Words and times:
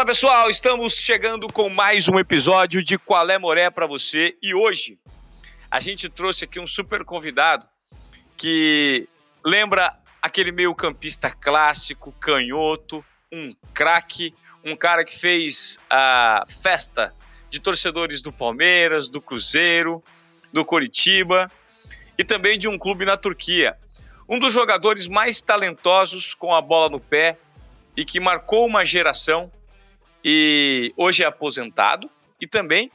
Fala 0.00 0.06
pessoal, 0.06 0.48
estamos 0.48 0.94
chegando 0.94 1.46
com 1.52 1.68
mais 1.68 2.08
um 2.08 2.18
episódio 2.18 2.82
de 2.82 2.96
Qual 2.96 3.28
é 3.28 3.38
Moré 3.38 3.68
para 3.68 3.86
você 3.86 4.34
e 4.42 4.54
hoje 4.54 4.98
a 5.70 5.78
gente 5.78 6.08
trouxe 6.08 6.46
aqui 6.46 6.58
um 6.58 6.66
super 6.66 7.04
convidado 7.04 7.66
que 8.34 9.06
lembra 9.44 9.94
aquele 10.22 10.52
meio-campista 10.52 11.30
clássico, 11.30 12.12
canhoto, 12.12 13.04
um 13.30 13.54
craque, 13.74 14.34
um 14.64 14.74
cara 14.74 15.04
que 15.04 15.18
fez 15.18 15.78
a 15.90 16.44
festa 16.48 17.12
de 17.50 17.60
torcedores 17.60 18.22
do 18.22 18.32
Palmeiras, 18.32 19.06
do 19.10 19.20
Cruzeiro, 19.20 20.02
do 20.50 20.64
Coritiba 20.64 21.46
e 22.16 22.24
também 22.24 22.58
de 22.58 22.68
um 22.68 22.78
clube 22.78 23.04
na 23.04 23.18
Turquia. 23.18 23.76
Um 24.26 24.38
dos 24.38 24.54
jogadores 24.54 25.06
mais 25.06 25.42
talentosos 25.42 26.32
com 26.32 26.54
a 26.54 26.62
bola 26.62 26.88
no 26.88 27.00
pé 27.00 27.36
e 27.94 28.02
que 28.02 28.18
marcou 28.18 28.66
uma 28.66 28.82
geração 28.82 29.52
e 30.24 30.92
hoje 30.96 31.22
é 31.22 31.26
aposentado 31.26 32.10
e 32.40 32.46
também 32.46 32.90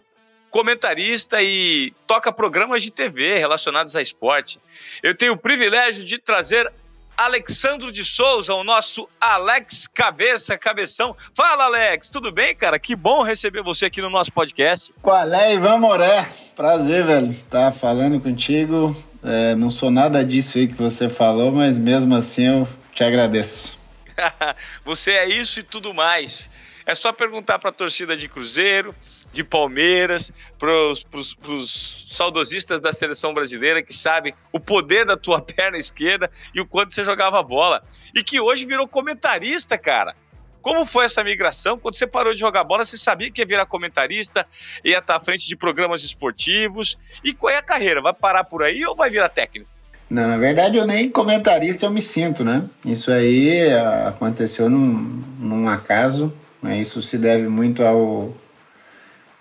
comentarista 0.49 1.41
e 1.41 1.93
toca 2.07 2.31
programas 2.31 2.81
de 2.81 2.89
TV 2.89 3.37
relacionados 3.37 3.95
a 3.95 4.01
esporte. 4.01 4.59
Eu 5.03 5.13
tenho 5.13 5.33
o 5.33 5.37
privilégio 5.37 6.05
de 6.05 6.17
trazer 6.17 6.71
Alexandro 7.17 7.91
de 7.91 8.03
Souza, 8.03 8.53
o 8.53 8.63
nosso 8.63 9.07
Alex 9.19 9.87
Cabeça, 9.87 10.57
Cabeção. 10.57 11.15
Fala, 11.33 11.65
Alex, 11.65 12.09
tudo 12.09 12.31
bem, 12.31 12.55
cara? 12.55 12.77
Que 12.77 12.95
bom 12.95 13.21
receber 13.23 13.63
você 13.63 13.85
aqui 13.85 14.01
no 14.01 14.09
nosso 14.09 14.31
podcast. 14.31 14.93
Qual 15.01 15.33
é, 15.33 15.53
Ivan 15.53 15.77
Moré? 15.77 16.27
Prazer, 16.55 17.05
velho, 17.05 17.31
estar 17.31 17.65
tá 17.65 17.71
falando 17.71 18.19
contigo. 18.19 18.95
É, 19.23 19.55
não 19.55 19.69
sou 19.69 19.89
nada 19.89 20.23
disso 20.23 20.57
aí 20.57 20.67
que 20.67 20.75
você 20.75 21.09
falou, 21.09 21.51
mas 21.51 21.77
mesmo 21.77 22.15
assim 22.15 22.47
eu 22.47 22.67
te 22.93 23.03
agradeço. 23.03 23.77
você 24.83 25.11
é 25.11 25.27
isso 25.27 25.59
e 25.59 25.63
tudo 25.63 25.93
mais. 25.93 26.49
É 26.85 26.93
só 26.93 27.11
perguntar 27.11 27.57
para 27.57 27.71
a 27.71 27.73
torcida 27.73 28.15
de 28.15 28.29
Cruzeiro, 28.29 28.93
de 29.31 29.43
Palmeiras, 29.43 30.31
para 30.59 30.71
os 30.71 32.05
saudosistas 32.07 32.79
da 32.79 32.93
seleção 32.93 33.33
brasileira 33.33 33.81
que 33.81 33.93
sabem 33.93 34.35
o 34.51 34.59
poder 34.59 35.05
da 35.05 35.17
tua 35.17 35.41
perna 35.43 35.77
esquerda 35.77 36.29
e 36.53 36.61
o 36.61 36.65
quanto 36.65 36.93
você 36.93 37.03
jogava 37.03 37.41
bola. 37.41 37.83
E 38.13 38.23
que 38.23 38.39
hoje 38.39 38.65
virou 38.65 38.87
comentarista, 38.87 39.77
cara. 39.77 40.15
Como 40.61 40.83
foi 40.85 41.05
essa 41.05 41.23
migração? 41.23 41.77
Quando 41.77 41.95
você 41.95 42.07
parou 42.07 42.33
de 42.33 42.39
jogar 42.39 42.63
bola, 42.63 42.85
você 42.85 42.97
sabia 42.97 43.29
que 43.29 43.39
ia 43.39 43.45
virar 43.45 43.67
comentarista, 43.67 44.47
ia 44.83 44.97
estar 44.97 45.15
à 45.15 45.19
frente 45.19 45.47
de 45.47 45.55
programas 45.55 46.03
esportivos. 46.03 46.97
E 47.23 47.33
qual 47.33 47.51
é 47.51 47.57
a 47.57 47.61
carreira? 47.61 48.01
Vai 48.01 48.13
parar 48.13 48.43
por 48.43 48.63
aí 48.63 48.83
ou 48.83 48.95
vai 48.95 49.09
virar 49.09 49.29
técnico? 49.29 49.69
Não, 50.09 50.27
na 50.27 50.37
verdade 50.37 50.77
eu 50.77 50.85
nem 50.85 51.09
comentarista 51.09 51.85
eu 51.85 51.91
me 51.91 52.01
sinto, 52.01 52.43
né? 52.43 52.63
Isso 52.83 53.11
aí 53.11 53.71
ah, 53.73 54.09
aconteceu 54.09 54.69
num, 54.69 55.23
num 55.39 55.67
acaso. 55.67 56.33
Né? 56.65 56.79
Isso 56.81 56.99
se 57.01 57.17
deve 57.17 57.47
muito 57.47 57.83
ao, 57.83 58.33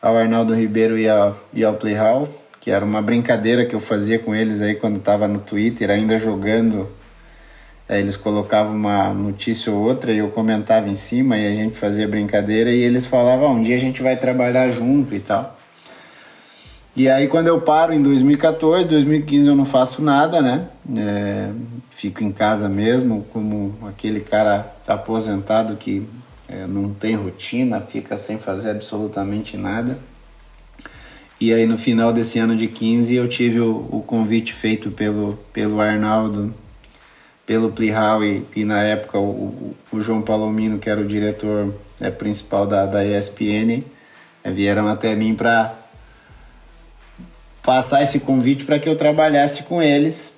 ao 0.00 0.17
Arnaldo 0.17 0.55
Ribeiro 0.55 0.98
e 0.98 1.08
ao, 1.08 1.34
e 1.55 1.64
ao 1.64 1.75
Playhall, 1.75 2.28
que 2.61 2.70
era 2.70 2.84
uma 2.84 3.00
brincadeira 3.00 3.64
que 3.64 3.75
eu 3.75 3.80
fazia 3.80 4.19
com 4.19 4.34
eles 4.34 4.61
aí 4.61 4.75
quando 4.75 4.98
estava 4.98 5.27
no 5.27 5.39
Twitter, 5.39 5.91
ainda 5.91 6.19
jogando. 6.19 6.89
Aí 7.89 8.00
eles 8.00 8.17
colocavam 8.17 8.75
uma 8.75 9.12
notícia 9.12 9.72
ou 9.72 9.83
outra 9.83 10.12
e 10.12 10.19
eu 10.19 10.28
comentava 10.28 10.89
em 10.89 10.95
cima 10.95 11.36
e 11.39 11.47
a 11.47 11.52
gente 11.52 11.77
fazia 11.77 12.06
brincadeira 12.06 12.70
e 12.70 12.83
eles 12.83 13.06
falavam, 13.06 13.48
ah, 13.48 13.50
um 13.52 13.62
dia 13.62 13.77
a 13.77 13.78
gente 13.78 14.02
vai 14.02 14.17
trabalhar 14.17 14.70
junto 14.70 15.14
e 15.14 15.20
tal. 15.20 15.58
E 16.97 17.08
aí 17.08 17.27
quando 17.27 17.48
eu 17.48 17.61
paro 17.61 17.92
em 17.92 18.00
2014, 18.00 18.86
2015 18.86 19.48
eu 19.48 19.56
não 19.56 19.64
faço 19.64 20.00
nada, 20.00 20.41
né? 20.41 20.69
É, 20.97 21.50
fico 21.91 22.22
em 22.22 22.30
casa 22.30 22.69
mesmo, 22.69 23.27
como 23.33 23.77
aquele 23.89 24.20
cara 24.20 24.72
aposentado 24.86 25.77
que 25.77 26.06
é, 26.48 26.67
não 26.67 26.92
tem 26.92 27.14
rotina, 27.14 27.81
fica 27.81 28.17
sem 28.17 28.39
fazer 28.39 28.70
absolutamente 28.70 29.56
nada. 29.56 29.98
E 31.41 31.52
aí 31.52 31.67
no 31.67 31.77
final 31.77 32.13
desse 32.13 32.39
ano 32.39 32.57
de 32.57 32.69
15 32.69 33.14
eu 33.14 33.29
tive 33.29 33.61
o, 33.61 33.89
o 33.91 34.02
convite 34.02 34.52
feito 34.52 34.91
pelo, 34.91 35.39
pelo 35.52 35.80
Arnaldo, 35.80 36.55
pelo 37.45 37.70
Plihal 37.73 38.24
e, 38.24 38.46
e 38.55 38.64
na 38.64 38.83
época 38.83 39.19
o, 39.19 39.74
o, 39.92 40.01
João 40.01 40.23
Palomino, 40.23 40.79
que 40.79 40.89
era 40.89 41.01
o 41.01 41.07
diretor 41.07 41.74
é, 42.01 42.11
principal 42.11 42.67
da, 42.67 42.86
da 42.86 43.05
ESPN, 43.05 43.83
é, 44.42 44.51
vieram 44.51 44.86
até 44.86 45.14
mim 45.14 45.35
para 45.35 45.77
passar 47.63 48.02
esse 48.02 48.20
convite 48.20 48.64
para 48.64 48.79
que 48.79 48.89
eu 48.89 48.96
trabalhasse 48.96 49.64
com 49.64 49.83
eles. 49.83 50.33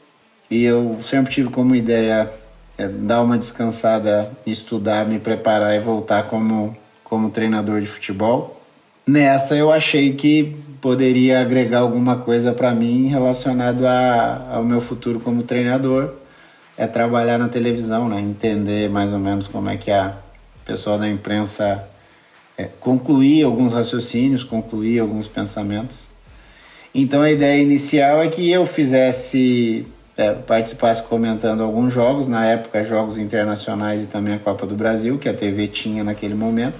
E 0.50 0.64
eu 0.64 0.98
sempre 1.02 1.32
tive 1.32 1.50
como 1.50 1.74
ideia 1.74 2.30
é, 2.78 2.88
dar 2.88 3.22
uma 3.22 3.38
descansada, 3.38 4.30
estudar, 4.46 5.06
me 5.06 5.18
preparar 5.18 5.74
e 5.74 5.80
voltar 5.80 6.24
como, 6.24 6.76
como 7.02 7.30
treinador 7.30 7.80
de 7.80 7.86
futebol. 7.86 8.60
Nessa 9.06 9.56
eu 9.56 9.70
achei 9.70 10.14
que 10.14 10.56
poderia 10.80 11.40
agregar 11.40 11.80
alguma 11.80 12.16
coisa 12.18 12.52
para 12.52 12.74
mim 12.74 13.06
relacionado 13.06 13.86
a, 13.86 14.48
ao 14.52 14.64
meu 14.64 14.80
futuro 14.80 15.20
como 15.20 15.42
treinador. 15.42 16.14
É 16.76 16.86
trabalhar 16.86 17.38
na 17.38 17.48
televisão, 17.48 18.08
né? 18.08 18.20
entender 18.20 18.90
mais 18.90 19.12
ou 19.12 19.18
menos 19.18 19.46
como 19.46 19.70
é 19.70 19.78
que 19.78 19.90
a 19.90 20.16
pessoa 20.64 20.98
da 20.98 21.08
imprensa 21.08 21.88
é, 22.58 22.64
concluir 22.64 23.44
alguns 23.44 23.72
raciocínios, 23.72 24.44
concluir 24.44 25.00
alguns 25.00 25.26
pensamentos. 25.26 26.08
Então 26.94 27.22
a 27.22 27.30
ideia 27.30 27.62
inicial 27.62 28.22
é 28.22 28.28
que 28.28 28.50
eu 28.50 28.66
fizesse 28.66 29.86
é, 30.16 30.32
participasse 30.32 31.02
comentando 31.02 31.62
alguns 31.62 31.92
jogos, 31.92 32.26
na 32.26 32.44
época 32.46 32.82
jogos 32.82 33.18
internacionais 33.18 34.04
e 34.04 34.06
também 34.06 34.34
a 34.34 34.38
Copa 34.38 34.66
do 34.66 34.74
Brasil, 34.74 35.18
que 35.18 35.28
a 35.28 35.34
TV 35.34 35.68
tinha 35.68 36.02
naquele 36.02 36.34
momento. 36.34 36.78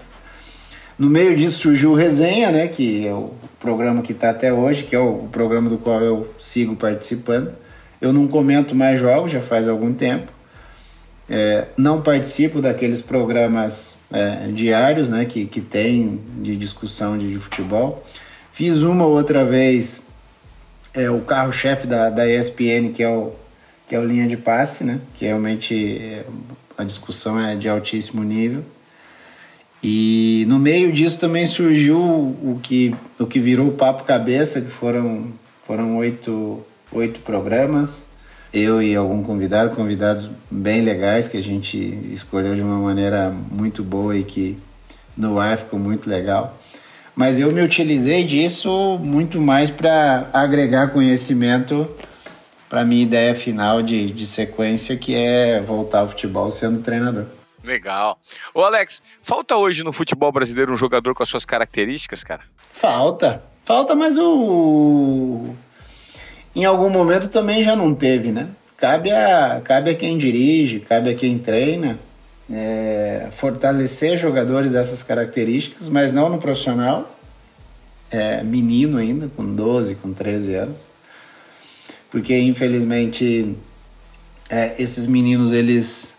No 0.99 1.11
meio 1.11 1.37
disso 1.37 1.59
surgiu 1.59 1.93
o 1.93 1.95
Resenha, 1.95 2.51
né, 2.51 2.69
que 2.69 3.07
é 3.07 3.13
o 3.13 3.35
programa 3.61 4.01
que 4.01 4.13
está 4.13 4.31
até 4.31 4.53
hoje, 4.53 4.85
que 4.85 4.97
é 4.97 4.99
o 4.99 5.29
programa 5.31 5.69
do 5.69 5.77
qual 5.77 6.01
eu 6.01 6.29
sigo 6.39 6.75
participando. 6.75 7.53
Eu 8.01 8.13
não 8.13 8.27
comento 8.27 8.75
mais 8.75 8.99
jogos, 8.99 9.31
já 9.31 9.43
faz 9.43 9.69
algum 9.69 9.93
tempo. 9.93 10.33
É, 11.29 11.67
não 11.77 12.01
participo 12.01 12.63
daqueles 12.63 13.03
programas 13.03 13.99
é, 14.11 14.49
diários 14.53 15.11
né, 15.11 15.25
que, 15.25 15.45
que 15.45 15.61
tem 15.61 16.21
de 16.41 16.57
discussão 16.57 17.19
de, 17.19 17.29
de 17.29 17.39
futebol. 17.39 18.03
Fiz 18.51 18.83
uma 18.83 19.05
outra 19.05 19.45
vez 19.45 20.01
é 20.97 21.11
o 21.11 21.21
carro-chefe 21.21 21.87
da, 21.87 22.11
da 22.11 22.27
ESPN, 22.29 22.93
que 22.93 23.03
é 23.03 23.09
o, 23.09 23.33
que 23.87 23.95
é 23.95 23.99
o 23.99 24.05
linha 24.05 24.27
de 24.27 24.37
passe, 24.37 24.83
né? 24.83 25.01
Que 25.15 25.27
realmente 25.27 25.99
é, 25.99 26.25
a 26.77 26.83
discussão 26.85 27.39
é 27.39 27.55
de 27.55 27.69
altíssimo 27.69 28.25
nível. 28.25 28.65
E 29.83 30.45
no 30.49 30.59
meio 30.59 30.91
disso 30.91 31.21
também 31.21 31.45
surgiu 31.45 31.99
o 31.99 32.59
que, 32.63 32.95
o 33.19 33.27
que 33.27 33.39
virou 33.39 33.69
o 33.69 33.73
Papo 33.73 34.05
Cabeça, 34.05 34.61
que 34.61 34.71
foram, 34.71 35.33
foram 35.67 35.97
oito, 35.99 36.65
oito 36.91 37.21
programas. 37.21 38.07
Eu 38.53 38.83
e 38.83 38.97
algum 38.97 39.23
convidado, 39.23 39.77
convidados 39.77 40.31
bem 40.51 40.81
legais 40.81 41.29
que 41.29 41.37
a 41.37 41.43
gente 41.43 41.77
escolheu 42.11 42.55
de 42.55 42.63
uma 42.63 42.79
maneira 42.79 43.31
muito 43.51 43.85
boa 43.85 44.17
e 44.17 44.25
que 44.25 44.59
no 45.17 45.39
ar 45.39 45.59
ficou 45.59 45.79
muito 45.79 46.09
legal. 46.09 46.59
Mas 47.17 47.41
eu 47.41 47.51
me 47.51 47.63
utilizei 47.63 48.23
disso 48.25 48.99
muito 49.03 49.41
mais 49.41 49.71
para 49.71 50.29
agregar 50.35 50.89
conhecimento 50.89 51.91
para 52.69 52.85
minha 52.85 53.03
ideia 53.03 53.35
final 53.35 53.81
de, 53.81 54.11
de 54.11 54.27
sequência, 54.27 54.99
que 54.99 55.15
é 55.15 55.63
voltar 55.63 56.01
ao 56.01 56.09
futebol 56.09 56.51
sendo 56.51 56.83
treinador. 56.83 57.25
Legal. 57.65 58.19
Ô 58.53 58.61
Alex, 58.61 59.03
falta 59.23 59.57
hoje 59.57 59.83
no 59.83 59.95
futebol 59.95 60.31
brasileiro 60.31 60.75
um 60.75 60.77
jogador 60.77 61.15
com 61.15 61.23
as 61.23 61.29
suas 61.31 61.47
características, 61.47 62.23
cara? 62.23 62.43
Falta. 62.71 63.43
Falta, 63.65 63.95
mas 63.95 64.19
o. 64.19 65.55
Em 66.55 66.67
algum 66.67 66.91
momento 66.91 67.31
também 67.31 67.63
já 67.63 67.75
não 67.75 67.95
teve, 67.95 68.31
né? 68.31 68.51
Cabe 68.77 69.11
a, 69.11 69.63
cabe 69.65 69.91
a 69.91 69.95
quem 69.95 70.19
dirige, 70.19 70.81
cabe 70.81 71.11
a 71.11 71.15
quem 71.15 71.39
treina 71.39 71.99
é, 72.51 73.29
fortalecer 73.33 74.17
jogadores 74.17 74.73
dessas 74.73 75.03
características, 75.03 75.89
mas 75.89 76.13
não 76.13 76.29
no 76.29 76.39
profissional, 76.39 77.17
é, 78.11 78.43
menino 78.43 78.99
ainda, 78.99 79.29
com 79.35 79.45
12, 79.55 79.97
com 79.97 80.13
13 80.13 80.55
anos, 80.55 80.77
porque 82.11 82.39
infelizmente 82.39 83.57
é, 84.49 84.81
esses 84.81 85.07
meninos 85.07 85.53
eles, 85.53 86.15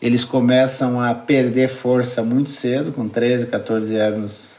eles 0.00 0.24
começam 0.24 1.00
a 1.00 1.14
perder 1.14 1.68
força 1.68 2.22
muito 2.22 2.50
cedo, 2.50 2.92
com 2.92 3.08
13, 3.08 3.46
14 3.46 3.96
anos. 3.96 4.56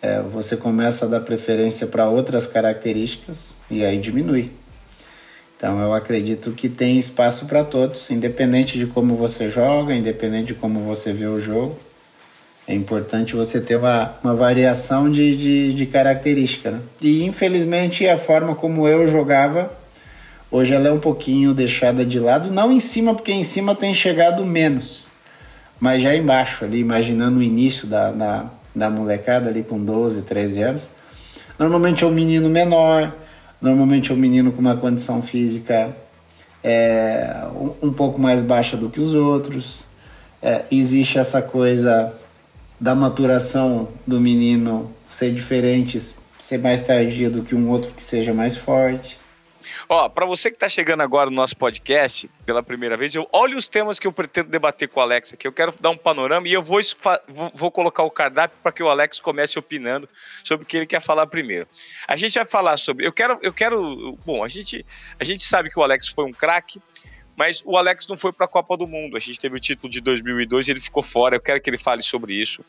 É, 0.00 0.20
você 0.20 0.56
começa 0.56 1.06
a 1.06 1.08
dar 1.08 1.20
preferência 1.20 1.86
para 1.86 2.08
outras 2.08 2.46
características 2.46 3.54
e 3.70 3.84
aí 3.84 3.98
diminui. 3.98 4.52
Então 5.56 5.78
eu 5.80 5.94
acredito 5.94 6.52
que 6.52 6.68
tem 6.68 6.98
espaço 6.98 7.46
para 7.46 7.64
todos, 7.64 8.10
independente 8.10 8.78
de 8.78 8.86
como 8.86 9.14
você 9.14 9.48
joga, 9.48 9.94
independente 9.94 10.48
de 10.48 10.54
como 10.54 10.80
você 10.80 11.12
vê 11.12 11.26
o 11.26 11.40
jogo. 11.40 11.76
É 12.66 12.74
importante 12.74 13.36
você 13.36 13.60
ter 13.60 13.76
uma, 13.76 14.14
uma 14.22 14.34
variação 14.34 15.10
de, 15.10 15.36
de, 15.36 15.74
de 15.74 15.86
característica. 15.86 16.70
Né? 16.70 16.80
E 17.00 17.24
infelizmente 17.24 18.08
a 18.08 18.16
forma 18.16 18.54
como 18.54 18.88
eu 18.88 19.06
jogava, 19.06 19.70
hoje 20.50 20.72
ela 20.72 20.88
é 20.88 20.92
um 20.92 20.98
pouquinho 20.98 21.52
deixada 21.52 22.04
de 22.04 22.18
lado. 22.18 22.50
Não 22.50 22.72
em 22.72 22.80
cima, 22.80 23.14
porque 23.14 23.32
em 23.32 23.44
cima 23.44 23.74
tem 23.74 23.94
chegado 23.94 24.44
menos. 24.44 25.08
Mas 25.78 26.02
já 26.02 26.14
embaixo, 26.14 26.64
ali, 26.64 26.78
imaginando 26.78 27.38
o 27.38 27.42
início 27.42 27.86
da, 27.86 28.10
da, 28.10 28.50
da 28.74 28.88
molecada 28.88 29.50
ali 29.50 29.62
com 29.62 29.82
12, 29.82 30.22
13 30.22 30.62
anos. 30.62 30.90
Normalmente 31.58 32.02
é 32.02 32.06
um 32.06 32.12
menino 32.12 32.48
menor, 32.48 33.12
normalmente 33.60 34.12
é 34.12 34.14
um 34.14 34.18
menino 34.18 34.52
com 34.52 34.60
uma 34.60 34.76
condição 34.76 35.22
física 35.22 35.94
é, 36.64 37.46
um, 37.54 37.88
um, 37.88 37.92
pouco 37.92 38.18
mais 38.18 38.42
baixa 38.42 38.74
do 38.74 38.88
que 38.88 38.98
os 38.98 39.12
outros. 39.12 39.84
É, 40.40 40.64
existe 40.70 41.18
essa 41.18 41.42
coisa 41.42 42.12
da 42.80 42.94
maturação 42.94 43.88
do 44.06 44.18
menino 44.20 44.90
ser 45.06 45.32
diferente, 45.32 46.00
ser 46.40 46.58
mais 46.58 46.82
tardia 46.82 47.28
do 47.28 47.42
que 47.42 47.54
um 47.54 47.68
outro 47.68 47.92
que 47.92 48.02
seja 48.02 48.32
mais 48.32 48.56
forte. 48.56 49.18
Ó, 49.88 50.08
para 50.08 50.26
você 50.26 50.50
que 50.50 50.56
está 50.56 50.68
chegando 50.68 51.02
agora 51.02 51.30
no 51.30 51.36
nosso 51.36 51.56
podcast 51.56 52.30
pela 52.44 52.62
primeira 52.62 52.96
vez, 52.96 53.14
eu 53.14 53.28
olhe 53.32 53.56
os 53.56 53.68
temas 53.68 53.98
que 53.98 54.06
eu 54.06 54.12
pretendo 54.12 54.50
debater 54.50 54.88
com 54.88 55.00
o 55.00 55.02
Alex 55.02 55.34
aqui. 55.34 55.46
Eu 55.46 55.52
quero 55.52 55.74
dar 55.80 55.90
um 55.90 55.96
panorama 55.96 56.46
e 56.48 56.52
eu 56.52 56.62
vou, 56.62 56.80
vou, 57.28 57.52
vou 57.54 57.70
colocar 57.70 58.02
o 58.02 58.10
cardápio 58.10 58.58
para 58.62 58.72
que 58.72 58.82
o 58.82 58.88
Alex 58.88 59.20
comece 59.20 59.58
opinando 59.58 60.08
sobre 60.42 60.64
o 60.64 60.66
que 60.66 60.76
ele 60.76 60.86
quer 60.86 61.00
falar 61.00 61.26
primeiro. 61.26 61.66
A 62.06 62.16
gente 62.16 62.34
vai 62.34 62.46
falar 62.46 62.76
sobre. 62.76 63.06
Eu 63.06 63.12
quero, 63.12 63.38
eu 63.42 63.52
quero. 63.52 64.18
Bom, 64.24 64.44
a 64.44 64.48
gente, 64.48 64.84
a 65.18 65.24
gente 65.24 65.42
sabe 65.44 65.70
que 65.70 65.78
o 65.78 65.82
Alex 65.82 66.08
foi 66.08 66.24
um 66.24 66.32
craque. 66.32 66.80
Mas 67.36 67.62
o 67.64 67.76
Alex 67.76 68.06
não 68.06 68.16
foi 68.16 68.32
para 68.32 68.46
a 68.46 68.48
Copa 68.48 68.76
do 68.76 68.86
Mundo. 68.86 69.16
A 69.16 69.20
gente 69.20 69.40
teve 69.40 69.56
o 69.56 69.60
título 69.60 69.92
de 69.92 70.00
2002 70.00 70.68
e 70.68 70.70
ele 70.70 70.80
ficou 70.80 71.02
fora. 71.02 71.34
Eu 71.34 71.40
quero 71.40 71.60
que 71.60 71.68
ele 71.68 71.76
fale 71.76 72.00
sobre 72.00 72.32
isso. 72.32 72.64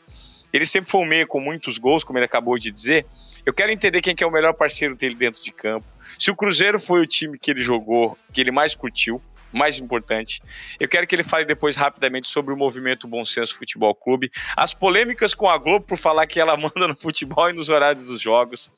Ele 0.52 0.64
sempre 0.64 0.90
foi 0.90 1.00
um 1.00 1.06
meio 1.06 1.26
com 1.26 1.40
muitos 1.40 1.78
gols, 1.78 2.04
como 2.04 2.18
ele 2.18 2.26
acabou 2.26 2.58
de 2.58 2.70
dizer. 2.70 3.06
Eu 3.44 3.52
quero 3.52 3.70
entender 3.70 4.00
quem 4.00 4.14
que 4.14 4.24
é 4.24 4.26
o 4.26 4.30
melhor 4.30 4.54
parceiro 4.54 4.96
dele 4.96 5.14
dentro 5.14 5.42
de 5.42 5.52
campo. 5.52 5.86
Se 6.18 6.30
o 6.30 6.36
Cruzeiro 6.36 6.80
foi 6.80 7.00
o 7.00 7.06
time 7.06 7.38
que 7.38 7.50
ele 7.50 7.60
jogou, 7.60 8.16
que 8.32 8.40
ele 8.40 8.50
mais 8.50 8.74
curtiu, 8.74 9.20
mais 9.52 9.78
importante. 9.78 10.42
Eu 10.78 10.88
quero 10.88 11.06
que 11.06 11.14
ele 11.14 11.24
fale 11.24 11.44
depois 11.44 11.76
rapidamente 11.76 12.28
sobre 12.28 12.52
o 12.52 12.56
movimento 12.56 13.08
Bom 13.08 13.24
Senso 13.24 13.56
Futebol 13.56 13.94
Clube, 13.94 14.30
as 14.56 14.74
polêmicas 14.74 15.34
com 15.34 15.48
a 15.48 15.56
Globo 15.56 15.84
por 15.84 15.96
falar 15.96 16.26
que 16.26 16.38
ela 16.38 16.56
manda 16.58 16.88
no 16.88 16.96
futebol 16.96 17.48
e 17.48 17.52
nos 17.52 17.68
horários 17.68 18.06
dos 18.06 18.20
jogos. 18.20 18.70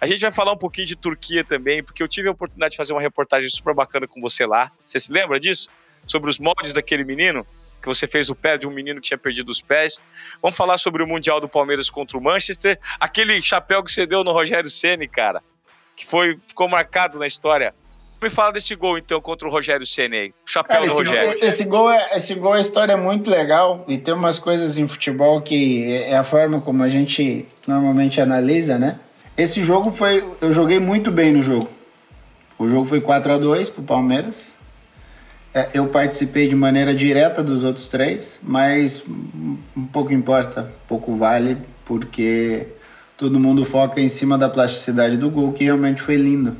A 0.00 0.06
gente 0.06 0.20
vai 0.20 0.32
falar 0.32 0.52
um 0.52 0.58
pouquinho 0.58 0.86
de 0.86 0.96
Turquia 0.96 1.44
também, 1.44 1.82
porque 1.82 2.02
eu 2.02 2.08
tive 2.08 2.28
a 2.28 2.32
oportunidade 2.32 2.72
de 2.72 2.76
fazer 2.76 2.92
uma 2.92 3.00
reportagem 3.00 3.48
super 3.48 3.74
bacana 3.74 4.06
com 4.06 4.20
você 4.20 4.44
lá. 4.46 4.70
Você 4.82 4.98
se 4.98 5.10
lembra 5.10 5.40
disso? 5.40 5.68
Sobre 6.06 6.30
os 6.30 6.38
moldes 6.38 6.72
daquele 6.72 7.04
menino? 7.04 7.46
Que 7.80 7.86
você 7.86 8.06
fez 8.06 8.28
o 8.28 8.34
pé 8.34 8.58
de 8.58 8.66
um 8.66 8.70
menino 8.70 9.00
que 9.00 9.08
tinha 9.08 9.18
perdido 9.18 9.50
os 9.50 9.60
pés. 9.60 10.02
Vamos 10.42 10.56
falar 10.56 10.78
sobre 10.78 11.02
o 11.02 11.06
Mundial 11.06 11.40
do 11.40 11.48
Palmeiras 11.48 11.88
contra 11.88 12.18
o 12.18 12.20
Manchester. 12.20 12.78
Aquele 12.98 13.40
chapéu 13.40 13.82
que 13.82 13.92
você 13.92 14.06
deu 14.06 14.24
no 14.24 14.32
Rogério 14.32 14.68
Ceni, 14.68 15.08
cara, 15.08 15.42
que 15.94 16.04
foi, 16.06 16.38
ficou 16.46 16.68
marcado 16.68 17.18
na 17.18 17.26
história. 17.26 17.74
Me 18.20 18.30
fala 18.30 18.52
desse 18.52 18.74
gol, 18.74 18.96
então, 18.96 19.20
contra 19.20 19.46
o 19.46 19.50
Rogério 19.50 19.86
Ceni 19.86 20.34
chapéu 20.44 20.76
cara, 20.76 20.88
do 20.88 20.94
Rogério. 20.94 21.32
Gol, 21.32 21.48
esse, 21.48 21.64
gol 21.64 21.90
é, 21.90 22.16
esse 22.16 22.34
gol, 22.34 22.52
a 22.54 22.60
história 22.60 22.92
é 22.94 22.96
muito 22.96 23.30
legal 23.30 23.84
e 23.86 23.98
tem 23.98 24.14
umas 24.14 24.38
coisas 24.38 24.78
em 24.78 24.88
futebol 24.88 25.40
que 25.42 25.92
é 25.92 26.16
a 26.16 26.24
forma 26.24 26.60
como 26.60 26.82
a 26.82 26.88
gente 26.88 27.46
normalmente 27.66 28.20
analisa, 28.20 28.78
né? 28.78 28.98
Esse 29.36 29.62
jogo 29.62 29.92
foi... 29.92 30.24
Eu 30.40 30.50
joguei 30.50 30.80
muito 30.80 31.12
bem 31.12 31.30
no 31.30 31.42
jogo. 31.42 31.68
O 32.58 32.66
jogo 32.66 32.86
foi 32.86 33.02
4 33.02 33.34
a 33.34 33.38
2 33.38 33.68
pro 33.68 33.82
Palmeiras. 33.82 34.55
É, 35.56 35.70
eu 35.72 35.86
participei 35.86 36.48
de 36.48 36.54
maneira 36.54 36.94
direta 36.94 37.42
dos 37.42 37.64
outros 37.64 37.88
três, 37.88 38.38
mas 38.42 39.02
um 39.74 39.86
pouco 39.86 40.12
importa, 40.12 40.70
pouco 40.86 41.16
vale, 41.16 41.56
porque 41.86 42.66
todo 43.16 43.40
mundo 43.40 43.64
foca 43.64 43.98
em 43.98 44.06
cima 44.06 44.36
da 44.36 44.50
plasticidade 44.50 45.16
do 45.16 45.30
gol, 45.30 45.54
que 45.54 45.64
realmente 45.64 46.02
foi 46.02 46.16
lindo. 46.16 46.54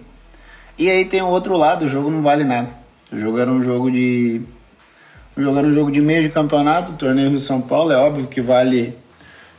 E 0.78 0.88
aí 0.88 1.04
tem 1.04 1.20
o 1.20 1.26
outro 1.26 1.58
lado, 1.58 1.84
o 1.84 1.88
jogo 1.90 2.10
não 2.10 2.22
vale 2.22 2.43
nada. 2.43 2.70
O 3.12 3.20
jogo 3.20 3.38
era 3.38 3.52
um 3.52 3.62
jogo 3.62 3.90
de. 3.90 4.40
O 5.37 5.43
jogo 5.43 5.60
um 5.60 5.75
jogo 5.75 5.93
de 5.93 6.00
meio 6.00 6.22
de 6.22 6.31
campeonato, 6.31 6.94
torneio 6.94 7.28
Rio 7.28 7.38
São 7.38 7.60
Paulo, 7.60 7.93
é 7.93 7.98
óbvio 7.98 8.26
que 8.26 8.40
vale 8.40 8.96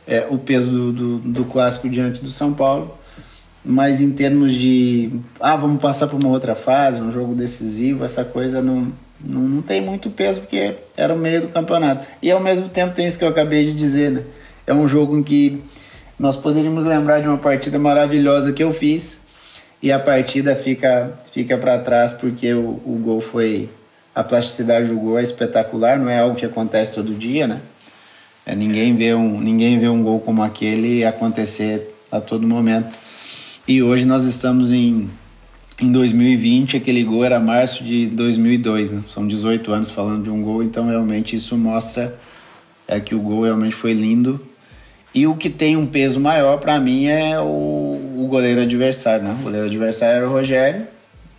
é, 0.04 0.26
o 0.28 0.36
peso 0.36 0.68
do, 0.68 0.92
do, 0.92 1.18
do 1.18 1.44
clássico 1.44 1.88
diante 1.88 2.20
do 2.24 2.30
São 2.30 2.52
Paulo 2.52 2.98
mas 3.64 4.00
em 4.00 4.10
termos 4.10 4.52
de 4.52 5.10
ah, 5.38 5.54
vamos 5.54 5.82
passar 5.82 6.06
para 6.06 6.16
uma 6.16 6.28
outra 6.28 6.54
fase, 6.54 7.02
um 7.02 7.10
jogo 7.10 7.34
decisivo, 7.34 8.02
essa 8.02 8.24
coisa 8.24 8.62
não, 8.62 8.90
não, 9.20 9.42
não 9.42 9.62
tem 9.62 9.80
muito 9.80 10.10
peso 10.10 10.40
porque 10.40 10.76
era 10.96 11.12
o 11.12 11.18
meio 11.18 11.42
do 11.42 11.48
campeonato. 11.48 12.06
E 12.22 12.30
ao 12.30 12.40
mesmo 12.40 12.68
tempo 12.68 12.94
tem 12.94 13.06
isso 13.06 13.18
que 13.18 13.24
eu 13.24 13.28
acabei 13.28 13.64
de 13.64 13.74
dizer, 13.74 14.10
né? 14.10 14.24
É 14.66 14.74
um 14.74 14.86
jogo 14.86 15.16
em 15.16 15.22
que 15.22 15.62
nós 16.18 16.36
poderíamos 16.36 16.84
lembrar 16.84 17.20
de 17.20 17.28
uma 17.28 17.38
partida 17.38 17.78
maravilhosa 17.78 18.52
que 18.52 18.62
eu 18.62 18.72
fiz 18.72 19.18
e 19.82 19.90
a 19.92 19.98
partida 19.98 20.54
fica, 20.54 21.14
fica 21.32 21.56
para 21.56 21.78
trás 21.78 22.12
porque 22.12 22.52
o, 22.52 22.80
o 22.84 23.00
gol 23.02 23.20
foi. 23.20 23.70
A 24.14 24.24
plasticidade 24.24 24.88
do 24.88 24.96
gol 24.96 25.16
é 25.16 25.22
espetacular, 25.22 25.96
não 25.96 26.08
é 26.08 26.18
algo 26.18 26.34
que 26.34 26.44
acontece 26.44 26.92
todo 26.92 27.14
dia, 27.14 27.46
né? 27.46 27.60
É, 28.44 28.54
ninguém, 28.54 28.96
vê 28.96 29.14
um, 29.14 29.40
ninguém 29.40 29.78
vê 29.78 29.88
um 29.88 30.02
gol 30.02 30.18
como 30.18 30.42
aquele 30.42 31.04
acontecer 31.04 31.94
a 32.10 32.20
todo 32.20 32.46
momento. 32.46 32.96
E 33.66 33.80
hoje 33.80 34.06
nós 34.06 34.24
estamos 34.24 34.72
em 34.72 35.08
em 35.80 35.92
2020 35.92 36.76
aquele 36.76 37.04
gol 37.04 37.24
era 37.24 37.38
março 37.38 37.84
de 37.84 38.06
2002, 38.06 38.92
né? 38.92 39.04
São 39.06 39.26
18 39.26 39.72
anos 39.72 39.90
falando 39.90 40.24
de 40.24 40.30
um 40.30 40.42
gol, 40.42 40.62
então 40.62 40.88
realmente 40.88 41.36
isso 41.36 41.56
mostra 41.56 42.18
é 42.86 42.98
que 42.98 43.14
o 43.14 43.20
gol 43.20 43.42
realmente 43.42 43.74
foi 43.74 43.92
lindo. 43.92 44.40
E 45.14 45.26
o 45.26 45.36
que 45.36 45.50
tem 45.50 45.76
um 45.76 45.86
peso 45.86 46.18
maior 46.18 46.58
para 46.58 46.80
mim 46.80 47.06
é 47.06 47.38
o, 47.38 47.44
o, 47.44 48.26
goleiro 48.28 48.62
adversário, 48.62 49.24
né? 49.24 49.36
O 49.38 49.42
goleiro 49.42 49.66
adversário 49.66 50.16
era 50.16 50.28
o 50.28 50.32
Rogério, 50.32 50.86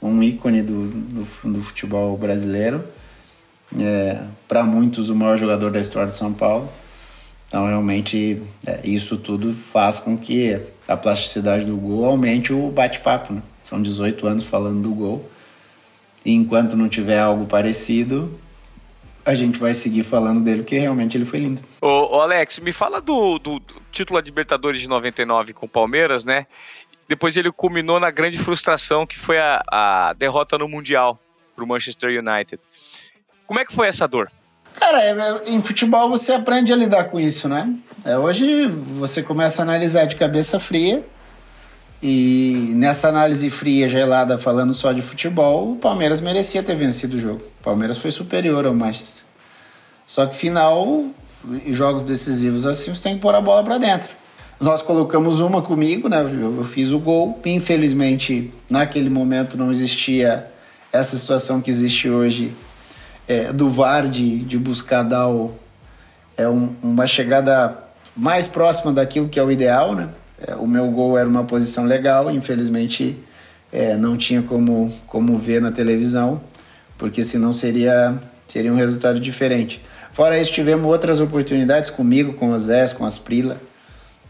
um 0.02 0.22
ícone 0.22 0.62
do, 0.62 0.88
do, 0.88 1.52
do 1.52 1.62
futebol 1.62 2.18
brasileiro. 2.18 2.84
É, 3.80 4.18
para 4.48 4.64
muitos 4.64 5.10
o 5.10 5.16
maior 5.16 5.38
jogador 5.38 5.72
da 5.72 5.80
história 5.80 6.10
de 6.10 6.16
São 6.16 6.34
Paulo. 6.34 6.70
Então 7.48 7.68
realmente 7.68 8.42
é, 8.66 8.80
isso 8.84 9.18
tudo 9.18 9.54
faz 9.54 10.00
com 10.00 10.18
que 10.18 10.60
a 10.88 10.98
plasticidade 10.98 11.66
do 11.66 11.78
gol 11.78 12.06
aumente 12.06 12.54
o 12.54 12.70
bate-papo, 12.70 13.34
né? 13.34 13.42
São 13.70 13.80
18 13.80 14.26
anos 14.26 14.46
falando 14.46 14.82
do 14.82 14.96
gol. 14.96 15.30
E 16.26 16.34
enquanto 16.34 16.76
não 16.76 16.90
tiver 16.90 17.20
algo 17.20 17.46
parecido, 17.46 18.40
a 19.24 19.36
gente 19.36 19.60
vai 19.60 19.76
seguir 19.76 20.04
falando 20.04 20.42
dele, 20.42 20.64
porque 20.64 20.80
realmente 20.80 21.16
ele 21.16 21.24
foi 21.24 21.38
lindo. 21.38 21.62
Ô, 21.80 22.18
ô 22.18 22.22
Alex, 22.22 22.58
me 22.58 22.72
fala 22.74 23.00
do, 23.00 23.38
do, 23.38 23.60
do 23.60 23.76
título 23.92 24.20
de 24.24 24.28
Libertadores 24.28 24.82
de 24.82 24.90
99 24.90 25.54
com 25.54 25.68
o 25.68 25.70
Palmeiras, 25.70 26.26
né? 26.26 26.48
Depois 27.08 27.38
ele 27.38 27.52
culminou 27.52 28.00
na 28.00 28.10
grande 28.10 28.40
frustração 28.40 29.06
que 29.06 29.20
foi 29.20 29.38
a, 29.38 29.62
a 29.72 30.14
derrota 30.14 30.58
no 30.58 30.68
Mundial 30.68 31.20
para 31.56 31.64
o 31.64 31.68
Manchester 31.68 32.10
United. 32.10 32.60
Como 33.46 33.60
é 33.60 33.66
que 33.66 33.74
foi 33.74 33.88
essa 33.88 34.08
dor? 34.08 34.32
Cara, 34.80 35.00
é, 35.04 35.12
é, 35.12 35.50
em 35.52 35.62
futebol 35.62 36.10
você 36.10 36.34
aprende 36.34 36.74
a 36.74 36.76
lidar 36.76 37.04
com 37.04 37.20
isso, 37.20 37.48
né? 37.48 37.72
É, 38.04 38.18
hoje 38.18 38.66
você 38.66 39.22
começa 39.22 39.62
a 39.62 39.64
analisar 39.64 40.06
de 40.06 40.16
cabeça 40.16 40.60
fria 40.60 41.06
e 42.02 42.72
nessa 42.76 43.10
análise 43.10 43.50
fria, 43.50 43.88
gelada, 43.88 44.38
falando 44.38 44.74
só 44.74 44.94
de 44.94 45.02
futebol, 45.02 45.74
o 45.74 45.76
Palmeiras 45.76 46.22
merecia 46.22 46.64
ter 46.64 46.76
vencido 46.76 47.18
o 47.18 47.20
jogo. 47.20 47.42
O 47.60 47.64
Palmeiras 47.64 47.98
foi 47.98 48.10
superior 48.10 48.66
ao 48.66 48.74
Manchester. 48.74 49.24
Só 50.06 50.26
que 50.26 50.36
final, 50.36 51.06
jogos 51.68 52.04
decisivos 52.04 52.66
assim, 52.66 52.94
você 52.94 53.04
tem 53.04 53.16
que 53.16 53.22
pôr 53.22 53.36
a 53.36 53.42
bola 53.42 53.64
para 53.64 53.78
dentro. 53.78 54.10
Nós 54.60 54.82
colocamos 54.82 55.40
uma 55.40 55.62
comigo, 55.62 56.10
né? 56.10 56.22
Eu 56.22 56.64
fiz 56.64 56.92
o 56.92 57.00
gol. 57.00 57.40
Infelizmente, 57.46 58.54
naquele 58.70 59.10
momento 59.10 59.58
não 59.58 59.72
existia 59.72 60.50
essa 60.92 61.18
situação 61.18 61.62
que 61.62 61.70
existe 61.70 62.10
hoje 62.10 62.54
é, 63.28 63.54
do 63.54 63.70
VAR 63.70 64.08
de, 64.08 64.40
de 64.40 64.58
buscar 64.58 65.04
dar 65.04 65.30
o, 65.30 65.54
é 66.36 66.48
um, 66.48 66.76
uma 66.82 67.06
chegada 67.06 67.78
mais 68.16 68.48
próxima 68.48 68.92
daquilo 68.92 69.30
que 69.30 69.40
é 69.40 69.44
o 69.44 69.52
ideal, 69.52 69.94
né? 69.94 70.10
É, 70.48 70.56
o 70.56 70.68
meu 70.68 70.90
gol 70.92 71.18
era 71.18 71.28
uma 71.28 71.44
posição 71.44 71.86
legal, 71.86 72.32
infelizmente 72.32 73.18
é, 73.72 73.96
não 73.96 74.18
tinha 74.18 74.42
como, 74.42 74.92
como 75.06 75.38
ver 75.38 75.62
na 75.62 75.72
televisão, 75.72 76.42
porque 76.98 77.24
senão 77.24 77.54
seria, 77.54 78.22
seria 78.48 78.72
um 78.72 78.76
resultado 78.76 79.20
diferente. 79.20 79.82
Fora 80.12 80.40
isso, 80.40 80.52
tivemos 80.52 80.86
outras 80.90 81.22
oportunidades 81.22 81.90
comigo, 81.90 82.34
com 82.34 82.50
o 82.50 82.60
Zé, 82.60 82.88
com 82.90 83.06
as 83.06 83.18
Prila. 83.18 83.62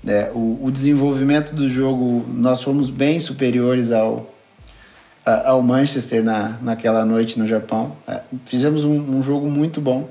É, 0.06 0.32
o, 0.34 0.60
o, 0.64 0.72
desenvolvimento 0.72 1.54
do 1.54 1.68
jogo, 1.68 2.26
nós 2.34 2.62
fomos 2.64 2.90
bem 2.90 3.20
superiores 3.20 3.92
ao, 3.92 4.34
a, 5.26 5.50
ao 5.50 5.62
Manchester 5.62 6.24
na, 6.24 6.58
naquela 6.62 7.04
noite 7.04 7.38
no 7.38 7.46
Japão. 7.46 7.96
É, 8.08 8.22
fizemos 8.46 8.84
um, 8.84 9.18
um 9.18 9.22
jogo 9.22 9.50
muito 9.50 9.82
bom. 9.82 10.10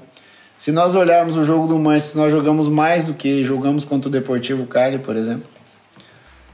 Se 0.57 0.73
nós 0.73 0.95
olharmos 0.95 1.37
o 1.37 1.45
jogo 1.45 1.67
do 1.67 1.78
Manchester, 1.78 2.21
nós 2.21 2.33
jogamos 2.33 2.69
mais 2.69 3.05
do 3.05 3.14
que 3.14 3.43
jogamos 3.45 3.85
contra 3.85 4.09
o 4.09 4.12
Deportivo 4.12 4.67
Cali, 4.67 4.99
por 4.99 5.17
exemplo. 5.17 5.49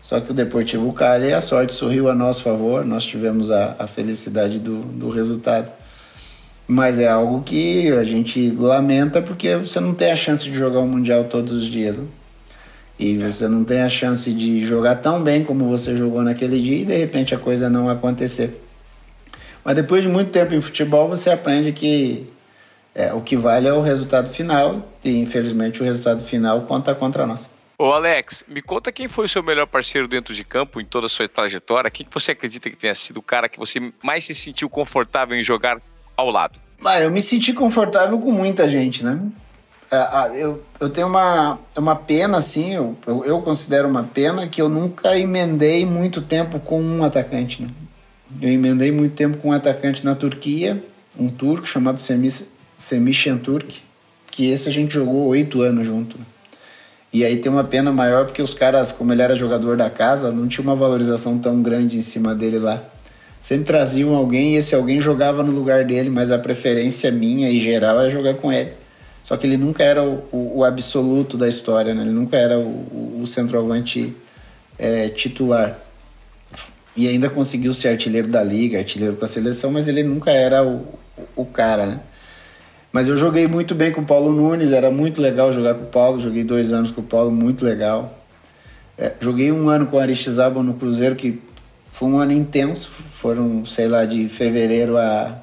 Só 0.05 0.21
que 0.21 0.33
o 0.33 0.35
Deportivo 0.35 0.93
Cali, 0.93 1.33
a 1.33 1.41
sorte 1.41 1.73
sorriu 1.73 2.11
a 2.11 2.15
nosso 2.15 2.43
favor, 2.43 2.85
nós 2.85 3.07
tivemos 3.07 3.51
a, 3.51 3.75
a 3.79 3.87
felicidade 3.87 4.59
do, 4.59 4.81
do 4.83 5.09
resultado. 5.09 5.73
Mas 6.69 6.99
é 6.99 7.09
algo 7.09 7.43
que 7.43 7.91
a 7.91 8.05
gente 8.05 8.51
lamenta 8.51 9.23
porque 9.23 9.57
você 9.57 9.81
não 9.81 9.95
tem 9.95 10.13
a 10.13 10.17
chance 10.17 10.45
de 10.45 10.59
jogar 10.59 10.81
o 10.81 10.87
Mundial 10.87 11.25
todos 11.25 11.55
os 11.55 11.65
dias. 11.65 11.97
Né? 11.97 12.05
E 12.99 13.17
você 13.17 13.49
não 13.49 13.65
tem 13.65 13.81
a 13.81 13.89
chance 13.89 14.31
de 14.31 14.61
jogar 14.61 14.97
tão 14.97 15.23
bem 15.23 15.43
como 15.43 15.67
você 15.67 15.97
jogou 15.97 16.23
naquele 16.23 16.61
dia 16.61 16.83
e 16.83 16.85
de 16.85 16.99
repente 16.99 17.35
a 17.35 17.39
coisa 17.39 17.71
não 17.71 17.89
acontecer. 17.89 18.63
Mas 19.65 19.75
depois 19.75 20.03
de 20.03 20.11
muito 20.11 20.31
tempo 20.31 20.53
em 20.53 20.61
futebol, 20.61 21.09
você 21.09 21.31
aprende 21.31 21.73
que 21.73 22.31
é, 22.95 23.11
o 23.15 23.23
que 23.23 23.39
vale 23.39 23.69
é 23.69 23.73
o 23.73 23.81
resultado 23.81 24.29
final 24.29 24.87
e 25.03 25.17
infelizmente 25.19 25.81
o 25.81 25.85
resultado 25.85 26.23
final 26.23 26.61
conta 26.67 26.95
contra 26.95 27.27
nós. 27.27 27.54
Ô 27.77 27.93
Alex, 27.93 28.45
me 28.47 28.63
conta 28.63 28.93
quem 28.93 29.09
foi 29.09 29.25
o 29.25 29.29
seu 29.29 29.43
melhor 29.43 29.67
parceiro 29.67 30.07
dentro 30.07 30.33
de 30.33 30.45
campo 30.45 30.81
em 30.81 30.85
toda 30.85 31.07
a 31.07 31.09
sua 31.09 31.29
trajetória. 31.29 31.91
Quem 31.91 32.07
você 32.13 32.31
acredita 32.31 32.71
que 32.71 32.77
tenha 32.77 32.95
sido 32.95 33.17
o 33.17 33.23
cara 33.23 33.49
que 33.49 33.59
você 33.59 33.93
mais 34.03 34.25
se 34.25 34.35
sentiu 34.35 34.71
confortável 34.71 35.37
em 35.37 35.43
jogar 35.43 35.81
ao 36.17 36.31
lado? 36.31 36.61
Ah, 36.85 37.01
eu 37.01 37.11
me 37.11 37.21
senti 37.21 37.53
confortável 37.53 38.19
com 38.19 38.31
muita 38.31 38.69
gente, 38.69 39.05
né? 39.05 39.19
Ah, 39.91 40.31
eu, 40.35 40.63
eu 40.81 40.89
tenho 40.89 41.09
uma, 41.09 41.59
uma 41.77 41.97
pena, 41.97 42.39
assim, 42.39 42.75
eu, 42.75 42.97
eu 43.25 43.41
considero 43.43 43.89
uma 43.89 44.05
pena 44.05 44.49
que 44.49 44.63
eu 44.63 44.69
nunca 44.69 45.19
emendei 45.19 45.85
muito 45.85 46.23
tempo 46.23 46.61
com 46.61 46.81
um 46.81 47.03
atacante, 47.05 47.63
né? 47.63 47.69
Eu 48.41 48.51
emendei 48.51 48.91
muito 48.91 49.15
tempo 49.15 49.39
com 49.39 49.49
um 49.49 49.53
atacante 49.53 50.05
na 50.05 50.15
Turquia, 50.15 50.83
um 51.19 51.29
turco 51.29 51.67
chamado 51.67 52.01
Semih, 52.01 52.47
Semih 52.77 53.13
Şentürk, 53.13 53.83
que 54.31 54.51
esse 54.51 54.69
a 54.69 54.73
gente 54.73 54.95
jogou 54.95 55.27
oito 55.27 55.61
anos 55.63 55.87
junto. 55.87 56.19
E 57.15 57.25
aí 57.25 57.37
tem 57.37 57.51
uma 57.51 57.63
pena 57.63 57.93
maior 57.93 58.25
porque 58.25 58.43
os 58.43 58.53
caras, 58.53 58.91
como 58.91 59.13
ele 59.13 59.23
era 59.23 59.37
jogador 59.37 59.77
da 59.77 59.89
casa, 59.89 60.33
não 60.33 60.49
tinha 60.49 60.65
uma 60.65 60.75
valorização 60.75 61.39
tão 61.39 61.63
grande 61.63 61.97
em 61.97 62.01
cima 62.01 62.35
dele 62.35 62.59
lá. 62.59 62.83
Sempre 63.41 63.67
traziam 63.67 64.17
alguém 64.17 64.55
e 64.55 64.57
esse 64.57 64.75
alguém 64.75 65.01
jogava 65.01 65.41
no 65.45 65.53
lugar 65.53 65.85
dele, 65.85 66.11
mas 66.11 66.33
a 66.33 66.39
preferência 66.41 67.13
minha 67.13 67.49
e 67.49 67.61
geral 67.61 68.01
era 68.01 68.11
jogar 68.11 68.35
com 68.35 68.53
ele. 68.53 68.73
Só 69.23 69.37
que 69.37 69.47
ele 69.47 69.57
nunca 69.57 69.85
era 69.85 70.03
o, 70.03 70.25
o, 70.33 70.59
o 70.59 70.65
absoluto 70.65 71.37
da 71.37 71.47
história, 71.47 71.95
né? 71.95 72.03
ele 72.03 72.11
nunca 72.11 72.37
era 72.37 72.59
o, 72.59 73.21
o 73.21 73.25
centroavante 73.29 74.13
é, 74.77 75.09
titular. 75.09 75.79
E 76.97 77.07
ainda 77.07 77.31
conseguiu 77.31 77.73
ser 77.73 77.91
artilheiro 77.91 78.27
da 78.27 78.43
liga, 78.43 78.79
artilheiro 78.79 79.15
com 79.15 79.25
a 79.25 79.29
seleção, 79.29 79.71
mas 79.71 79.87
ele 79.87 80.03
nunca 80.03 80.33
era 80.33 80.65
o, 80.67 80.85
o 81.37 81.45
cara, 81.45 81.87
né? 81.87 82.01
Mas 82.95 83.09
eu 83.09 83.17
joguei 83.17 83.49
muito 83.49 83.75
bem 83.75 83.91
com 83.91 84.03
o 84.03 84.05
Paulo 84.05 84.31
Nunes, 84.31 84.71
era 84.71 84.89
muito 84.89 85.21
legal 85.21 85.51
jogar 85.51 85.75
com 85.75 85.83
o 85.83 85.87
Paulo. 85.87 86.21
Joguei 86.21 86.45
dois 86.45 86.73
anos 86.73 86.93
com 86.93 87.01
o 87.01 87.05
Paulo, 87.05 87.29
muito 87.29 87.65
legal. 87.65 88.17
É, 88.97 89.15
joguei 89.19 89.51
um 89.51 89.69
ano 89.69 89.87
com 89.87 89.97
o 89.97 89.99
Aristizábal 89.99 90.63
no 90.63 90.75
Cruzeiro, 90.75 91.17
que 91.17 91.43
foi 91.91 92.09
um 92.09 92.19
ano 92.21 92.31
intenso. 92.31 92.93
Foram, 93.11 93.65
sei 93.65 93.89
lá, 93.89 94.05
de 94.05 94.29
fevereiro 94.29 94.97
a, 94.97 95.43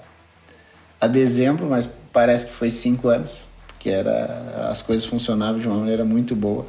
a 1.01 1.07
dezembro, 1.07 1.65
mas 1.69 1.89
parece 2.13 2.45
que 2.45 2.53
foi 2.53 2.69
cinco 2.69 3.09
anos, 3.09 3.43
porque 3.67 3.89
era, 3.89 4.69
as 4.69 4.81
coisas 4.81 5.05
funcionavam 5.05 5.59
de 5.59 5.67
uma 5.67 5.75
maneira 5.75 6.05
muito 6.05 6.33
boa. 6.33 6.65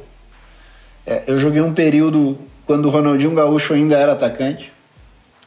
É, 1.05 1.23
eu 1.27 1.37
joguei 1.37 1.61
um 1.61 1.73
período 1.73 2.37
quando 2.65 2.87
o 2.87 2.89
Ronaldinho 2.89 3.33
Gaúcho 3.33 3.73
ainda 3.73 3.95
era 3.97 4.11
atacante. 4.11 4.69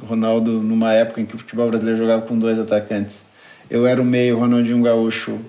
O 0.00 0.06
Ronaldo, 0.06 0.62
numa 0.62 0.94
época 0.94 1.20
em 1.20 1.26
que 1.26 1.36
o 1.36 1.38
futebol 1.38 1.68
brasileiro 1.68 1.98
jogava 1.98 2.22
com 2.22 2.38
dois 2.38 2.58
atacantes 2.58 3.22
eu 3.70 3.86
era 3.86 4.00
o 4.00 4.04
meio, 4.04 4.38
Ronaldinho 4.38 4.82
Gaúcho 4.82 5.40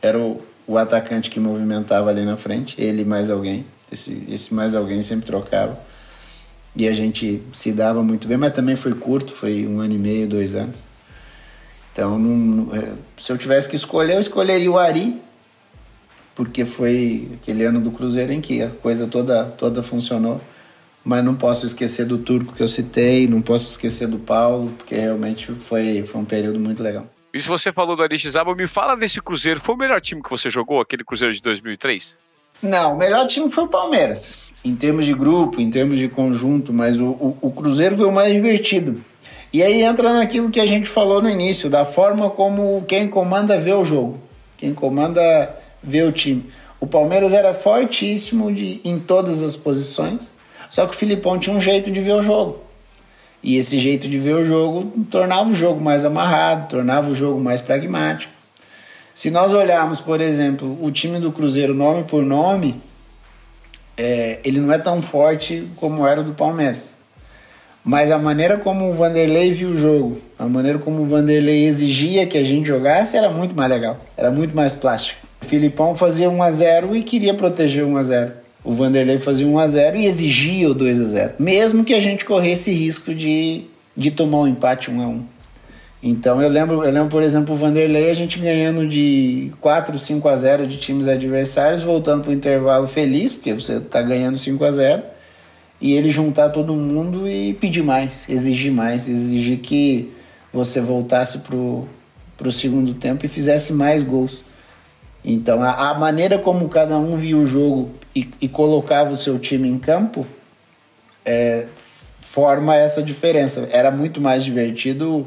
era 0.00 0.18
o, 0.18 0.42
o 0.66 0.78
atacante 0.78 1.30
que 1.30 1.40
movimentava 1.40 2.10
ali 2.10 2.24
na 2.24 2.36
frente, 2.36 2.80
ele 2.80 3.04
mais 3.04 3.30
alguém. 3.30 3.66
Esse, 3.90 4.22
esse 4.28 4.52
mais 4.52 4.74
alguém 4.74 5.00
sempre 5.02 5.26
trocava. 5.26 5.78
E 6.74 6.86
a 6.86 6.92
gente 6.92 7.42
se 7.52 7.72
dava 7.72 8.02
muito 8.02 8.28
bem, 8.28 8.36
mas 8.36 8.52
também 8.52 8.76
foi 8.76 8.92
curto, 8.92 9.32
foi 9.32 9.66
um 9.66 9.80
ano 9.80 9.94
e 9.94 9.98
meio, 9.98 10.28
dois 10.28 10.54
anos. 10.54 10.84
Então, 11.92 12.68
é, 12.74 12.92
se 13.16 13.32
eu 13.32 13.38
tivesse 13.38 13.68
que 13.68 13.76
escolher, 13.76 14.14
eu 14.14 14.20
escolheria 14.20 14.70
o 14.70 14.78
Ari, 14.78 15.18
porque 16.34 16.66
foi 16.66 17.30
aquele 17.34 17.64
ano 17.64 17.80
do 17.80 17.90
Cruzeiro 17.90 18.32
em 18.32 18.42
que 18.42 18.60
a 18.60 18.68
coisa 18.68 19.06
toda, 19.06 19.46
toda 19.46 19.82
funcionou. 19.82 20.40
Mas 21.02 21.24
não 21.24 21.34
posso 21.34 21.64
esquecer 21.64 22.04
do 22.04 22.18
Turco 22.18 22.52
que 22.52 22.62
eu 22.62 22.68
citei, 22.68 23.26
não 23.28 23.40
posso 23.40 23.70
esquecer 23.70 24.08
do 24.08 24.18
Paulo, 24.18 24.72
porque 24.76 24.94
realmente 24.94 25.52
foi, 25.52 26.02
foi 26.02 26.20
um 26.20 26.24
período 26.24 26.60
muito 26.60 26.82
legal. 26.82 27.06
E 27.36 27.40
se 27.40 27.48
você 27.48 27.70
falou 27.70 27.94
do 27.94 28.02
Aristizábal, 28.02 28.56
me 28.56 28.66
fala 28.66 28.96
desse 28.96 29.20
Cruzeiro. 29.20 29.60
Foi 29.60 29.74
o 29.74 29.78
melhor 29.78 30.00
time 30.00 30.22
que 30.22 30.30
você 30.30 30.48
jogou, 30.48 30.80
aquele 30.80 31.04
Cruzeiro 31.04 31.34
de 31.34 31.42
2003? 31.42 32.16
Não, 32.62 32.94
o 32.94 32.96
melhor 32.96 33.26
time 33.26 33.50
foi 33.50 33.64
o 33.64 33.68
Palmeiras. 33.68 34.38
Em 34.64 34.74
termos 34.74 35.04
de 35.04 35.12
grupo, 35.12 35.60
em 35.60 35.68
termos 35.68 35.98
de 35.98 36.08
conjunto, 36.08 36.72
mas 36.72 36.98
o, 36.98 37.08
o, 37.08 37.36
o 37.42 37.50
Cruzeiro 37.50 37.94
foi 37.94 38.06
o 38.06 38.10
mais 38.10 38.32
divertido. 38.32 39.04
E 39.52 39.62
aí 39.62 39.82
entra 39.82 40.14
naquilo 40.14 40.48
que 40.48 40.58
a 40.58 40.64
gente 40.64 40.88
falou 40.88 41.20
no 41.20 41.28
início, 41.28 41.68
da 41.68 41.84
forma 41.84 42.30
como 42.30 42.82
quem 42.88 43.06
comanda 43.06 43.60
vê 43.60 43.74
o 43.74 43.84
jogo. 43.84 44.18
Quem 44.56 44.72
comanda 44.72 45.54
vê 45.82 46.04
o 46.04 46.12
time. 46.12 46.48
O 46.80 46.86
Palmeiras 46.86 47.34
era 47.34 47.52
fortíssimo 47.52 48.50
de, 48.50 48.80
em 48.82 48.98
todas 48.98 49.42
as 49.42 49.58
posições, 49.58 50.32
só 50.70 50.86
que 50.86 50.94
o 50.94 50.96
Filipão 50.96 51.38
tinha 51.38 51.54
um 51.54 51.60
jeito 51.60 51.90
de 51.90 52.00
ver 52.00 52.14
o 52.14 52.22
jogo. 52.22 52.65
E 53.46 53.56
esse 53.56 53.78
jeito 53.78 54.08
de 54.08 54.18
ver 54.18 54.34
o 54.34 54.44
jogo 54.44 55.06
tornava 55.08 55.48
o 55.48 55.54
jogo 55.54 55.80
mais 55.80 56.04
amarrado, 56.04 56.68
tornava 56.68 57.08
o 57.08 57.14
jogo 57.14 57.40
mais 57.40 57.60
pragmático. 57.60 58.32
Se 59.14 59.30
nós 59.30 59.54
olharmos, 59.54 60.00
por 60.00 60.20
exemplo, 60.20 60.76
o 60.82 60.90
time 60.90 61.20
do 61.20 61.30
Cruzeiro 61.30 61.72
nome 61.72 62.02
por 62.02 62.24
nome, 62.24 62.74
é, 63.96 64.40
ele 64.44 64.58
não 64.58 64.74
é 64.74 64.78
tão 64.78 65.00
forte 65.00 65.64
como 65.76 66.04
era 66.04 66.22
o 66.22 66.24
do 66.24 66.34
Palmeiras. 66.34 66.92
Mas 67.84 68.10
a 68.10 68.18
maneira 68.18 68.58
como 68.58 68.90
o 68.90 68.94
Vanderlei 68.94 69.52
viu 69.52 69.68
o 69.68 69.78
jogo, 69.78 70.20
a 70.36 70.46
maneira 70.46 70.80
como 70.80 71.02
o 71.02 71.06
Vanderlei 71.06 71.66
exigia 71.66 72.26
que 72.26 72.36
a 72.36 72.42
gente 72.42 72.66
jogasse 72.66 73.16
era 73.16 73.30
muito 73.30 73.54
mais 73.54 73.70
legal, 73.70 74.00
era 74.16 74.28
muito 74.28 74.56
mais 74.56 74.74
plástico. 74.74 75.24
O 75.40 75.44
Filipão 75.44 75.94
fazia 75.94 76.28
1 76.28 76.42
a 76.42 76.50
0 76.50 76.96
e 76.96 77.02
queria 77.04 77.32
proteger 77.32 77.84
1 77.84 77.96
a 77.96 78.02
0 78.02 78.45
o 78.66 78.72
Vanderlei 78.72 79.20
fazia 79.20 79.46
1 79.46 79.58
a 79.58 79.68
0 79.68 79.96
e 79.96 80.06
exigia 80.06 80.68
o 80.68 80.74
2 80.74 81.00
a 81.00 81.04
0 81.04 81.32
mesmo 81.38 81.84
que 81.84 81.94
a 81.94 82.00
gente 82.00 82.24
corresse 82.24 82.72
risco 82.72 83.14
de, 83.14 83.62
de 83.96 84.10
tomar 84.10 84.40
um 84.40 84.48
empate 84.48 84.90
1 84.90 85.00
a 85.00 85.06
1 85.06 85.24
Então 86.02 86.42
eu 86.42 86.48
lembro, 86.48 86.82
eu 86.82 86.90
lembro, 86.90 87.08
por 87.08 87.22
exemplo, 87.22 87.54
o 87.54 87.56
Vanderlei, 87.56 88.10
a 88.10 88.14
gente 88.14 88.40
ganhando 88.40 88.86
de 88.86 89.52
4, 89.60 89.96
5 89.96 90.28
a 90.28 90.34
0 90.34 90.66
de 90.66 90.78
times 90.78 91.06
adversários, 91.06 91.84
voltando 91.84 92.22
para 92.22 92.30
o 92.30 92.34
intervalo 92.34 92.88
feliz, 92.88 93.32
porque 93.32 93.54
você 93.54 93.76
está 93.76 94.02
ganhando 94.02 94.36
5 94.36 94.64
a 94.64 94.72
0 94.72 95.02
e 95.80 95.92
ele 95.92 96.10
juntar 96.10 96.50
todo 96.50 96.74
mundo 96.74 97.28
e 97.28 97.54
pedir 97.54 97.84
mais, 97.84 98.28
exigir 98.28 98.72
mais, 98.72 99.08
exigir 99.08 99.58
que 99.58 100.10
você 100.52 100.80
voltasse 100.80 101.38
para 101.38 101.54
o 101.54 102.52
segundo 102.52 102.94
tempo 102.94 103.24
e 103.24 103.28
fizesse 103.28 103.72
mais 103.72 104.02
gols. 104.02 104.45
Então, 105.28 105.60
a, 105.60 105.90
a, 105.90 105.94
maneira 105.94 106.38
como 106.38 106.68
cada 106.68 106.96
um 106.96 107.16
via 107.16 107.36
o 107.36 107.44
jogo 107.44 107.90
e, 108.14 108.28
e 108.40 108.48
colocava 108.48 109.10
o 109.10 109.16
seu 109.16 109.40
time 109.40 109.68
em 109.68 109.76
campo 109.76 110.24
é, 111.24 111.66
forma 112.20 112.76
essa 112.76 113.02
diferença. 113.02 113.68
Era 113.72 113.90
muito 113.90 114.20
mais 114.20 114.44
divertido, 114.44 115.26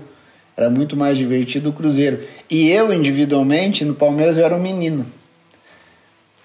era 0.56 0.70
muito 0.70 0.96
mais 0.96 1.18
divertido 1.18 1.72
o 1.72 1.74
Cruzeiro. 1.74 2.22
E 2.50 2.70
eu, 2.70 2.94
individualmente, 2.94 3.84
no 3.84 3.94
Palmeiras, 3.94 4.38
eu 4.38 4.46
era 4.46 4.56
um 4.56 4.62
menino. 4.62 5.06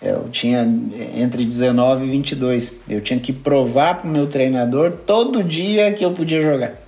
Eu 0.02 0.28
tinha 0.30 0.68
entre 1.16 1.44
19 1.44 2.06
e 2.06 2.10
22. 2.10 2.74
Eu 2.88 3.00
tinha 3.00 3.20
que 3.20 3.32
provar 3.32 3.98
para 3.98 4.08
o 4.08 4.10
meu 4.10 4.26
treinador 4.26 4.90
todo 5.06 5.44
dia 5.44 5.92
que 5.92 6.04
eu 6.04 6.10
podia 6.10 6.42
jogar 6.42 6.83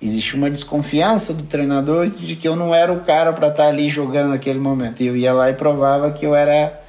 existia 0.00 0.38
uma 0.38 0.50
desconfiança 0.50 1.32
do 1.32 1.44
treinador 1.44 2.08
de 2.08 2.36
que 2.36 2.46
eu 2.46 2.54
não 2.54 2.74
era 2.74 2.92
o 2.92 3.00
cara 3.00 3.32
para 3.32 3.48
estar 3.48 3.64
tá 3.64 3.68
ali 3.68 3.88
jogando 3.88 4.30
naquele 4.30 4.58
momento. 4.58 5.02
E 5.02 5.06
eu 5.06 5.16
ia 5.16 5.32
lá 5.32 5.50
e 5.50 5.54
provava 5.54 6.10
que 6.10 6.26
eu 6.26 6.34
era 6.34 6.80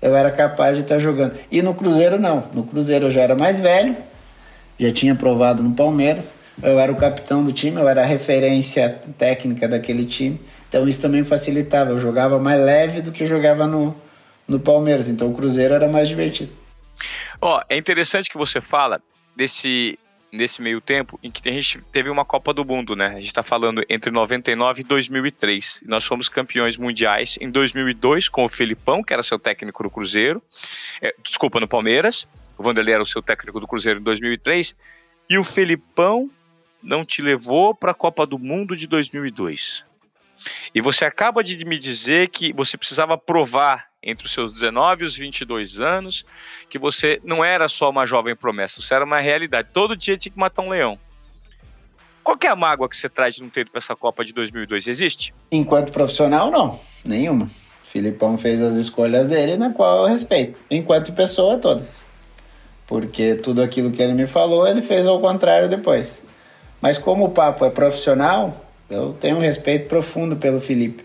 eu 0.00 0.14
era 0.14 0.30
capaz 0.30 0.76
de 0.76 0.82
estar 0.82 0.96
tá 0.96 1.00
jogando. 1.00 1.38
E 1.50 1.62
no 1.62 1.74
Cruzeiro 1.74 2.18
não. 2.18 2.48
No 2.52 2.64
Cruzeiro 2.64 3.06
eu 3.06 3.10
já 3.10 3.22
era 3.22 3.34
mais 3.34 3.58
velho, 3.58 3.96
já 4.78 4.92
tinha 4.92 5.14
provado 5.14 5.62
no 5.62 5.74
Palmeiras. 5.74 6.34
Eu 6.62 6.78
era 6.78 6.92
o 6.92 6.96
capitão 6.96 7.42
do 7.42 7.52
time, 7.52 7.80
eu 7.80 7.88
era 7.88 8.02
a 8.02 8.04
referência 8.04 9.02
técnica 9.18 9.66
daquele 9.66 10.04
time. 10.04 10.40
Então 10.68 10.86
isso 10.86 11.00
também 11.00 11.24
facilitava. 11.24 11.90
Eu 11.90 11.98
jogava 11.98 12.38
mais 12.38 12.60
leve 12.60 13.00
do 13.00 13.12
que 13.12 13.22
eu 13.22 13.26
jogava 13.26 13.66
no, 13.66 13.94
no 14.46 14.60
Palmeiras. 14.60 15.08
Então 15.08 15.30
o 15.30 15.34
Cruzeiro 15.34 15.74
era 15.74 15.88
mais 15.88 16.08
divertido. 16.08 16.52
Ó, 17.40 17.58
oh, 17.58 17.62
é 17.68 17.76
interessante 17.76 18.30
que 18.30 18.38
você 18.38 18.60
fala 18.60 19.00
desse 19.34 19.98
nesse 20.34 20.60
meio 20.60 20.80
tempo 20.80 21.18
em 21.22 21.30
que 21.30 21.48
a 21.48 21.52
gente 21.52 21.80
teve 21.92 22.10
uma 22.10 22.24
Copa 22.24 22.52
do 22.52 22.64
Mundo, 22.64 22.96
né? 22.96 23.08
A 23.08 23.14
gente 23.14 23.26
está 23.26 23.42
falando 23.42 23.84
entre 23.88 24.10
99 24.10 24.80
e 24.80 24.84
2003. 24.84 25.82
Nós 25.86 26.04
fomos 26.04 26.28
campeões 26.28 26.76
mundiais 26.76 27.38
em 27.40 27.50
2002 27.50 28.28
com 28.28 28.44
o 28.44 28.48
Felipão, 28.48 29.02
que 29.02 29.12
era 29.12 29.22
seu 29.22 29.38
técnico 29.38 29.82
do 29.82 29.90
Cruzeiro. 29.90 30.42
É, 31.00 31.14
desculpa, 31.22 31.60
no 31.60 31.68
Palmeiras. 31.68 32.26
O 32.58 32.62
Vanderlei 32.62 32.94
era 32.94 33.02
o 33.02 33.06
seu 33.06 33.22
técnico 33.22 33.60
do 33.60 33.66
Cruzeiro 33.66 34.00
em 34.00 34.02
2003. 34.02 34.76
E 35.30 35.38
o 35.38 35.44
Felipão 35.44 36.30
não 36.82 37.04
te 37.04 37.22
levou 37.22 37.74
para 37.74 37.92
a 37.92 37.94
Copa 37.94 38.26
do 38.26 38.38
Mundo 38.38 38.76
de 38.76 38.86
2002. 38.86 39.84
E 40.74 40.80
você 40.80 41.04
acaba 41.04 41.42
de 41.42 41.64
me 41.64 41.78
dizer 41.78 42.28
que 42.28 42.52
você 42.52 42.76
precisava 42.76 43.16
provar 43.16 43.86
entre 44.04 44.26
os 44.26 44.32
seus 44.32 44.52
19 44.52 45.02
e 45.02 45.06
os 45.06 45.16
22 45.16 45.80
anos, 45.80 46.24
que 46.68 46.78
você 46.78 47.20
não 47.24 47.44
era 47.44 47.68
só 47.68 47.90
uma 47.90 48.06
jovem 48.06 48.36
promessa, 48.36 48.80
você 48.80 48.94
era 48.94 49.04
uma 49.04 49.18
realidade. 49.18 49.68
Todo 49.72 49.96
dia 49.96 50.16
tinha 50.16 50.32
que 50.32 50.38
matar 50.38 50.62
um 50.62 50.68
leão. 50.68 50.98
Qual 52.22 52.38
é 52.42 52.48
a 52.48 52.56
mágoa 52.56 52.88
que 52.88 52.96
você 52.96 53.08
traz 53.08 53.34
de 53.34 53.42
não 53.42 53.50
ter 53.50 53.62
ido 53.62 53.70
para 53.70 53.78
essa 53.78 53.94
Copa 53.94 54.24
de 54.24 54.32
2002? 54.32 54.86
Existe? 54.86 55.34
Enquanto 55.50 55.92
profissional, 55.92 56.50
não. 56.50 56.78
Nenhuma. 57.04 57.48
Filipão 57.84 58.38
fez 58.38 58.62
as 58.62 58.74
escolhas 58.74 59.28
dele, 59.28 59.56
na 59.56 59.70
qual 59.70 60.04
eu 60.04 60.06
respeito. 60.06 60.60
Enquanto 60.70 61.12
pessoa, 61.12 61.58
todas. 61.58 62.02
Porque 62.86 63.34
tudo 63.34 63.62
aquilo 63.62 63.90
que 63.90 64.02
ele 64.02 64.14
me 64.14 64.26
falou, 64.26 64.66
ele 64.66 64.80
fez 64.80 65.06
ao 65.06 65.20
contrário 65.20 65.68
depois. 65.68 66.22
Mas 66.80 66.98
como 66.98 67.26
o 67.26 67.30
papo 67.30 67.64
é 67.64 67.70
profissional, 67.70 68.64
eu 68.90 69.12
tenho 69.12 69.36
um 69.36 69.40
respeito 69.40 69.86
profundo 69.86 70.36
pelo 70.36 70.60
Felipe. 70.60 71.04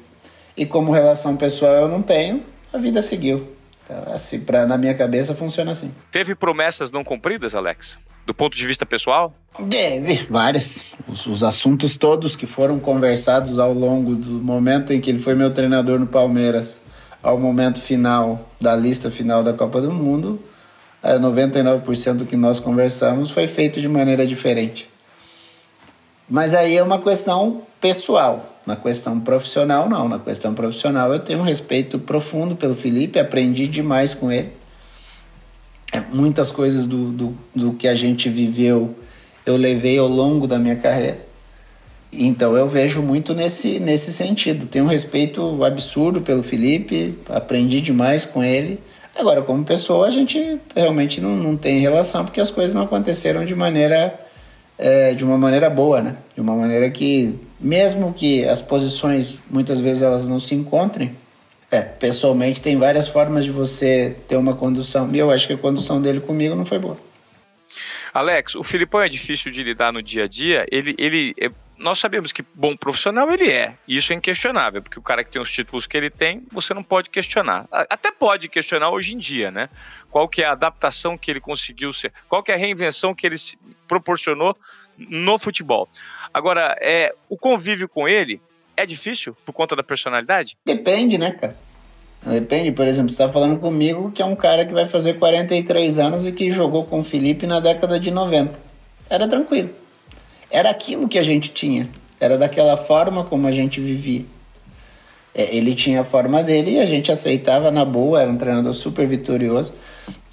E 0.55 0.65
como 0.65 0.91
relação 0.91 1.37
pessoal 1.37 1.73
eu 1.73 1.87
não 1.87 2.01
tenho, 2.01 2.43
a 2.71 2.77
vida 2.77 3.01
seguiu. 3.01 3.55
Então, 3.83 4.13
assim, 4.13 4.39
pra, 4.39 4.65
na 4.65 4.77
minha 4.77 4.93
cabeça 4.93 5.35
funciona 5.35 5.71
assim. 5.71 5.91
Teve 6.11 6.35
promessas 6.35 6.91
não 6.91 7.03
cumpridas, 7.03 7.55
Alex? 7.55 7.97
Do 8.25 8.33
ponto 8.33 8.55
de 8.55 8.67
vista 8.67 8.85
pessoal? 8.85 9.33
Teve, 9.69 10.27
várias. 10.29 10.83
Os, 11.07 11.25
os, 11.25 11.43
assuntos 11.43 11.97
todos 11.97 12.35
que 12.35 12.45
foram 12.45 12.79
conversados 12.79 13.57
ao 13.57 13.73
longo 13.73 14.15
do 14.15 14.33
momento 14.33 14.93
em 14.93 15.01
que 15.01 15.09
ele 15.09 15.19
foi 15.19 15.33
meu 15.33 15.51
treinador 15.51 15.97
no 15.99 16.05
Palmeiras, 16.05 16.79
ao 17.23 17.39
momento 17.39 17.81
final 17.81 18.47
da 18.61 18.75
lista 18.75 19.09
final 19.09 19.43
da 19.43 19.51
Copa 19.51 19.81
do 19.81 19.91
Mundo, 19.91 20.43
99% 21.03 22.07
é, 22.07 22.13
do 22.13 22.25
que 22.25 22.35
nós 22.35 22.59
conversamos 22.59 23.31
foi 23.31 23.47
feito 23.47 23.81
de 23.81 23.89
maneira 23.89 24.27
diferente. 24.27 24.89
Mas 26.29 26.53
aí 26.53 26.77
é 26.77 26.83
uma 26.83 26.99
questão 26.99 27.63
pessoal. 27.81 28.57
Na 28.65 28.75
questão 28.75 29.19
profissional, 29.19 29.89
não. 29.89 30.07
Na 30.07 30.19
questão 30.19 30.53
profissional, 30.53 31.11
eu 31.11 31.19
tenho 31.19 31.39
um 31.39 31.43
respeito 31.43 31.97
profundo 31.97 32.55
pelo 32.55 32.75
Felipe, 32.75 33.17
aprendi 33.17 33.67
demais 33.67 34.13
com 34.13 34.31
ele. 34.31 34.51
É, 35.91 36.01
muitas 36.13 36.51
coisas 36.51 36.85
do, 36.85 37.11
do, 37.11 37.37
do 37.55 37.73
que 37.73 37.87
a 37.87 37.95
gente 37.95 38.29
viveu 38.29 38.95
eu 39.45 39.57
levei 39.57 39.97
ao 39.97 40.07
longo 40.07 40.47
da 40.47 40.59
minha 40.59 40.75
carreira. 40.75 41.27
Então 42.11 42.55
eu 42.55 42.67
vejo 42.67 43.01
muito 43.01 43.33
nesse, 43.33 43.79
nesse 43.79 44.11
sentido. 44.13 44.65
Tenho 44.65 44.85
um 44.85 44.87
respeito 44.87 45.63
absurdo 45.63 46.21
pelo 46.21 46.43
Felipe, 46.43 47.17
aprendi 47.27 47.81
demais 47.81 48.25
com 48.25 48.43
ele. 48.43 48.79
Agora, 49.15 49.41
como 49.41 49.63
pessoa, 49.63 50.07
a 50.07 50.09
gente 50.09 50.59
realmente 50.75 51.19
não, 51.19 51.35
não 51.35 51.57
tem 51.57 51.79
relação, 51.79 52.23
porque 52.25 52.39
as 52.39 52.49
coisas 52.49 52.73
não 52.73 52.83
aconteceram 52.83 53.43
de 53.43 53.55
maneira 53.55 54.19
é, 54.79 55.13
de 55.13 55.25
uma 55.25 55.37
maneira 55.37 55.69
boa, 55.69 56.01
né? 56.01 56.15
De 56.33 56.39
uma 56.39 56.55
maneira 56.55 56.89
que, 56.89 57.37
mesmo 57.59 58.13
que 58.13 58.45
as 58.45 58.61
posições 58.61 59.37
muitas 59.49 59.79
vezes 59.79 60.01
elas 60.01 60.27
não 60.27 60.39
se 60.39 60.55
encontrem, 60.55 61.15
é, 61.69 61.81
pessoalmente 61.81 62.61
tem 62.61 62.77
várias 62.77 63.07
formas 63.07 63.43
de 63.43 63.51
você 63.51 64.15
ter 64.27 64.37
uma 64.37 64.55
condução. 64.55 65.09
E 65.13 65.19
eu 65.19 65.29
acho 65.29 65.45
que 65.45 65.53
a 65.53 65.57
condução 65.57 66.01
dele 66.01 66.21
comigo 66.21 66.55
não 66.55 66.65
foi 66.65 66.79
boa. 66.79 66.97
Alex, 68.13 68.55
o 68.55 68.63
Filipão 68.63 69.01
é 69.01 69.09
difícil 69.09 69.51
de 69.51 69.61
lidar 69.61 69.93
no 69.93 70.01
dia 70.01 70.23
a 70.23 70.27
dia. 70.27 70.65
Ele, 70.71 70.95
ele, 70.97 71.35
é, 71.39 71.51
nós 71.79 71.97
sabemos 71.97 72.31
que 72.31 72.43
bom 72.53 72.75
profissional 72.75 73.31
ele 73.31 73.49
é. 73.49 73.75
E 73.87 73.97
isso 73.97 74.11
é 74.13 74.15
inquestionável, 74.15 74.81
porque 74.81 74.99
o 74.99 75.01
cara 75.01 75.23
que 75.23 75.31
tem 75.31 75.41
os 75.41 75.51
títulos 75.51 75.87
que 75.87 75.95
ele 75.95 76.09
tem, 76.09 76.45
você 76.51 76.73
não 76.73 76.83
pode 76.83 77.09
questionar. 77.09 77.67
Até 77.71 78.11
pode 78.11 78.49
questionar 78.49 78.91
hoje 78.91 79.15
em 79.15 79.17
dia, 79.17 79.49
né? 79.49 79.69
Qual 80.11 80.27
que 80.27 80.41
é 80.41 80.45
a 80.45 80.51
adaptação 80.51 81.17
que 81.17 81.31
ele 81.31 81.39
conseguiu 81.39 81.93
ser, 81.93 82.11
qual 82.27 82.43
que 82.43 82.51
é 82.51 82.55
a 82.55 82.57
reinvenção 82.57 83.15
que 83.15 83.25
ele 83.25 83.37
proporcionou 83.87 84.55
no 84.97 85.39
futebol. 85.39 85.87
Agora, 86.33 86.75
é, 86.81 87.15
o 87.29 87.37
convívio 87.37 87.87
com 87.87 88.07
ele 88.07 88.41
é 88.75 88.85
difícil 88.85 89.35
por 89.45 89.53
conta 89.53 89.75
da 89.75 89.83
personalidade? 89.83 90.57
Depende, 90.65 91.17
né, 91.17 91.31
cara? 91.31 91.55
Depende, 92.21 92.73
por 92.73 92.85
exemplo, 92.85 93.09
você 93.09 93.23
está 93.23 93.31
falando 93.31 93.57
comigo 93.59 94.11
que 94.11 94.21
é 94.21 94.25
um 94.25 94.35
cara 94.35 94.65
que 94.65 94.73
vai 94.73 94.85
fazer 94.87 95.13
43 95.13 95.99
anos 95.99 96.27
e 96.27 96.33
que 96.33 96.51
jogou 96.51 96.83
com 96.83 96.99
o 96.99 97.03
Felipe 97.03 97.47
na 97.47 97.61
década 97.61 97.97
de 97.97 98.11
90. 98.11 98.59
Era 99.09 99.27
tranquilo. 99.27 99.69
Era 100.51 100.69
aquilo 100.69 101.07
que 101.07 101.19
a 101.19 101.23
gente 101.23 101.49
tinha. 101.49 101.89
Era 102.19 102.37
daquela 102.37 102.75
forma 102.75 103.23
como 103.23 103.47
a 103.47 103.51
gente 103.51 103.79
vivia. 103.79 104.25
É, 105.33 105.55
ele 105.55 105.75
tinha 105.75 106.01
a 106.01 106.03
forma 106.03 106.43
dele 106.43 106.71
e 106.71 106.79
a 106.79 106.85
gente 106.85 107.11
aceitava 107.11 107.71
na 107.71 107.85
boa, 107.85 108.21
era 108.21 108.29
um 108.29 108.35
treinador 108.35 108.73
super 108.73 109.07
vitorioso. 109.07 109.73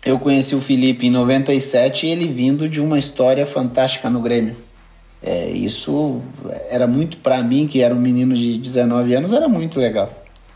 Eu 0.05 0.19
conheci 0.19 0.55
o 0.55 0.61
Felipe 0.61 1.07
em 1.07 1.11
97 1.11 2.07
e 2.07 2.11
ele 2.11 2.27
vindo 2.27 2.69
de 2.69 2.81
uma 2.81 2.99
história 2.99 3.45
fantástica 3.45 4.09
no 4.09 4.21
Grêmio. 4.21 4.57
É, 5.23 5.51
isso 5.51 6.21
era 6.71 6.87
muito 6.87 7.19
para 7.19 7.43
mim, 7.43 7.67
que 7.67 7.83
era 7.83 7.95
um 7.95 7.99
menino 7.99 8.35
de 8.35 8.57
19 8.59 9.15
anos, 9.15 9.33
era 9.33 9.49
muito 9.49 9.81
legal. 9.81 10.11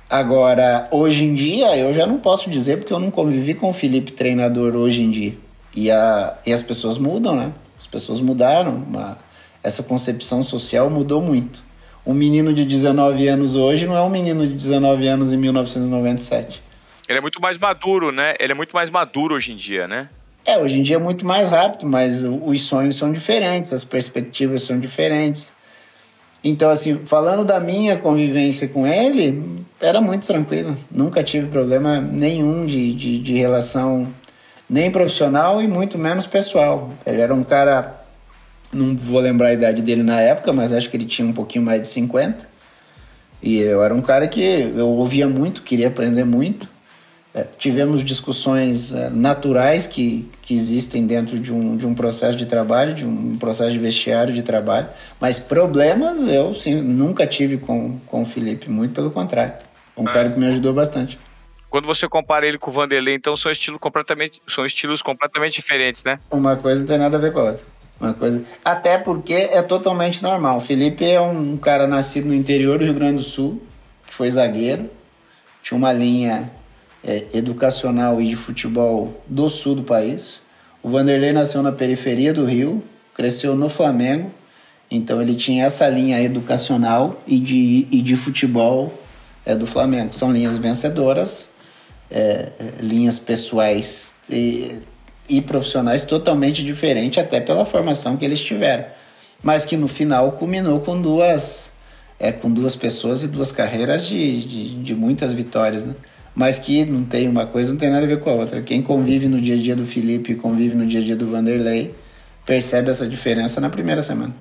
Agora, 0.09 0.89
hoje 0.91 1.25
em 1.25 1.35
dia, 1.35 1.77
eu 1.77 1.93
já 1.93 2.07
não 2.07 2.19
posso 2.19 2.51
dizer 2.51 2.79
porque 2.79 2.93
eu 2.93 2.99
não 2.99 3.11
convivi 3.11 3.55
com 3.55 3.71
o 3.71 3.73
Felipe 3.73 4.13
treinador 4.13 4.75
hoje 4.75 5.05
em 5.05 5.11
dia. 5.11 5.37
E, 5.75 5.91
a, 5.91 6.37
e 6.45 6.53
as 6.53 6.63
pessoas 6.63 6.99
mudam, 6.99 7.37
né? 7.37 7.53
As 7.79 7.87
pessoas 7.87 8.21
mudaram. 8.21 8.75
Uma, 8.75 9.19
essa 9.63 9.83
concepção 9.83 10.43
social 10.43 10.89
mudou 10.91 11.21
muito. 11.21 11.65
Um 12.07 12.15
menino 12.15 12.53
de 12.53 12.65
19 12.65 13.29
anos 13.29 13.57
hoje 13.57 13.87
não 13.87 13.97
é 13.97 14.03
um 14.03 14.11
menino 14.11 14.47
de 14.47 14.55
19 14.55 15.07
anos 15.07 15.33
em 15.33 15.37
1997. 15.37 16.63
Ele 17.09 17.19
é 17.19 17.21
muito 17.21 17.41
mais 17.41 17.59
maduro, 17.59 18.11
né? 18.11 18.35
Ele 18.39 18.53
é 18.53 18.55
muito 18.55 18.73
mais 18.73 18.89
maduro 18.89 19.35
hoje 19.35 19.53
em 19.53 19.57
dia, 19.57 19.87
né? 19.87 20.09
É, 20.47 20.59
hoje 20.59 20.81
em 20.81 20.83
dia 20.83 20.97
é 20.97 20.99
muito 20.99 21.27
mais 21.27 21.51
rápido, 21.51 21.87
mas 21.87 22.25
os 22.25 22.63
sonhos 22.63 22.97
são 22.97 23.13
diferentes, 23.13 23.73
as 23.73 23.85
perspectivas 23.85 24.63
são 24.63 24.81
diferentes. 24.81 25.53
Então, 26.43 26.71
assim, 26.71 27.01
falando 27.05 27.45
da 27.45 27.61
minha 27.61 27.99
convivência 27.99 28.67
com 28.67 28.87
ele, 28.87 29.61
era 29.81 30.01
muito 30.01 30.27
tranquilo. 30.27 30.77
Nunca 30.91 31.23
tive 31.23 31.49
problema 31.49 32.01
nenhum 32.01 32.65
de, 32.65 32.95
de, 32.95 33.19
de 33.19 33.35
relação, 33.35 34.07
nem 34.69 34.91
profissional 34.91 35.61
e 35.61 35.69
muito 35.69 35.99
menos 35.99 36.27
pessoal. 36.27 36.91
Ele 37.05 37.21
era 37.21 37.35
um 37.35 37.45
cara, 37.45 38.00
não 38.73 38.97
vou 38.97 39.21
lembrar 39.21 39.49
a 39.49 39.53
idade 39.53 39.83
dele 39.83 40.03
na 40.03 40.21
época, 40.21 40.53
mas 40.53 40.73
acho 40.73 40.89
que 40.91 40.97
ele 40.97 41.05
tinha 41.05 41.27
um 41.27 41.33
pouquinho 41.33 41.65
mais 41.65 41.83
de 41.83 41.89
50. 41.89 42.49
E 43.43 43.59
eu 43.59 43.83
era 43.83 43.95
um 43.95 44.03
cara 44.03 44.29
que 44.29 44.41
eu 44.43 44.89
ouvia 44.89 45.27
muito, 45.27 45.63
queria 45.63 45.89
aprender 45.89 46.25
muito. 46.25 46.69
É, 47.33 47.45
tivemos 47.57 48.03
discussões 48.03 48.93
é, 48.93 49.09
naturais 49.09 49.87
que, 49.87 50.29
que 50.43 50.53
existem 50.53 51.07
dentro 51.07 51.39
de 51.39 51.53
um, 51.53 51.77
de 51.77 51.87
um 51.87 51.95
processo 51.95 52.37
de 52.37 52.45
trabalho, 52.45 52.93
de 52.93 53.07
um 53.07 53.37
processo 53.39 53.71
de 53.71 53.79
vestiário 53.79 54.35
de 54.35 54.43
trabalho, 54.43 54.89
mas 55.21 55.39
problemas 55.39 56.21
eu 56.23 56.53
sim, 56.53 56.83
nunca 56.83 57.25
tive 57.29 57.57
com, 57.57 58.01
com 58.07 58.23
o 58.23 58.27
Felipe, 58.27 58.69
muito 58.69 58.93
pelo 58.93 59.13
contrário. 59.13 59.55
Um 59.97 60.09
ah. 60.09 60.13
cara 60.13 60.31
que 60.31 60.41
me 60.41 60.47
ajudou 60.47 60.73
bastante. 60.73 61.19
Quando 61.69 61.87
você 61.87 62.09
compara 62.09 62.45
ele 62.45 62.59
com 62.59 62.69
o 62.69 62.75
Vanderlei, 62.75 63.15
então 63.15 63.37
são 63.37 63.53
estilos 63.53 63.79
completamente, 63.79 64.43
são 64.49 64.67
estilos 64.67 65.01
completamente 65.01 65.55
diferentes, 65.55 66.03
né? 66.03 66.19
Uma 66.33 66.57
coisa 66.57 66.81
não 66.81 66.87
tem 66.89 66.99
nada 66.99 67.17
a 67.17 67.21
ver 67.21 67.33
com 67.33 67.39
a 67.39 67.45
outra. 67.45 67.65
Uma 68.01 68.15
coisa. 68.15 68.43
Até 68.65 68.97
porque 68.97 69.35
é 69.35 69.61
totalmente 69.61 70.23
normal. 70.23 70.57
O 70.57 70.61
Felipe 70.61 71.05
é 71.05 71.21
um 71.21 71.57
cara 71.59 71.87
nascido 71.87 72.29
no 72.29 72.35
interior 72.35 72.79
do 72.79 72.85
Rio 72.85 72.95
Grande 72.95 73.17
do 73.17 73.23
Sul, 73.23 73.61
que 74.07 74.15
foi 74.15 74.31
zagueiro, 74.31 74.89
tinha 75.63 75.77
uma 75.77 75.93
linha 75.93 76.51
é, 77.05 77.27
educacional 77.35 78.21
e 78.21 78.29
de 78.29 78.37
futebol 78.37 79.23
do 79.27 79.49
sul 79.49 79.75
do 79.75 79.83
país. 79.83 80.41
O 80.83 80.89
Vanderlei 80.89 81.33
nasceu 81.33 81.63
na 81.63 81.73
periferia 81.73 82.33
do 82.33 82.45
Rio, 82.45 82.83
cresceu 83.15 83.55
no 83.55 83.69
Flamengo, 83.69 84.31
então 84.91 85.21
ele 85.21 85.35
tinha 85.35 85.67
essa 85.67 85.87
linha 85.89 86.21
educacional 86.23 87.23
e 87.27 87.39
de, 87.39 87.87
e 87.91 88.01
de 88.01 88.17
futebol 88.17 88.93
é, 89.45 89.55
do 89.55 89.67
Flamengo. 89.67 90.15
São 90.15 90.33
linhas 90.33 90.57
vencedoras, 90.57 91.51
é, 92.11 92.51
linhas 92.81 93.19
pessoais 93.19 94.15
e, 94.29 94.81
e 95.31 95.41
profissionais 95.41 96.05
totalmente 96.05 96.63
diferentes, 96.63 97.23
até 97.23 97.41
pela 97.41 97.65
formação 97.65 98.17
que 98.17 98.25
eles 98.25 98.41
tiveram. 98.41 98.85
Mas 99.43 99.65
que 99.65 99.77
no 99.77 99.89
final 99.89 100.33
culminou 100.33 100.81
com 100.81 101.01
duas, 101.01 101.71
é, 102.19 102.31
com 102.33 102.51
duas 102.51 102.77
pessoas 102.77 103.23
e 103.23 103.29
duas 103.29 103.53
carreiras 103.53 104.07
de, 104.07 104.43
de, 104.43 104.83
de 104.83 104.95
muitas 104.95 105.33
vitórias. 105.33 105.85
Né? 105.85 105.95
mas 106.35 106.59
que 106.59 106.85
não 106.85 107.05
tem 107.05 107.29
uma 107.29 107.45
coisa, 107.45 107.71
não 107.71 107.79
tem 107.79 107.91
nada 107.91 108.05
a 108.05 108.09
ver 108.09 108.21
com 108.21 108.31
a 108.31 108.33
outra. 108.33 108.63
Quem 108.63 108.81
convive 108.81 109.29
no 109.29 109.41
dia 109.41 109.57
a 109.57 109.59
dia 109.59 109.77
do 109.77 109.85
Felipe 109.85 110.33
e 110.33 110.35
convive 110.37 110.77
no 110.77 110.87
dia 110.87 111.01
a 111.01 111.05
dia 111.05 111.17
do 111.17 111.27
Vanderlei 111.31 111.95
percebe 112.47 112.91
essa 112.91 113.07
diferença 113.07 113.61
na 113.61 113.69
primeira 113.69 114.03
semana. 114.03 114.35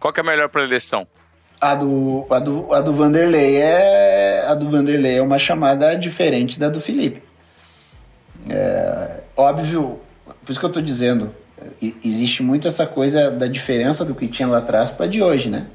Qual 0.00 0.12
que 0.12 0.20
é 0.20 0.22
a 0.22 0.26
melhor 0.26 0.48
preleção? 0.48 1.06
A 1.60 1.74
do, 1.74 2.26
a 2.30 2.38
do, 2.38 2.72
a 2.72 2.80
do 2.80 2.92
Vanderlei 2.92 3.56
é 3.56 4.44
a 4.46 4.54
do 4.54 4.70
Vanderlei 4.70 5.18
é 5.18 5.22
uma 5.22 5.38
chamada 5.38 5.94
diferente 5.94 6.58
da 6.58 6.68
do 6.68 6.80
Felipe. 6.80 7.22
É, 8.48 9.20
óbvio, 9.36 10.00
por 10.46 10.52
isso 10.52 10.60
que 10.60 10.64
eu 10.64 10.68
estou 10.68 10.82
dizendo, 10.82 11.34
existe 12.04 12.40
muito 12.40 12.68
essa 12.68 12.86
coisa 12.86 13.32
da 13.32 13.48
diferença 13.48 14.04
do 14.04 14.14
que 14.14 14.28
tinha 14.28 14.46
lá 14.46 14.58
atrás 14.58 14.92
para 14.92 15.06
de 15.06 15.20
hoje, 15.20 15.50
né? 15.50 15.66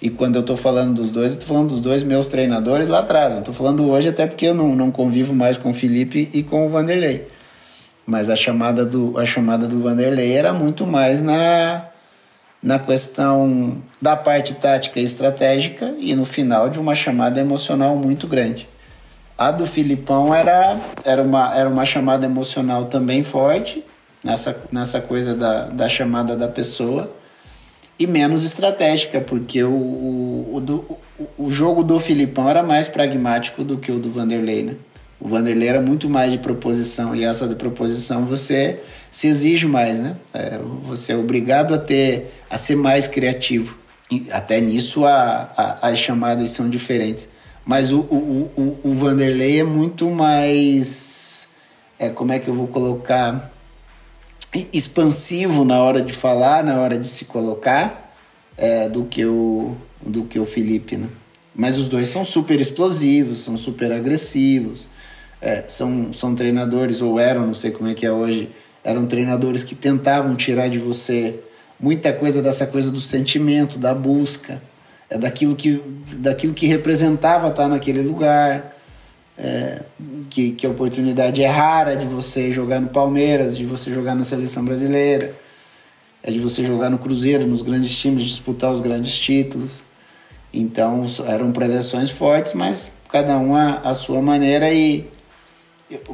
E 0.00 0.08
quando 0.08 0.36
eu 0.36 0.42
estou 0.42 0.56
falando 0.56 0.94
dos 0.94 1.10
dois, 1.10 1.32
eu 1.32 1.38
estou 1.38 1.48
falando 1.48 1.70
dos 1.70 1.80
dois 1.80 2.04
meus 2.04 2.28
treinadores 2.28 2.86
lá 2.86 3.00
atrás. 3.00 3.34
Eu 3.34 3.40
estou 3.40 3.52
falando 3.52 3.90
hoje 3.90 4.08
até 4.08 4.24
porque 4.28 4.46
eu 4.46 4.54
não, 4.54 4.76
não 4.76 4.92
convivo 4.92 5.34
mais 5.34 5.56
com 5.56 5.70
o 5.70 5.74
Felipe 5.74 6.30
e 6.32 6.44
com 6.44 6.64
o 6.64 6.68
Vanderlei. 6.68 7.26
Mas 8.06 8.30
a 8.30 8.36
chamada 8.36 8.86
do, 8.86 9.18
a 9.18 9.24
chamada 9.24 9.66
do 9.66 9.80
Vanderlei 9.80 10.32
era 10.32 10.52
muito 10.52 10.86
mais 10.86 11.20
na, 11.20 11.86
na 12.62 12.78
questão 12.78 13.82
da 14.00 14.14
parte 14.14 14.54
tática 14.54 15.00
e 15.00 15.02
estratégica 15.02 15.92
e 15.98 16.14
no 16.14 16.24
final 16.24 16.68
de 16.68 16.78
uma 16.78 16.94
chamada 16.94 17.40
emocional 17.40 17.96
muito 17.96 18.28
grande. 18.28 18.68
A 19.36 19.50
do 19.50 19.66
Filipão 19.66 20.34
era, 20.34 20.78
era, 21.04 21.22
uma, 21.22 21.54
era 21.54 21.68
uma 21.68 21.84
chamada 21.84 22.24
emocional 22.24 22.84
também 22.84 23.24
forte, 23.24 23.84
nessa, 24.26 24.56
nessa 24.72 25.00
coisa 25.00 25.34
da, 25.34 25.68
da 25.68 25.88
chamada 25.88 26.34
da 26.34 26.48
pessoa 26.48 27.14
e 27.98 28.06
menos 28.06 28.44
estratégica, 28.44 29.20
porque 29.20 29.62
o, 29.62 29.70
o, 29.70 30.58
o, 30.58 31.44
o, 31.44 31.50
jogo 31.50 31.82
do 31.82 31.98
Filipão 31.98 32.48
era 32.48 32.62
mais 32.62 32.88
pragmático 32.88 33.64
do 33.64 33.78
que 33.78 33.90
o 33.90 33.98
do 33.98 34.10
Vanderlei, 34.10 34.64
né? 34.64 34.74
O 35.18 35.28
Vanderlei 35.28 35.68
era 35.68 35.80
muito 35.80 36.10
mais 36.10 36.30
de 36.30 36.36
proposição 36.36 37.14
e 37.14 37.24
essa 37.24 37.48
de 37.48 37.54
proposição 37.54 38.26
você 38.26 38.80
se 39.10 39.28
exige 39.28 39.66
mais, 39.66 39.98
né? 39.98 40.16
É, 40.34 40.58
você 40.82 41.12
é 41.12 41.16
obrigado 41.16 41.72
a 41.72 41.78
ter 41.78 42.34
a 42.50 42.58
ser 42.58 42.76
mais 42.76 43.08
criativo. 43.08 43.78
E 44.10 44.26
até 44.30 44.60
nisso 44.60 45.06
a, 45.06 45.50
a, 45.56 45.88
as 45.88 45.98
chamadas 45.98 46.50
são 46.50 46.68
diferentes. 46.68 47.28
Mas 47.64 47.92
o, 47.92 48.00
o, 48.00 48.50
o, 48.56 48.90
o 48.90 48.94
Vanderlei 48.94 49.60
é 49.60 49.64
muito 49.64 50.10
mais. 50.10 51.46
É, 51.98 52.10
como 52.10 52.30
é 52.32 52.38
que 52.38 52.48
eu 52.48 52.54
vou 52.54 52.66
colocar? 52.66 53.55
Expansivo 54.72 55.64
na 55.64 55.80
hora 55.82 56.00
de 56.00 56.12
falar, 56.12 56.64
na 56.64 56.80
hora 56.80 56.98
de 56.98 57.06
se 57.06 57.24
colocar, 57.24 58.14
é, 58.56 58.88
do, 58.88 59.04
que 59.04 59.24
o, 59.24 59.76
do 60.00 60.24
que 60.24 60.38
o 60.38 60.46
Felipe, 60.46 60.96
né? 60.96 61.08
Mas 61.54 61.78
os 61.78 61.88
dois 61.88 62.08
são 62.08 62.24
super 62.24 62.60
explosivos, 62.60 63.40
são 63.40 63.56
super 63.56 63.90
agressivos, 63.90 64.88
é, 65.40 65.64
são, 65.68 66.12
são 66.12 66.34
treinadores, 66.34 67.00
ou 67.00 67.18
eram, 67.18 67.46
não 67.46 67.54
sei 67.54 67.70
como 67.70 67.88
é 67.88 67.94
que 67.94 68.04
é 68.04 68.12
hoje, 68.12 68.50
eram 68.84 69.06
treinadores 69.06 69.64
que 69.64 69.74
tentavam 69.74 70.36
tirar 70.36 70.68
de 70.68 70.78
você 70.78 71.40
muita 71.78 72.12
coisa 72.12 72.42
dessa 72.42 72.66
coisa 72.66 72.90
do 72.90 73.00
sentimento, 73.00 73.78
da 73.78 73.94
busca, 73.94 74.62
é 75.08 75.16
daquilo 75.16 75.54
que, 75.54 75.82
daquilo 76.18 76.52
que 76.52 76.66
representava 76.66 77.48
estar 77.48 77.68
naquele 77.68 78.02
lugar, 78.02 78.76
é, 79.38 79.84
que, 80.30 80.52
que 80.52 80.66
a 80.66 80.70
oportunidade 80.70 81.42
é 81.42 81.46
rara 81.46 81.96
de 81.96 82.06
você 82.06 82.50
jogar 82.50 82.80
no 82.80 82.88
Palmeiras, 82.88 83.56
de 83.56 83.64
você 83.64 83.92
jogar 83.92 84.14
na 84.14 84.24
seleção 84.24 84.64
brasileira, 84.64 85.34
é 86.22 86.30
de 86.30 86.38
você 86.38 86.64
jogar 86.64 86.90
no 86.90 86.98
Cruzeiro, 86.98 87.46
nos 87.46 87.62
grandes 87.62 87.94
times, 87.96 88.22
disputar 88.22 88.72
os 88.72 88.80
grandes 88.80 89.18
títulos. 89.18 89.84
Então 90.52 91.04
eram 91.26 91.52
preleções 91.52 92.10
fortes, 92.10 92.54
mas 92.54 92.92
cada 93.10 93.38
um 93.38 93.54
a, 93.54 93.78
a 93.78 93.94
sua 93.94 94.22
maneira 94.22 94.72
e 94.72 95.08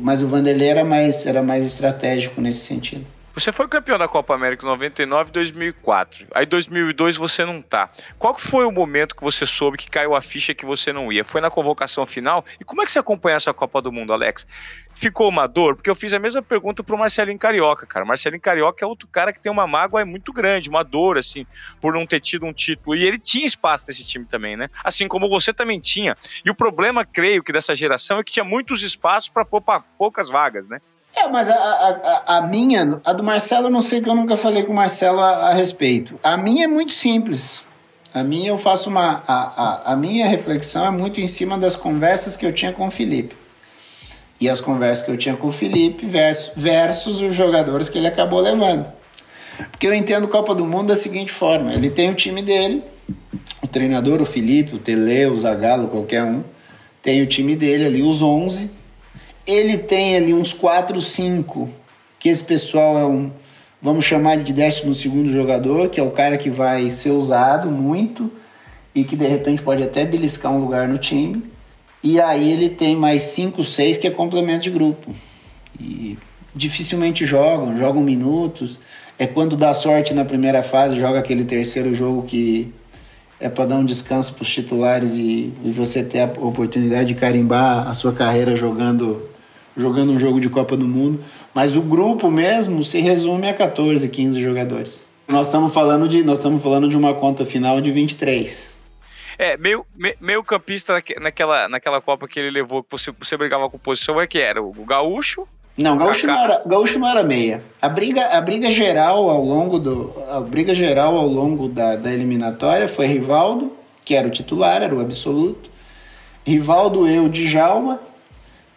mas 0.00 0.22
o 0.22 0.28
Vanderlei 0.28 0.68
era 0.68 0.84
mais 0.84 1.24
era 1.26 1.42
mais 1.42 1.64
estratégico 1.64 2.40
nesse 2.40 2.66
sentido. 2.66 3.06
Você 3.34 3.50
foi 3.50 3.66
campeão 3.66 3.98
da 3.98 4.06
Copa 4.06 4.34
América 4.34 4.62
em 4.62 4.68
99 4.68 5.30
e 5.30 5.32
2004. 5.32 6.26
Aí 6.34 6.44
2002 6.44 7.16
você 7.16 7.46
não 7.46 7.62
tá. 7.62 7.90
Qual 8.18 8.38
foi 8.38 8.66
o 8.66 8.70
momento 8.70 9.16
que 9.16 9.22
você 9.22 9.46
soube 9.46 9.78
que 9.78 9.88
caiu 9.88 10.14
a 10.14 10.20
ficha 10.20 10.52
que 10.52 10.66
você 10.66 10.92
não 10.92 11.10
ia? 11.10 11.24
Foi 11.24 11.40
na 11.40 11.50
convocação 11.50 12.04
final? 12.04 12.44
E 12.60 12.64
como 12.64 12.82
é 12.82 12.84
que 12.84 12.92
você 12.92 12.98
acompanha 12.98 13.36
essa 13.36 13.54
Copa 13.54 13.80
do 13.80 13.90
Mundo, 13.90 14.12
Alex? 14.12 14.46
Ficou 14.94 15.30
uma 15.30 15.46
dor? 15.46 15.76
Porque 15.76 15.88
eu 15.88 15.94
fiz 15.94 16.12
a 16.12 16.18
mesma 16.18 16.42
pergunta 16.42 16.84
pro 16.84 16.98
Marcelinho 16.98 17.38
Carioca, 17.38 17.86
cara. 17.86 18.04
Marcelinho 18.04 18.40
Carioca 18.40 18.84
é 18.84 18.86
outro 18.86 19.08
cara 19.08 19.32
que 19.32 19.40
tem 19.40 19.50
uma 19.50 19.66
mágoa 19.66 20.04
muito 20.04 20.30
grande, 20.30 20.68
uma 20.68 20.82
dor, 20.82 21.16
assim, 21.16 21.46
por 21.80 21.94
não 21.94 22.06
ter 22.06 22.20
tido 22.20 22.44
um 22.44 22.52
título. 22.52 22.94
E 22.94 23.02
ele 23.02 23.18
tinha 23.18 23.46
espaço 23.46 23.86
nesse 23.88 24.04
time 24.04 24.26
também, 24.26 24.58
né? 24.58 24.68
Assim 24.84 25.08
como 25.08 25.26
você 25.26 25.54
também 25.54 25.80
tinha. 25.80 26.14
E 26.44 26.50
o 26.50 26.54
problema, 26.54 27.02
creio 27.02 27.42
que 27.42 27.50
dessa 27.50 27.74
geração 27.74 28.18
é 28.18 28.24
que 28.24 28.30
tinha 28.30 28.44
muitos 28.44 28.82
espaços 28.82 29.30
para 29.30 29.46
poucas 29.96 30.28
vagas, 30.28 30.68
né? 30.68 30.80
É, 31.14 31.28
mas 31.28 31.48
a, 31.48 31.54
a, 31.54 32.38
a, 32.38 32.42
minha, 32.42 33.00
a 33.04 33.12
do 33.12 33.22
Marcelo, 33.22 33.66
eu 33.66 33.70
não 33.70 33.82
sei 33.82 34.00
que 34.00 34.08
eu 34.08 34.14
nunca 34.14 34.36
falei 34.36 34.62
com 34.62 34.72
o 34.72 34.76
Marcelo 34.76 35.20
a, 35.20 35.50
a 35.50 35.52
respeito. 35.52 36.18
A 36.22 36.36
minha 36.36 36.64
é 36.64 36.66
muito 36.66 36.92
simples. 36.92 37.62
A 38.14 38.22
minha 38.22 38.48
eu 38.48 38.58
faço 38.58 38.88
uma. 38.88 39.22
A, 39.26 39.34
a, 39.34 39.92
a 39.92 39.96
minha 39.96 40.26
reflexão 40.26 40.84
é 40.86 40.90
muito 40.90 41.20
em 41.20 41.26
cima 41.26 41.58
das 41.58 41.76
conversas 41.76 42.36
que 42.36 42.46
eu 42.46 42.52
tinha 42.52 42.72
com 42.72 42.86
o 42.86 42.90
Felipe. 42.90 43.36
E 44.40 44.48
as 44.48 44.60
conversas 44.60 45.04
que 45.04 45.10
eu 45.10 45.16
tinha 45.16 45.36
com 45.36 45.48
o 45.48 45.52
Felipe 45.52 46.04
versus, 46.06 46.50
versus 46.56 47.20
os 47.20 47.34
jogadores 47.34 47.88
que 47.88 47.98
ele 47.98 48.06
acabou 48.06 48.40
levando. 48.40 48.90
Porque 49.70 49.86
eu 49.86 49.94
entendo 49.94 50.26
Copa 50.28 50.54
do 50.54 50.66
Mundo 50.66 50.88
da 50.88 50.96
seguinte 50.96 51.30
forma: 51.30 51.72
ele 51.72 51.90
tem 51.90 52.10
o 52.10 52.14
time 52.14 52.42
dele, 52.42 52.82
o 53.62 53.66
treinador, 53.66 54.20
o 54.20 54.24
Felipe, 54.24 54.74
o 54.74 54.78
Tele, 54.78 55.26
o 55.26 55.36
Zagallo, 55.36 55.88
qualquer 55.88 56.24
um, 56.24 56.42
tem 57.02 57.22
o 57.22 57.26
time 57.26 57.54
dele 57.54 57.86
ali, 57.86 58.02
os 58.02 58.22
11 58.22 58.81
ele 59.46 59.78
tem 59.78 60.16
ali 60.16 60.32
uns 60.34 60.52
4, 60.52 61.00
5, 61.00 61.68
que 62.18 62.28
esse 62.28 62.44
pessoal 62.44 62.98
é 62.98 63.04
um, 63.04 63.30
vamos 63.80 64.04
chamar 64.04 64.36
de 64.36 64.52
12 64.52 64.94
segundo 64.94 65.28
jogador, 65.28 65.88
que 65.88 65.98
é 65.98 66.02
o 66.02 66.10
cara 66.10 66.36
que 66.38 66.50
vai 66.50 66.90
ser 66.90 67.10
usado 67.10 67.70
muito 67.70 68.30
e 68.94 69.04
que 69.04 69.16
de 69.16 69.26
repente 69.26 69.62
pode 69.62 69.82
até 69.82 70.04
beliscar 70.04 70.52
um 70.52 70.60
lugar 70.60 70.86
no 70.86 70.98
time. 70.98 71.42
E 72.02 72.20
aí 72.20 72.52
ele 72.52 72.68
tem 72.68 72.96
mais 72.96 73.22
5, 73.22 73.62
6 73.62 73.98
que 73.98 74.06
é 74.06 74.10
complemento 74.10 74.64
de 74.64 74.70
grupo. 74.70 75.14
E 75.80 76.18
dificilmente 76.54 77.24
jogam, 77.24 77.76
jogam 77.76 78.02
minutos. 78.02 78.78
É 79.18 79.26
quando 79.26 79.56
dá 79.56 79.72
sorte 79.72 80.14
na 80.14 80.24
primeira 80.24 80.62
fase, 80.62 80.98
joga 80.98 81.18
aquele 81.18 81.44
terceiro 81.44 81.94
jogo 81.94 82.22
que 82.22 82.72
é 83.40 83.48
para 83.48 83.66
dar 83.66 83.76
um 83.76 83.84
descanso 83.84 84.34
para 84.34 84.42
os 84.42 84.50
titulares 84.50 85.16
e, 85.16 85.52
e, 85.64 85.70
você 85.70 86.02
ter 86.02 86.20
a 86.20 86.26
oportunidade 86.26 87.08
de 87.08 87.14
carimbar 87.14 87.88
a 87.88 87.92
sua 87.92 88.12
carreira 88.12 88.54
jogando 88.54 89.28
jogando 89.76 90.12
um 90.12 90.18
jogo 90.18 90.40
de 90.40 90.48
Copa 90.48 90.76
do 90.76 90.86
Mundo, 90.86 91.20
mas 91.54 91.76
o 91.76 91.82
grupo 91.82 92.30
mesmo 92.30 92.82
se 92.82 93.00
resume 93.00 93.48
a 93.48 93.54
14, 93.54 94.08
15 94.08 94.42
jogadores. 94.42 95.04
Nós 95.26 95.46
estamos 95.46 95.72
falando 95.72 96.08
de 96.08 96.22
nós 96.22 96.38
estamos 96.38 96.62
falando 96.62 96.88
de 96.88 96.96
uma 96.96 97.14
conta 97.14 97.46
final 97.46 97.80
de 97.80 97.90
23. 97.90 98.74
É, 99.38 99.56
meio, 99.56 99.84
meio 100.20 100.44
campista 100.44 101.02
naquela, 101.20 101.68
naquela 101.68 102.00
Copa 102.00 102.28
que 102.28 102.38
ele 102.38 102.50
levou, 102.50 102.82
que 102.82 102.90
você, 102.90 103.10
você 103.18 103.36
brigava 103.36 103.68
com 103.68 103.78
posição, 103.78 104.20
é 104.20 104.26
que 104.26 104.38
era 104.38 104.62
o 104.62 104.72
Gaúcho? 104.84 105.48
Não, 105.76 105.96
Gaúcho 105.96 106.26
não, 106.26 106.38
era, 106.38 106.62
Gaúcho 106.66 106.98
não 106.98 107.08
era 107.08 107.22
meia. 107.22 107.62
A 107.80 107.88
briga, 107.88 108.26
a 108.26 108.40
briga 108.40 108.70
geral 108.70 109.30
ao 109.30 109.42
longo 109.42 109.78
do 109.78 110.12
a 110.30 110.40
briga 110.40 110.74
geral 110.74 111.16
ao 111.16 111.26
longo 111.26 111.66
da, 111.66 111.96
da 111.96 112.12
eliminatória 112.12 112.86
foi 112.86 113.06
Rivaldo, 113.06 113.74
que 114.04 114.14
era 114.14 114.28
o 114.28 114.30
titular, 114.30 114.82
era 114.82 114.94
o 114.94 115.00
absoluto. 115.00 115.70
Rivaldo, 116.44 117.06
eu, 117.06 117.28
Djalma, 117.28 118.00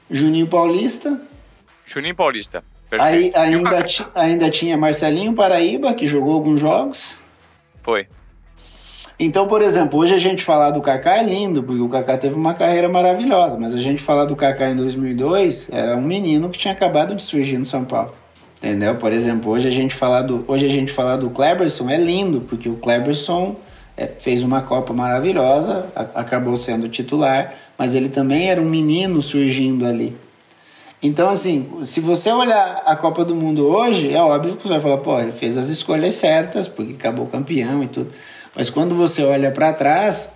Juninho 0.09 0.47
Paulista. 0.47 1.19
Juninho 1.85 2.15
Paulista. 2.15 2.63
Aí, 2.99 3.31
ainda, 3.35 3.83
ti, 3.83 4.05
ainda 4.13 4.49
tinha 4.49 4.77
Marcelinho 4.77 5.33
Paraíba, 5.33 5.93
que 5.93 6.07
jogou 6.07 6.33
alguns 6.33 6.59
jogos. 6.59 7.17
Foi. 7.81 8.07
Então, 9.17 9.47
por 9.47 9.61
exemplo, 9.61 9.99
hoje 9.99 10.13
a 10.13 10.17
gente 10.17 10.43
falar 10.43 10.71
do 10.71 10.81
Kaká 10.81 11.17
é 11.17 11.23
lindo, 11.23 11.63
porque 11.63 11.81
o 11.81 11.87
Kaká 11.87 12.17
teve 12.17 12.35
uma 12.35 12.53
carreira 12.53 12.89
maravilhosa, 12.89 13.57
mas 13.57 13.73
a 13.73 13.79
gente 13.79 14.01
falar 14.01 14.25
do 14.25 14.35
Kaká 14.35 14.69
em 14.69 14.75
2002 14.75 15.69
era 15.71 15.95
um 15.95 16.01
menino 16.01 16.49
que 16.49 16.57
tinha 16.57 16.73
acabado 16.73 17.15
de 17.15 17.23
surgir 17.23 17.57
no 17.57 17.65
São 17.65 17.85
Paulo. 17.85 18.13
Entendeu? 18.57 18.95
Por 18.95 19.11
exemplo, 19.11 19.51
hoje 19.51 19.67
a 19.67 19.71
gente 19.71 19.95
falar 19.95 20.23
do, 20.23 20.43
hoje 20.47 20.65
a 20.65 20.69
gente 20.69 20.91
falar 20.91 21.17
do 21.17 21.29
Kleberson 21.29 21.89
é 21.89 21.97
lindo, 21.97 22.41
porque 22.41 22.67
o 22.67 22.75
Kleberson 22.75 23.55
é, 23.95 24.07
fez 24.07 24.43
uma 24.43 24.61
Copa 24.61 24.93
maravilhosa, 24.93 25.87
acabou 25.95 26.57
sendo 26.57 26.89
titular, 26.89 27.53
mas 27.77 27.95
ele 27.95 28.09
também 28.09 28.49
era 28.49 28.61
um 28.61 28.69
menino 28.69 29.21
surgindo 29.21 29.85
ali. 29.85 30.15
Então, 31.01 31.29
assim, 31.29 31.67
se 31.83 31.99
você 31.99 32.31
olhar 32.31 32.81
a 32.85 32.95
Copa 32.95 33.23
do 33.23 33.35
Mundo 33.35 33.67
hoje, 33.67 34.11
é 34.11 34.21
óbvio 34.21 34.55
que 34.55 34.63
você 34.63 34.69
vai 34.69 34.79
falar, 34.79 34.97
pô, 34.97 35.19
ele 35.19 35.31
fez 35.31 35.57
as 35.57 35.69
escolhas 35.69 36.15
certas, 36.15 36.67
porque 36.67 36.93
acabou 36.93 37.27
campeão 37.27 37.83
e 37.83 37.87
tudo. 37.87 38.11
Mas 38.55 38.69
quando 38.69 38.95
você 38.95 39.23
olha 39.23 39.51
para 39.51 39.71
trás, 39.73 40.29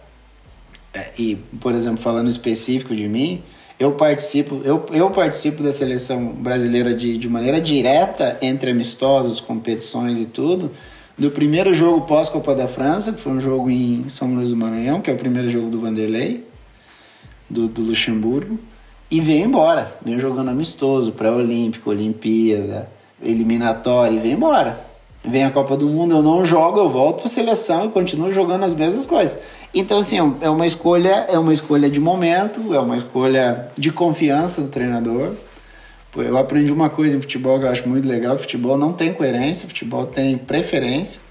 é, 0.94 1.12
e, 1.18 1.36
por 1.60 1.74
exemplo, 1.74 1.98
falando 1.98 2.30
específico 2.30 2.96
de 2.96 3.08
mim, 3.08 3.42
eu 3.80 3.94
participo, 3.94 4.62
eu, 4.64 4.86
eu 4.92 5.10
participo 5.10 5.64
da 5.64 5.72
seleção 5.72 6.34
brasileira 6.34 6.94
de, 6.94 7.18
de 7.18 7.30
maneira 7.30 7.62
direta, 7.62 8.38
entre 8.42 8.72
amistosos, 8.72 9.40
competições 9.40 10.20
e 10.20 10.26
tudo, 10.26 10.72
do 11.18 11.32
primeiro 11.32 11.74
jogo 11.74 12.02
pós-Copa 12.02 12.54
da 12.54 12.68
França, 12.68 13.14
que 13.14 13.22
foi 13.22 13.32
um 13.32 13.40
jogo 13.40 13.70
em 13.70 14.08
São 14.10 14.34
Luís 14.34 14.52
do 14.52 14.58
Maranhão, 14.58 15.02
que 15.02 15.10
é 15.10 15.14
o 15.14 15.18
primeiro 15.18 15.50
jogo 15.50 15.70
do 15.70 15.80
Vanderlei, 15.80 16.46
do, 17.50 17.68
do 17.68 17.82
Luxemburgo, 17.82 18.60
e 19.10 19.20
veio 19.20 19.46
embora. 19.46 19.98
Veio 20.04 20.20
jogando 20.20 20.50
amistoso, 20.50 21.14
pré-olímpico, 21.14 21.90
Olimpíada, 21.90 22.90
eliminatória, 23.22 24.16
e 24.16 24.20
vem 24.20 24.34
embora. 24.34 24.88
Vem 25.24 25.44
a 25.44 25.52
Copa 25.52 25.76
do 25.76 25.90
Mundo, 25.90 26.16
eu 26.16 26.24
não 26.24 26.46
jogo, 26.46 26.80
eu 26.80 26.90
volto 26.90 27.20
para 27.20 27.28
seleção 27.28 27.86
e 27.86 27.90
continuo 27.90 28.32
jogando 28.32 28.64
as 28.64 28.74
mesmas 28.74 29.06
coisas. 29.06 29.38
Então, 29.74 30.00
assim, 30.00 30.18
é 30.40 30.50
uma 30.50 30.66
escolha, 30.66 31.26
é 31.28 31.38
uma 31.38 31.52
escolha 31.52 31.90
de 31.90 32.00
momento, 32.00 32.74
é 32.74 32.80
uma 32.80 32.96
escolha 32.96 33.70
de 33.78 33.92
confiança 33.92 34.62
do 34.62 34.70
treinador. 34.70 35.34
Eu 36.16 36.38
aprendi 36.38 36.72
uma 36.72 36.90
coisa 36.90 37.18
em 37.18 37.22
futebol 37.22 37.60
que 37.60 37.66
eu 37.66 37.70
acho 37.70 37.88
muito 37.88 38.08
legal, 38.08 38.38
futebol 38.38 38.78
não 38.78 38.94
tem 38.94 39.14
coerência, 39.14 39.68
futebol 39.68 40.06
tem 40.06 40.38
preferência. 40.38 41.22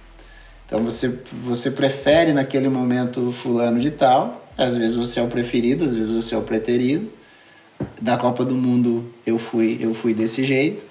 Então 0.67 0.85
você, 0.85 1.11
você 1.33 1.71
prefere 1.71 2.35
naquele 2.35 2.69
momento 2.69 3.33
fulano 3.33 3.81
de 3.81 3.91
tal, 3.91 4.38
às 4.59 4.77
vezes 4.77 4.97
você 4.97 5.21
é 5.21 5.23
o 5.23 5.29
preferido, 5.29 5.85
às 5.85 5.94
vezes 5.94 6.25
você 6.25 6.35
é 6.35 6.38
o 6.38 6.42
preterido. 6.42 7.09
Da 8.03 8.16
Copa 8.16 8.44
do 8.44 8.57
Mundo 8.57 9.05
eu 9.25 9.38
fui, 9.38 9.79
eu 9.81 9.94
fui 9.94 10.12
desse 10.12 10.42
jeito. 10.42 10.83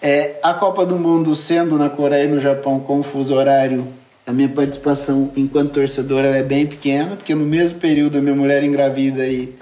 É, 0.00 0.38
a 0.42 0.52
Copa 0.52 0.84
do 0.84 0.96
Mundo 0.96 1.34
sendo 1.34 1.78
na 1.78 1.88
Coreia 1.88 2.24
e 2.24 2.28
no 2.28 2.38
Japão 2.38 2.80
com 2.80 2.98
o 2.98 3.02
fuso 3.02 3.34
horário, 3.34 3.88
a 4.26 4.32
minha 4.32 4.48
participação 4.48 5.32
enquanto 5.34 5.72
torcedora 5.72 6.28
é 6.28 6.42
bem 6.42 6.66
pequena, 6.66 7.16
porque 7.16 7.34
no 7.34 7.46
mesmo 7.46 7.78
período 7.78 8.18
a 8.18 8.20
minha 8.20 8.34
mulher 8.34 8.62
engravida 8.62 9.26
e, 9.26 9.54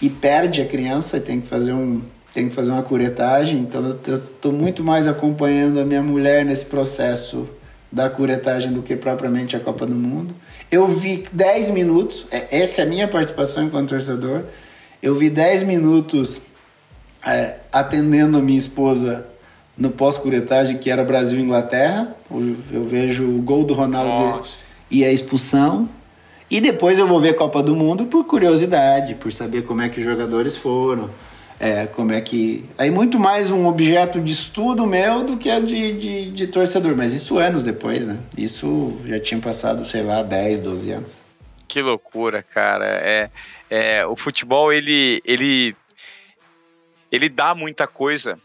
e 0.00 0.08
perde 0.08 0.62
a 0.62 0.66
criança 0.66 1.16
e 1.16 1.20
tem 1.20 1.40
que 1.40 1.46
fazer 1.46 1.72
um, 1.72 2.00
tem 2.32 2.48
que 2.48 2.54
fazer 2.54 2.70
uma 2.70 2.82
curetagem, 2.82 3.58
então 3.58 3.84
eu 4.06 4.16
estou 4.16 4.52
muito 4.52 4.84
mais 4.84 5.08
acompanhando 5.08 5.80
a 5.80 5.84
minha 5.84 6.02
mulher 6.02 6.44
nesse 6.44 6.66
processo 6.66 7.48
da 7.90 8.08
curetagem 8.08 8.72
do 8.72 8.82
que 8.82 8.94
propriamente 8.96 9.56
a 9.56 9.60
Copa 9.60 9.86
do 9.86 9.94
Mundo. 9.94 10.34
Eu 10.70 10.86
vi 10.86 11.24
10 11.32 11.70
minutos, 11.70 12.26
é, 12.30 12.60
essa 12.60 12.82
é 12.82 12.84
a 12.84 12.88
minha 12.88 13.08
participação 13.08 13.64
enquanto 13.64 13.90
torcedor, 13.90 14.44
eu 15.02 15.14
vi 15.16 15.30
10 15.30 15.64
minutos 15.64 16.40
é, 17.26 17.56
atendendo 17.72 18.38
a 18.38 18.42
minha 18.42 18.58
esposa 18.58 19.26
no 19.76 19.90
pós-curetagem, 19.90 20.78
que 20.78 20.90
era 20.90 21.02
Brasil-Inglaterra. 21.04 22.14
Eu 22.70 22.84
vejo 22.84 23.26
o 23.26 23.40
gol 23.40 23.64
do 23.64 23.72
Ronaldo 23.72 24.36
Nossa. 24.36 24.58
e 24.90 25.04
a 25.04 25.10
expulsão. 25.10 25.88
E 26.50 26.60
depois 26.60 26.98
eu 26.98 27.06
vou 27.06 27.20
ver 27.20 27.30
a 27.30 27.34
Copa 27.34 27.62
do 27.62 27.74
Mundo 27.74 28.06
por 28.06 28.24
curiosidade, 28.24 29.14
por 29.14 29.32
saber 29.32 29.62
como 29.62 29.80
é 29.80 29.88
que 29.88 30.00
os 30.00 30.04
jogadores 30.04 30.56
foram, 30.56 31.08
é, 31.60 31.86
como 31.86 32.10
é 32.10 32.20
que. 32.22 32.64
Aí 32.78 32.90
muito 32.90 33.20
mais 33.20 33.50
um 33.50 33.66
objeto 33.66 34.18
de 34.18 34.32
estudo 34.32 34.86
meu 34.86 35.22
do 35.22 35.36
que 35.36 35.50
a 35.50 35.60
de, 35.60 35.92
de, 35.92 36.30
de, 36.30 36.46
torcedor. 36.46 36.96
Mas 36.96 37.12
isso 37.12 37.36
anos 37.36 37.62
depois, 37.62 38.06
né? 38.06 38.18
Isso 38.36 38.98
já 39.04 39.20
tinha 39.20 39.38
passado, 39.38 39.84
sei 39.84 40.02
lá, 40.02 40.22
10, 40.22 40.60
12 40.62 40.90
anos. 40.90 41.20
Que 41.68 41.82
loucura, 41.82 42.42
cara. 42.42 42.86
É, 42.86 43.30
é, 43.68 44.06
o 44.06 44.16
futebol, 44.16 44.72
ele, 44.72 45.20
ele, 45.22 45.76
ele 47.12 47.28
dá 47.28 47.54
muita 47.54 47.86
coisa, 47.86 48.38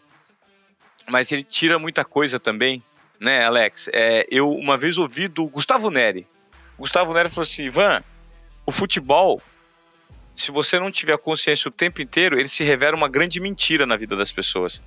mas 1.10 1.32
ele 1.32 1.45
tira 1.45 1.80
muita 1.80 2.04
coisa 2.04 2.38
também, 2.38 2.84
né, 3.17 3.45
Alex? 3.45 3.89
É, 3.93 4.28
eu 4.30 4.51
uma 4.51 4.78
vez 4.78 4.97
ouvi 4.97 5.30
do 5.30 5.47
Gustavo 5.47 5.89
Neri, 5.89 6.28
Gustavo 6.78 7.13
Nery 7.13 7.30
falou 7.30 7.43
assim: 7.43 7.63
Ivan, 7.63 8.04
o 8.65 8.73
futebol, 8.73 9.41
se 10.36 10.52
você 10.52 10.80
não 10.80 10.91
tiver 10.91 11.17
consciência 11.17 11.69
o 11.69 11.71
tempo 11.71 12.02
inteiro, 12.02 12.39
ele 12.39 12.50
se 12.50 12.63
revela 12.63 12.95
uma 12.95 13.08
grande 13.08 13.39
mentira 13.39 13.86
na 13.86 13.95
vida 13.95 14.15
das 14.15 14.32
pessoas. 14.32 14.82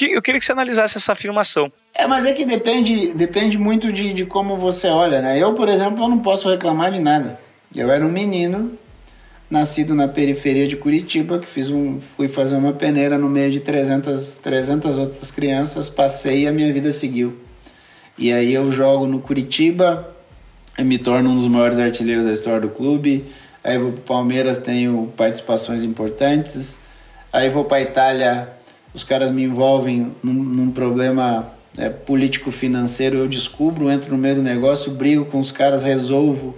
Eu 0.00 0.20
queria 0.20 0.40
que 0.40 0.44
você 0.44 0.52
analisasse 0.52 0.96
essa 0.96 1.12
afirmação. 1.12 1.72
É, 1.94 2.06
mas 2.06 2.26
é 2.26 2.32
que 2.32 2.44
depende, 2.44 3.14
depende 3.14 3.56
muito 3.56 3.92
de, 3.92 4.12
de 4.12 4.26
como 4.26 4.56
você 4.56 4.88
olha, 4.88 5.22
né? 5.22 5.40
Eu, 5.40 5.54
por 5.54 5.68
exemplo, 5.68 6.02
eu 6.02 6.08
não 6.08 6.18
posso 6.18 6.50
reclamar 6.50 6.90
de 6.90 7.00
nada. 7.00 7.38
Eu 7.74 7.90
era 7.90 8.04
um 8.04 8.10
menino, 8.10 8.76
nascido 9.48 9.94
na 9.94 10.08
periferia 10.08 10.66
de 10.66 10.76
Curitiba, 10.76 11.38
que 11.38 11.46
fiz 11.46 11.70
um, 11.70 12.00
fui 12.00 12.26
fazer 12.26 12.56
uma 12.56 12.72
peneira 12.72 13.16
no 13.16 13.28
meio 13.28 13.52
de 13.52 13.60
300, 13.60 14.38
300 14.38 14.98
outras 14.98 15.30
crianças, 15.30 15.88
passei 15.88 16.42
e 16.42 16.48
a 16.48 16.52
minha 16.52 16.72
vida 16.72 16.90
seguiu. 16.90 17.38
E 18.18 18.32
aí 18.32 18.52
eu 18.52 18.70
jogo 18.72 19.06
no 19.06 19.20
Curitiba, 19.20 20.12
me 20.78 20.98
torno 20.98 21.30
um 21.30 21.34
dos 21.36 21.46
maiores 21.46 21.78
artilheiros 21.78 22.24
da 22.24 22.32
história 22.32 22.60
do 22.60 22.68
clube. 22.68 23.24
Aí 23.64 23.78
vou 23.78 23.92
para 23.92 24.00
o 24.00 24.04
Palmeiras, 24.04 24.58
tenho 24.58 25.10
participações 25.16 25.84
importantes. 25.84 26.76
Aí 27.32 27.48
vou 27.48 27.64
para 27.64 27.78
a 27.78 27.80
Itália, 27.80 28.48
os 28.92 29.02
caras 29.02 29.30
me 29.30 29.42
envolvem 29.42 30.14
num, 30.22 30.34
num 30.34 30.70
problema 30.70 31.50
é, 31.76 31.88
político-financeiro, 31.88 33.16
eu 33.16 33.26
descubro, 33.26 33.90
entro 33.90 34.12
no 34.12 34.18
meio 34.18 34.36
do 34.36 34.42
negócio, 34.42 34.92
brigo 34.92 35.24
com 35.24 35.38
os 35.38 35.50
caras, 35.50 35.82
resolvo. 35.82 36.54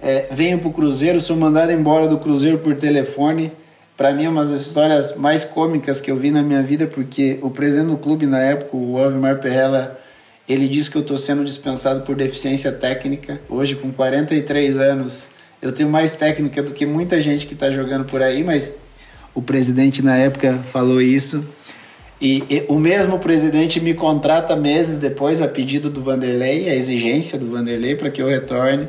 É, 0.00 0.28
venho 0.30 0.58
para 0.58 0.68
o 0.68 0.72
Cruzeiro, 0.72 1.20
sou 1.20 1.36
mandado 1.36 1.72
embora 1.72 2.08
do 2.08 2.18
Cruzeiro 2.18 2.58
por 2.58 2.74
telefone. 2.74 3.52
Para 3.94 4.12
mim 4.14 4.24
é 4.24 4.28
uma 4.30 4.44
das 4.44 4.62
histórias 4.62 5.14
mais 5.14 5.44
cômicas 5.44 6.00
que 6.00 6.10
eu 6.10 6.16
vi 6.16 6.30
na 6.30 6.42
minha 6.42 6.62
vida, 6.62 6.86
porque 6.86 7.38
o 7.42 7.50
presidente 7.50 7.88
do 7.88 7.98
clube 7.98 8.24
na 8.24 8.40
época, 8.40 8.74
o 8.74 8.96
Alvimar 8.96 9.38
Perrella, 9.40 10.00
ele 10.48 10.66
diz 10.66 10.88
que 10.88 10.96
eu 10.96 11.02
estou 11.02 11.18
sendo 11.18 11.44
dispensado 11.44 12.00
por 12.00 12.16
deficiência 12.16 12.72
técnica. 12.72 13.38
Hoje, 13.46 13.76
com 13.76 13.92
43 13.92 14.78
anos, 14.78 15.28
eu 15.62 15.72
tenho 15.72 15.88
mais 15.88 16.16
técnica 16.16 16.62
do 16.62 16.72
que 16.72 16.86
muita 16.86 17.20
gente 17.20 17.46
que 17.46 17.54
está 17.54 17.70
jogando 17.70 18.04
por 18.04 18.22
aí, 18.22 18.42
mas 18.42 18.74
o 19.34 19.42
presidente 19.42 20.02
na 20.02 20.16
época 20.16 20.58
falou 20.64 21.00
isso. 21.00 21.44
E, 22.20 22.44
e, 22.50 22.64
o 22.68 22.78
mesmo 22.78 23.18
presidente 23.18 23.80
me 23.80 23.94
contrata 23.94 24.54
meses 24.54 24.98
depois, 24.98 25.40
a 25.40 25.48
pedido 25.48 25.88
do 25.88 26.02
Vanderlei, 26.02 26.68
a 26.68 26.74
exigência 26.74 27.38
do 27.38 27.50
Vanderlei 27.50 27.94
para 27.94 28.10
que 28.10 28.20
eu 28.20 28.28
retorne. 28.28 28.88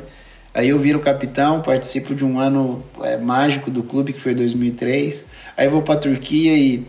Aí 0.54 0.68
eu 0.68 0.78
viro 0.78 1.00
capitão, 1.00 1.62
participo 1.62 2.14
de 2.14 2.24
um 2.24 2.38
ano 2.38 2.84
é, 3.02 3.16
mágico 3.16 3.70
do 3.70 3.82
clube, 3.82 4.12
que 4.12 4.20
foi 4.20 4.34
2003. 4.34 5.24
Aí 5.56 5.68
vou 5.68 5.80
para 5.80 5.94
a 5.94 5.98
Turquia 5.98 6.54
e 6.54 6.86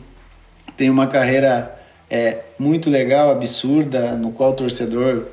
tenho 0.76 0.92
uma 0.92 1.08
carreira 1.08 1.74
é, 2.10 2.40
muito 2.60 2.90
legal, 2.90 3.32
absurda, 3.32 4.16
no 4.18 4.32
qual 4.32 4.52
o 4.52 4.54
torcedor 4.54 5.28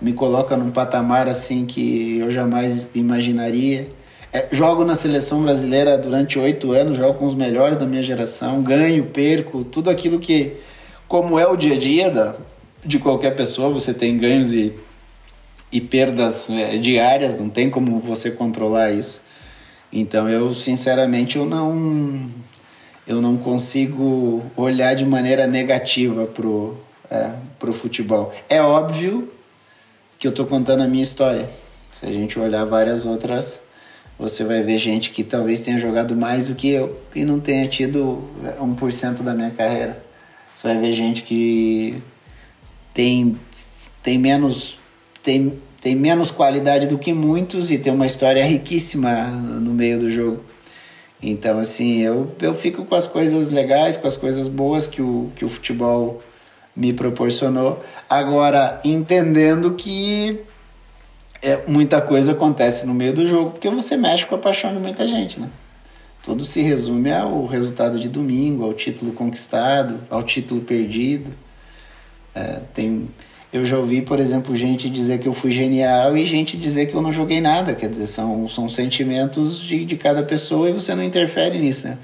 me 0.00 0.12
coloca 0.12 0.56
num 0.56 0.70
patamar 0.70 1.28
assim 1.28 1.64
que 1.64 2.18
eu 2.18 2.30
jamais 2.30 2.88
imaginaria. 2.94 3.88
É, 4.32 4.48
jogo 4.52 4.84
na 4.84 4.94
seleção 4.94 5.42
brasileira 5.42 5.96
durante 5.96 6.38
oito 6.38 6.72
anos, 6.72 6.96
jogo 6.96 7.18
com 7.18 7.24
os 7.24 7.34
melhores 7.34 7.76
da 7.76 7.86
minha 7.86 8.02
geração, 8.02 8.62
ganho, 8.62 9.06
perco, 9.06 9.64
tudo 9.64 9.88
aquilo 9.88 10.18
que, 10.18 10.52
como 11.06 11.38
é 11.38 11.46
o 11.46 11.56
dia 11.56 11.76
a 11.76 11.78
dia 11.78 12.10
da, 12.10 12.34
de 12.84 12.98
qualquer 12.98 13.34
pessoa, 13.34 13.70
você 13.70 13.94
tem 13.94 14.16
ganhos 14.18 14.52
e, 14.52 14.74
e 15.72 15.80
perdas 15.80 16.50
é, 16.50 16.76
diárias, 16.76 17.38
não 17.38 17.48
tem 17.48 17.70
como 17.70 17.98
você 18.00 18.30
controlar 18.30 18.90
isso. 18.90 19.22
Então 19.90 20.28
eu, 20.28 20.52
sinceramente, 20.52 21.38
eu 21.38 21.46
não 21.46 22.28
eu 23.06 23.22
não 23.22 23.38
consigo 23.38 24.44
olhar 24.54 24.94
de 24.94 25.06
maneira 25.06 25.46
negativa 25.46 26.26
pro, 26.26 26.76
é, 27.10 27.30
pro 27.58 27.72
futebol. 27.72 28.34
É 28.50 28.60
óbvio 28.60 29.30
que 30.18 30.26
eu 30.26 30.30
estou 30.30 30.44
contando 30.44 30.82
a 30.82 30.86
minha 30.88 31.02
história. 31.02 31.48
Se 31.92 32.04
a 32.04 32.10
gente 32.10 32.38
olhar 32.38 32.64
várias 32.64 33.06
outras, 33.06 33.62
você 34.18 34.44
vai 34.44 34.62
ver 34.62 34.76
gente 34.76 35.10
que 35.10 35.22
talvez 35.22 35.60
tenha 35.60 35.78
jogado 35.78 36.16
mais 36.16 36.48
do 36.48 36.56
que 36.56 36.68
eu 36.68 37.00
e 37.14 37.24
não 37.24 37.38
tenha 37.38 37.66
tido 37.68 38.24
1% 38.60 39.22
da 39.22 39.32
minha 39.32 39.50
carreira. 39.50 40.02
Você 40.52 40.66
vai 40.66 40.78
ver 40.78 40.92
gente 40.92 41.22
que 41.22 42.02
tem, 42.92 43.38
tem 44.02 44.18
menos 44.18 44.76
tem, 45.22 45.60
tem 45.80 45.94
menos 45.94 46.30
qualidade 46.30 46.88
do 46.88 46.98
que 46.98 47.12
muitos 47.12 47.70
e 47.70 47.78
tem 47.78 47.92
uma 47.92 48.06
história 48.06 48.44
riquíssima 48.44 49.26
no 49.30 49.72
meio 49.72 49.98
do 49.98 50.10
jogo. 50.10 50.42
Então, 51.22 51.58
assim, 51.58 51.98
eu, 51.98 52.34
eu 52.40 52.54
fico 52.54 52.84
com 52.84 52.94
as 52.94 53.06
coisas 53.06 53.50
legais, 53.50 53.96
com 53.96 54.06
as 54.06 54.16
coisas 54.16 54.48
boas 54.48 54.86
que 54.86 55.02
o, 55.02 55.30
que 55.36 55.44
o 55.44 55.48
futebol 55.48 56.22
me 56.78 56.92
proporcionou. 56.92 57.82
Agora, 58.08 58.80
entendendo 58.84 59.74
que 59.74 60.40
é, 61.42 61.60
muita 61.66 62.00
coisa 62.00 62.32
acontece 62.32 62.86
no 62.86 62.94
meio 62.94 63.12
do 63.12 63.26
jogo, 63.26 63.50
porque 63.50 63.68
você 63.68 63.96
mexe 63.96 64.24
com 64.24 64.36
a 64.36 64.38
paixão 64.38 64.72
de 64.72 64.80
muita 64.80 65.06
gente, 65.06 65.40
né? 65.40 65.50
Tudo 66.22 66.44
se 66.44 66.60
resume 66.62 67.12
ao 67.12 67.46
resultado 67.46 67.98
de 67.98 68.08
domingo, 68.08 68.64
ao 68.64 68.72
título 68.74 69.12
conquistado, 69.12 70.00
ao 70.08 70.22
título 70.22 70.60
perdido. 70.60 71.32
É, 72.34 72.60
tem 72.72 73.08
eu 73.50 73.64
já 73.64 73.78
ouvi, 73.78 74.02
por 74.02 74.20
exemplo, 74.20 74.54
gente 74.54 74.90
dizer 74.90 75.18
que 75.20 75.26
eu 75.26 75.32
fui 75.32 75.50
genial 75.50 76.14
e 76.14 76.26
gente 76.26 76.54
dizer 76.54 76.86
que 76.86 76.94
eu 76.94 77.00
não 77.00 77.10
joguei 77.10 77.40
nada. 77.40 77.74
Quer 77.74 77.88
dizer, 77.88 78.06
são, 78.06 78.46
são 78.46 78.68
sentimentos 78.68 79.58
de, 79.58 79.86
de 79.86 79.96
cada 79.96 80.22
pessoa 80.22 80.68
e 80.68 80.72
você 80.74 80.94
não 80.94 81.02
interfere 81.02 81.58
nisso, 81.58 81.88
né? 81.88 81.96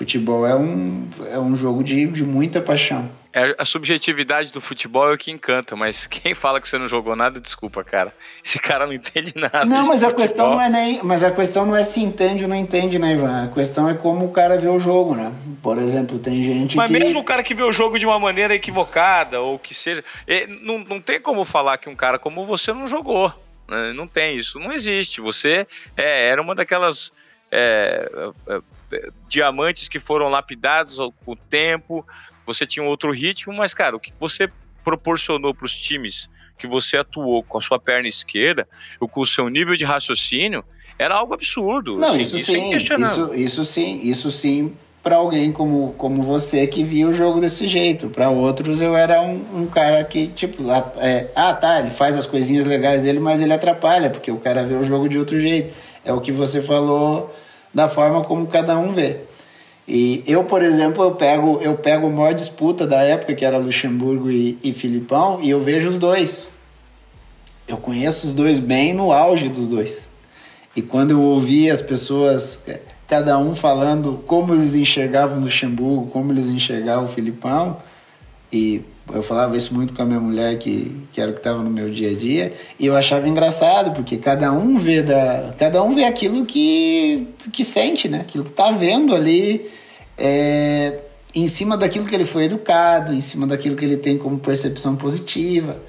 Futebol 0.00 0.46
é 0.46 0.56
um, 0.56 1.10
é 1.30 1.38
um 1.38 1.54
jogo 1.54 1.84
de, 1.84 2.06
de 2.06 2.24
muita 2.24 2.58
paixão. 2.58 3.10
É, 3.34 3.54
a 3.58 3.66
subjetividade 3.66 4.50
do 4.50 4.58
futebol 4.58 5.10
é 5.10 5.12
o 5.12 5.18
que 5.18 5.30
encanta, 5.30 5.76
mas 5.76 6.06
quem 6.08 6.34
fala 6.34 6.58
que 6.58 6.66
você 6.66 6.78
não 6.78 6.88
jogou 6.88 7.14
nada, 7.14 7.38
desculpa, 7.38 7.84
cara. 7.84 8.10
Esse 8.42 8.58
cara 8.58 8.86
não 8.86 8.94
entende 8.94 9.34
nada. 9.36 9.66
Não, 9.66 9.88
mas 9.88 10.02
a 10.02 10.10
questão 10.10 10.52
não 10.52 10.60
é 10.62 10.70
nem. 10.70 11.02
Mas 11.02 11.22
a 11.22 11.30
questão 11.30 11.66
não 11.66 11.76
é 11.76 11.82
se 11.82 12.00
entende 12.00 12.44
ou 12.44 12.48
não 12.48 12.56
entende, 12.56 12.98
né, 12.98 13.12
Ivan? 13.12 13.44
A 13.44 13.48
questão 13.48 13.86
é 13.90 13.92
como 13.92 14.24
o 14.24 14.32
cara 14.32 14.56
vê 14.56 14.68
o 14.68 14.80
jogo, 14.80 15.14
né? 15.14 15.34
Por 15.62 15.76
exemplo, 15.76 16.18
tem 16.18 16.42
gente 16.42 16.78
mas 16.78 16.86
que. 16.86 16.94
Mas 16.94 17.02
mesmo 17.02 17.20
o 17.20 17.24
cara 17.24 17.42
que 17.42 17.52
vê 17.52 17.62
o 17.62 17.70
jogo 17.70 17.98
de 17.98 18.06
uma 18.06 18.18
maneira 18.18 18.54
equivocada, 18.54 19.42
ou 19.42 19.58
que 19.58 19.74
seja. 19.74 20.02
Não, 20.62 20.78
não 20.78 20.98
tem 20.98 21.20
como 21.20 21.44
falar 21.44 21.76
que 21.76 21.90
um 21.90 21.94
cara 21.94 22.18
como 22.18 22.46
você 22.46 22.72
não 22.72 22.88
jogou. 22.88 23.30
Né? 23.68 23.92
Não 23.92 24.08
tem 24.08 24.34
isso. 24.34 24.58
Não 24.58 24.72
existe. 24.72 25.20
Você 25.20 25.66
é, 25.94 26.26
era 26.28 26.40
uma 26.40 26.54
daquelas. 26.54 27.12
É, 27.52 28.10
é, 28.48 28.56
é 28.56 28.60
diamantes 29.28 29.88
que 29.88 30.00
foram 30.00 30.28
lapidados 30.28 30.98
com 31.24 31.32
o 31.32 31.36
tempo, 31.36 32.06
você 32.46 32.66
tinha 32.66 32.84
um 32.84 32.88
outro 32.88 33.12
ritmo, 33.12 33.52
mas, 33.52 33.72
cara, 33.72 33.96
o 33.96 34.00
que 34.00 34.12
você 34.18 34.50
proporcionou 34.82 35.54
para 35.54 35.66
os 35.66 35.74
times 35.74 36.28
que 36.58 36.66
você 36.66 36.98
atuou 36.98 37.42
com 37.42 37.56
a 37.56 37.60
sua 37.60 37.78
perna 37.78 38.06
esquerda, 38.06 38.68
com 38.98 39.20
o 39.20 39.26
seu 39.26 39.48
nível 39.48 39.74
de 39.76 39.84
raciocínio, 39.84 40.62
era 40.98 41.14
algo 41.14 41.32
absurdo. 41.32 41.96
Não, 41.96 42.10
assim, 42.10 42.20
isso, 42.20 42.36
isso, 42.36 42.52
sim, 42.52 42.74
é 42.74 42.76
isso, 42.76 43.34
isso 43.34 43.64
sim, 43.64 44.00
isso 44.02 44.30
sim, 44.30 44.72
para 45.02 45.16
alguém 45.16 45.50
como, 45.50 45.94
como 45.96 46.22
você 46.22 46.66
que 46.66 46.84
via 46.84 47.08
o 47.08 47.12
jogo 47.12 47.40
desse 47.40 47.66
jeito. 47.66 48.10
Para 48.10 48.28
outros, 48.28 48.82
eu 48.82 48.94
era 48.94 49.22
um, 49.22 49.62
um 49.62 49.66
cara 49.66 50.04
que, 50.04 50.28
tipo, 50.28 50.62
é, 50.98 51.30
ah, 51.34 51.54
tá, 51.54 51.80
ele 51.80 51.90
faz 51.90 52.18
as 52.18 52.26
coisinhas 52.26 52.66
legais 52.66 53.04
dele, 53.04 53.20
mas 53.20 53.40
ele 53.40 53.54
atrapalha, 53.54 54.10
porque 54.10 54.30
o 54.30 54.36
cara 54.36 54.64
vê 54.64 54.74
o 54.74 54.84
jogo 54.84 55.08
de 55.08 55.16
outro 55.18 55.40
jeito. 55.40 55.74
É 56.04 56.12
o 56.12 56.20
que 56.20 56.30
você 56.30 56.62
falou 56.62 57.34
da 57.72 57.88
forma 57.88 58.22
como 58.22 58.46
cada 58.46 58.78
um 58.78 58.92
vê. 58.92 59.20
E 59.86 60.22
eu, 60.26 60.44
por 60.44 60.62
exemplo, 60.62 61.02
eu 61.02 61.12
pego, 61.12 61.58
eu 61.60 61.76
pego 61.76 62.06
a 62.06 62.10
maior 62.10 62.32
disputa 62.32 62.86
da 62.86 63.02
época, 63.02 63.34
que 63.34 63.44
era 63.44 63.58
Luxemburgo 63.58 64.30
e, 64.30 64.58
e 64.62 64.72
Filipão, 64.72 65.40
e 65.42 65.50
eu 65.50 65.60
vejo 65.60 65.88
os 65.88 65.98
dois. 65.98 66.48
Eu 67.66 67.76
conheço 67.76 68.26
os 68.28 68.32
dois 68.32 68.60
bem 68.60 68.92
no 68.92 69.10
auge 69.10 69.48
dos 69.48 69.66
dois. 69.66 70.10
E 70.76 70.82
quando 70.82 71.12
eu 71.12 71.20
ouvi 71.20 71.68
as 71.68 71.82
pessoas, 71.82 72.60
é, 72.66 72.80
cada 73.08 73.36
um 73.38 73.54
falando 73.54 74.22
como 74.26 74.54
eles 74.54 74.76
enxergavam 74.76 75.40
Luxemburgo, 75.40 76.06
como 76.10 76.32
eles 76.32 76.48
enxergavam 76.48 77.04
o 77.04 77.08
Filipão, 77.08 77.76
e 78.52 78.82
eu 79.12 79.22
falava 79.22 79.56
isso 79.56 79.74
muito 79.74 79.92
com 79.92 80.02
a 80.02 80.04
minha 80.04 80.20
mulher, 80.20 80.58
que, 80.58 81.06
que 81.12 81.20
era 81.20 81.30
o 81.30 81.34
que 81.34 81.40
estava 81.40 81.62
no 81.62 81.70
meu 81.70 81.90
dia 81.90 82.10
a 82.10 82.14
dia, 82.14 82.52
e 82.78 82.86
eu 82.86 82.96
achava 82.96 83.28
engraçado, 83.28 83.92
porque 83.92 84.16
cada 84.16 84.52
um 84.52 84.76
vê, 84.76 85.02
da, 85.02 85.54
cada 85.58 85.82
um 85.82 85.94
vê 85.94 86.04
aquilo 86.04 86.44
que, 86.44 87.28
que 87.52 87.64
sente, 87.64 88.08
né? 88.08 88.20
aquilo 88.20 88.44
que 88.44 88.50
está 88.50 88.70
vendo 88.70 89.14
ali 89.14 89.68
é, 90.16 90.98
em 91.34 91.46
cima 91.46 91.76
daquilo 91.76 92.04
que 92.04 92.14
ele 92.14 92.24
foi 92.24 92.44
educado, 92.44 93.12
em 93.12 93.20
cima 93.20 93.46
daquilo 93.46 93.76
que 93.76 93.84
ele 93.84 93.96
tem 93.96 94.18
como 94.18 94.38
percepção 94.38 94.96
positiva. 94.96 95.80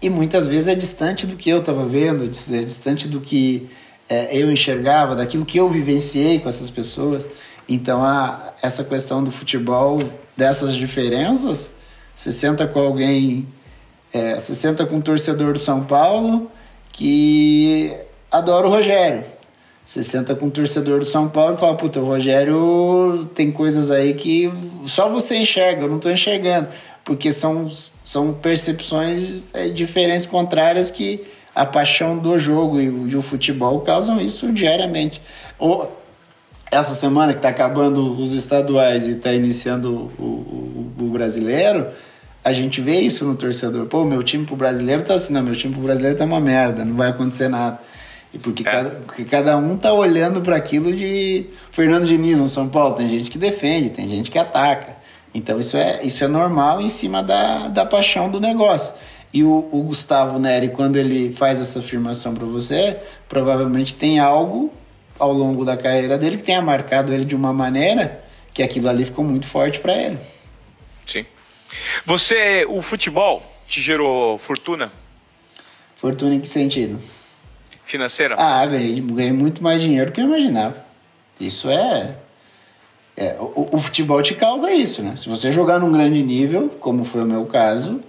E 0.00 0.10
muitas 0.10 0.46
vezes 0.46 0.68
é 0.68 0.74
distante 0.74 1.26
do 1.26 1.36
que 1.36 1.48
eu 1.48 1.58
estava 1.58 1.86
vendo, 1.86 2.24
é 2.24 2.62
distante 2.62 3.08
do 3.08 3.20
que 3.20 3.68
é, 4.08 4.36
eu 4.36 4.50
enxergava, 4.50 5.14
daquilo 5.14 5.44
que 5.44 5.58
eu 5.58 5.70
vivenciei 5.70 6.38
com 6.38 6.48
essas 6.48 6.70
pessoas. 6.70 7.28
Então, 7.68 8.02
a, 8.02 8.54
essa 8.62 8.84
questão 8.84 9.22
do 9.22 9.30
futebol, 9.30 10.02
dessas 10.36 10.74
diferenças, 10.74 11.70
você 12.16 12.32
senta 12.32 12.66
com 12.66 12.80
alguém, 12.80 13.46
é, 14.10 14.34
você 14.34 14.54
senta 14.54 14.86
com 14.86 14.96
um 14.96 15.00
torcedor 15.02 15.52
do 15.52 15.58
São 15.58 15.84
Paulo 15.84 16.50
que 16.90 17.94
adora 18.32 18.66
o 18.66 18.70
Rogério. 18.70 19.22
Você 19.84 20.02
senta 20.02 20.34
com 20.34 20.46
um 20.46 20.50
torcedor 20.50 20.98
do 20.98 21.04
São 21.04 21.28
Paulo 21.28 21.54
e 21.54 21.58
fala, 21.58 21.76
puta, 21.76 22.00
o 22.00 22.06
Rogério 22.06 23.28
tem 23.34 23.52
coisas 23.52 23.90
aí 23.90 24.14
que 24.14 24.50
só 24.84 25.10
você 25.10 25.36
enxerga, 25.36 25.82
eu 25.82 25.88
não 25.88 25.98
estou 25.98 26.10
enxergando. 26.10 26.68
Porque 27.04 27.30
são, 27.30 27.70
são 28.02 28.32
percepções 28.32 29.42
é, 29.52 29.68
diferentes, 29.68 30.26
contrárias, 30.26 30.90
que 30.90 31.22
a 31.54 31.66
paixão 31.66 32.18
do 32.18 32.38
jogo 32.38 32.80
e 32.80 33.14
o, 33.14 33.22
futebol 33.22 33.80
causam 33.82 34.18
isso 34.18 34.50
diariamente. 34.52 35.20
Ou, 35.58 35.94
essa 36.70 36.94
semana 36.94 37.32
que 37.32 37.38
está 37.38 37.48
acabando 37.48 38.18
os 38.18 38.32
estaduais 38.32 39.06
e 39.06 39.12
está 39.12 39.32
iniciando 39.32 40.10
o, 40.18 40.22
o, 40.22 40.92
o, 40.98 41.08
brasileiro, 41.08 41.88
a 42.44 42.52
gente 42.52 42.80
vê 42.80 42.98
isso 43.00 43.24
no 43.24 43.34
torcedor. 43.34 43.86
Pô, 43.86 44.04
meu 44.04 44.22
time 44.22 44.44
pro 44.44 44.56
brasileiro 44.56 45.02
tá 45.02 45.14
assim, 45.14 45.32
não, 45.32 45.42
meu 45.42 45.54
time 45.54 45.72
pro 45.74 45.82
brasileiro 45.82 46.16
tá 46.16 46.24
uma 46.24 46.40
merda, 46.40 46.84
não 46.84 46.96
vai 46.96 47.10
acontecer 47.10 47.48
nada. 47.48 47.78
E 48.34 48.38
porque, 48.38 48.66
é. 48.66 48.70
cada, 48.70 48.90
porque 48.90 49.24
cada 49.24 49.56
um 49.56 49.76
tá 49.76 49.92
olhando 49.92 50.40
para 50.40 50.56
aquilo 50.56 50.94
de 50.94 51.46
Fernando 51.70 52.06
Diniz 52.06 52.40
no 52.40 52.48
São 52.48 52.68
Paulo. 52.68 52.94
Tem 52.94 53.08
gente 53.08 53.30
que 53.30 53.38
defende, 53.38 53.90
tem 53.90 54.08
gente 54.08 54.30
que 54.30 54.38
ataca. 54.38 54.96
Então 55.32 55.58
isso 55.58 55.76
é, 55.76 56.02
isso 56.02 56.24
é 56.24 56.28
normal 56.28 56.80
em 56.80 56.88
cima 56.88 57.22
da, 57.22 57.68
da 57.68 57.86
paixão 57.86 58.30
do 58.30 58.40
negócio. 58.40 58.92
E 59.32 59.42
o, 59.42 59.68
o 59.70 59.82
Gustavo 59.82 60.38
Neri, 60.38 60.70
quando 60.70 60.96
ele 60.96 61.30
faz 61.30 61.60
essa 61.60 61.78
afirmação 61.78 62.34
para 62.34 62.46
você, 62.46 62.98
provavelmente 63.28 63.94
tem 63.94 64.18
algo 64.18 64.72
ao 65.18 65.32
longo 65.32 65.64
da 65.64 65.76
carreira 65.76 66.18
dele 66.18 66.36
que 66.36 66.42
tenha 66.42 66.62
marcado 66.62 67.12
ele 67.12 67.24
de 67.24 67.34
uma 67.34 67.52
maneira 67.52 68.24
que 68.52 68.62
aquilo 68.62 68.88
ali 68.88 69.04
ficou 69.04 69.24
muito 69.24 69.46
forte 69.46 69.80
para 69.80 69.94
ele. 69.94 70.18
Sim. 71.06 71.24
Você, 72.04 72.64
o 72.68 72.80
futebol 72.80 73.42
te 73.68 73.80
gerou 73.80 74.38
fortuna? 74.38 74.92
Fortuna 75.94 76.34
em 76.34 76.40
que 76.40 76.48
sentido? 76.48 76.98
Financeira? 77.84 78.36
Ah, 78.38 78.64
ganhei, 78.66 79.00
ganhei 79.00 79.32
muito 79.32 79.62
mais 79.62 79.80
dinheiro 79.80 80.06
do 80.06 80.12
que 80.12 80.20
eu 80.20 80.24
imaginava. 80.24 80.84
Isso 81.38 81.68
é. 81.68 82.16
é 83.16 83.36
o, 83.38 83.76
o, 83.76 83.78
futebol 83.78 84.20
te 84.22 84.34
causa 84.34 84.72
isso, 84.72 85.02
né? 85.02 85.16
Se 85.16 85.28
você 85.28 85.52
jogar 85.52 85.78
num 85.78 85.92
grande 85.92 86.22
nível, 86.22 86.68
como 86.80 87.04
foi 87.04 87.22
o 87.22 87.26
meu 87.26 87.46
caso, 87.46 88.02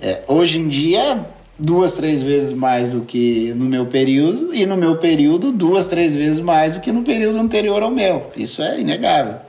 é, 0.00 0.22
hoje 0.28 0.60
em 0.60 0.68
dia 0.68 1.24
duas, 1.58 1.94
três 1.94 2.22
vezes 2.22 2.52
mais 2.52 2.92
do 2.92 3.00
que 3.02 3.52
no 3.54 3.64
meu 3.64 3.86
período, 3.86 4.54
e 4.54 4.64
no 4.64 4.76
meu 4.76 4.96
período, 4.96 5.50
duas, 5.50 5.88
três 5.88 6.14
vezes 6.14 6.40
mais 6.40 6.74
do 6.74 6.80
que 6.80 6.92
no 6.92 7.02
período 7.02 7.38
anterior 7.38 7.82
ao 7.82 7.90
meu. 7.90 8.30
Isso 8.36 8.62
é 8.62 8.80
inegável. 8.80 9.40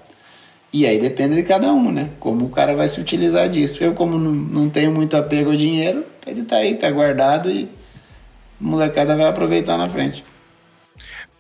E 0.72 0.86
aí 0.86 1.00
depende 1.00 1.36
de 1.36 1.44
cada 1.44 1.72
um, 1.74 1.92
né? 1.92 2.10
Como 2.20 2.46
o 2.46 2.50
cara 2.50 2.76
vai 2.76 2.88
se 2.88 3.02
utilizar 3.02 3.50
disso. 3.50 3.84
Eu, 3.84 3.94
como 3.94 4.18
não, 4.18 4.70
tenho 4.70 4.92
muito 4.92 5.18
apego 5.18 5.52
ao 5.52 5.56
dinheiro, 5.56 6.06
ele 6.26 6.44
tá 6.44 6.58
aí, 6.58 6.76
tá 6.76 6.90
guardado 6.92 7.50
e 7.50 7.64
a 7.64 8.64
molecada 8.64 9.16
vai 9.16 9.28
aproveitar 9.28 9.78
na 9.78 9.90
frente. 9.90 10.24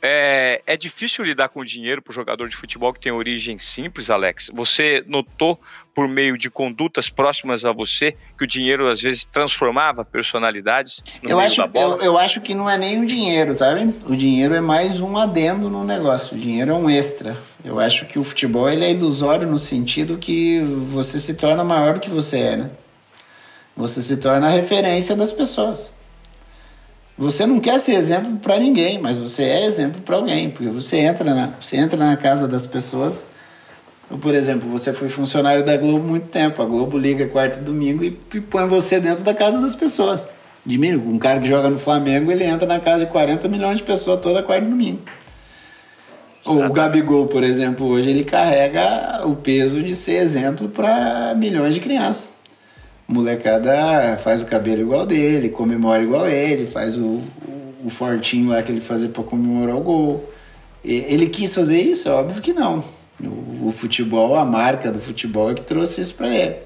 É, 0.02 0.62
é 0.66 0.78
difícil 0.78 1.26
lidar 1.26 1.50
com 1.50 1.64
dinheiro 1.64 2.02
para 2.02 2.12
o 2.12 2.14
jogador 2.14 2.48
de 2.48 2.56
futebol 2.56 2.94
que 2.94 3.00
tem 3.00 3.12
origem 3.12 3.60
simples, 3.60 4.10
Alex. 4.10 4.50
Você 4.54 5.04
notou, 5.08 5.60
por 5.94 6.08
meio 6.08 6.38
de 6.38 6.50
condutas 6.50 7.10
próximas 7.10 7.66
a 7.66 7.74
você, 7.74 8.16
que 8.38 8.46
o 8.46 8.48
dinheiro 8.48 8.88
às 8.88 9.02
vezes 9.02 9.26
transformava 9.26 10.06
personalidades 10.06 11.04
no 11.22 11.32
eu 11.32 11.38
meio 11.38 11.48
acho, 11.48 11.58
da 11.58 11.68
bola? 11.68 11.98
Eu, 11.98 12.06
eu 12.06 12.18
acho 12.18 12.40
que 12.40 12.56
não 12.56 12.70
é 12.70 12.78
nem 12.78 13.02
o 13.02 13.06
dinheiro, 13.06 13.54
sabe? 13.54 13.94
O 14.06 14.16
dinheiro 14.16 14.54
é 14.54 14.62
mais 14.62 15.02
um 15.02 15.18
adendo 15.18 15.70
no 15.70 15.84
negócio. 15.84 16.38
O 16.38 16.40
dinheiro 16.40 16.72
é 16.72 16.74
um 16.74 16.90
extra. 16.90 17.38
Eu 17.64 17.80
acho 17.80 18.06
que 18.06 18.18
o 18.18 18.24
futebol 18.24 18.70
ele 18.70 18.86
é 18.86 18.92
ilusório 18.92 19.46
no 19.46 19.60
sentido 19.60 20.18
que 20.18 20.60
você 20.62 21.20
se 21.20 21.34
torna 21.34 21.64
maior 21.64 21.96
do 21.96 22.00
que 22.00 22.10
você 22.10 22.40
é, 22.40 22.58
né? 22.58 22.72
Você 23.76 24.02
se 24.02 24.18
torna 24.18 24.48
a 24.48 24.50
referência 24.50 25.16
das 25.16 25.32
pessoas. 25.32 25.94
Você 27.20 27.46
não 27.46 27.60
quer 27.60 27.78
ser 27.82 27.96
exemplo 27.96 28.38
para 28.38 28.58
ninguém, 28.58 28.98
mas 28.98 29.18
você 29.18 29.44
é 29.44 29.66
exemplo 29.66 30.02
para 30.02 30.16
alguém, 30.16 30.50
porque 30.50 30.70
você 30.70 31.00
entra, 31.00 31.36
na, 31.36 31.48
você 31.60 31.76
entra 31.76 31.98
na 31.98 32.16
casa 32.16 32.48
das 32.48 32.66
pessoas. 32.66 33.26
Por 34.22 34.34
exemplo, 34.34 34.70
você 34.70 34.94
foi 34.94 35.10
funcionário 35.10 35.66
da 35.66 35.76
Globo 35.76 36.00
muito 36.00 36.28
tempo. 36.30 36.62
A 36.62 36.66
Globo 36.66 36.98
liga 36.98 37.28
quarto 37.28 37.60
e 37.60 37.62
domingo 37.62 38.06
e, 38.06 38.18
e 38.34 38.40
põe 38.40 38.66
você 38.70 39.02
dentro 39.02 39.22
da 39.22 39.34
casa 39.34 39.60
das 39.60 39.76
pessoas. 39.76 40.30
Admiro, 40.66 41.02
um 41.06 41.20
cara 41.20 41.42
que 41.42 41.48
joga 41.50 41.70
no 41.70 41.78
Flamengo, 41.78 42.32
ele 42.32 42.46
entra 42.46 42.66
na 42.66 42.80
casa 42.80 43.04
de 43.06 43.12
40 43.12 43.50
milhões 43.50 43.80
de 43.80 43.84
pessoas 43.84 44.22
toda 44.22 44.42
quarta 44.42 44.66
e 44.66 44.70
domingo. 44.70 45.02
O 46.46 46.72
Gabigol, 46.72 47.28
por 47.28 47.44
exemplo, 47.44 47.86
hoje 47.86 48.12
ele 48.12 48.24
carrega 48.24 49.28
o 49.28 49.36
peso 49.36 49.84
de 49.84 49.94
ser 49.94 50.22
exemplo 50.22 50.70
para 50.70 51.36
milhões 51.36 51.74
de 51.74 51.82
crianças 51.82 52.30
molecada 53.10 54.18
faz 54.18 54.44
o 54.44 54.46
cabelo 54.46 54.82
igual 54.82 55.04
dele, 55.04 55.50
comemora 55.50 56.04
igual 56.04 56.28
ele, 56.28 56.68
faz 56.68 56.96
o, 56.96 57.20
o, 57.84 57.90
fortinho 57.90 58.50
lá 58.50 58.62
que 58.62 58.72
ele 58.72 58.80
fazia 58.80 59.10
para 59.10 59.24
comemorar 59.24 59.76
o 59.76 59.82
gol. 59.82 60.30
Ele 60.86 61.28
quis 61.28 61.54
fazer 61.54 61.82
isso? 61.82 62.08
Óbvio 62.10 62.40
que 62.40 62.54
não. 62.54 62.84
O, 63.22 63.68
o, 63.68 63.72
futebol, 63.72 64.36
a 64.36 64.46
marca 64.46 64.92
do 64.92 65.00
futebol 65.00 65.50
é 65.50 65.56
que 65.56 65.62
trouxe 65.62 66.02
isso 66.02 66.14
para 66.14 66.34
ele. 66.34 66.58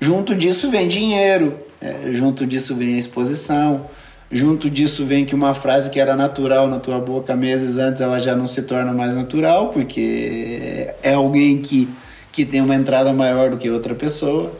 Junto 0.00 0.34
disso 0.34 0.70
vem 0.70 0.88
dinheiro, 0.88 1.54
é, 1.80 2.10
junto 2.10 2.46
disso 2.46 2.74
vem 2.74 2.94
a 2.94 2.98
exposição, 2.98 3.86
junto 4.30 4.70
disso 4.70 5.04
vem 5.04 5.26
que 5.26 5.34
uma 5.34 5.54
frase 5.54 5.90
que 5.90 6.00
era 6.00 6.16
natural 6.16 6.66
na 6.66 6.80
tua 6.80 6.98
boca 6.98 7.36
meses 7.36 7.76
antes 7.76 8.00
ela 8.00 8.18
já 8.18 8.34
não 8.34 8.46
se 8.46 8.62
torna 8.62 8.92
mais 8.92 9.14
natural, 9.14 9.68
porque 9.68 10.92
é 11.02 11.12
alguém 11.12 11.58
que, 11.58 11.88
que 12.32 12.44
tem 12.46 12.62
uma 12.62 12.74
entrada 12.74 13.12
maior 13.12 13.50
do 13.50 13.58
que 13.58 13.70
outra 13.70 13.94
pessoa. 13.94 14.52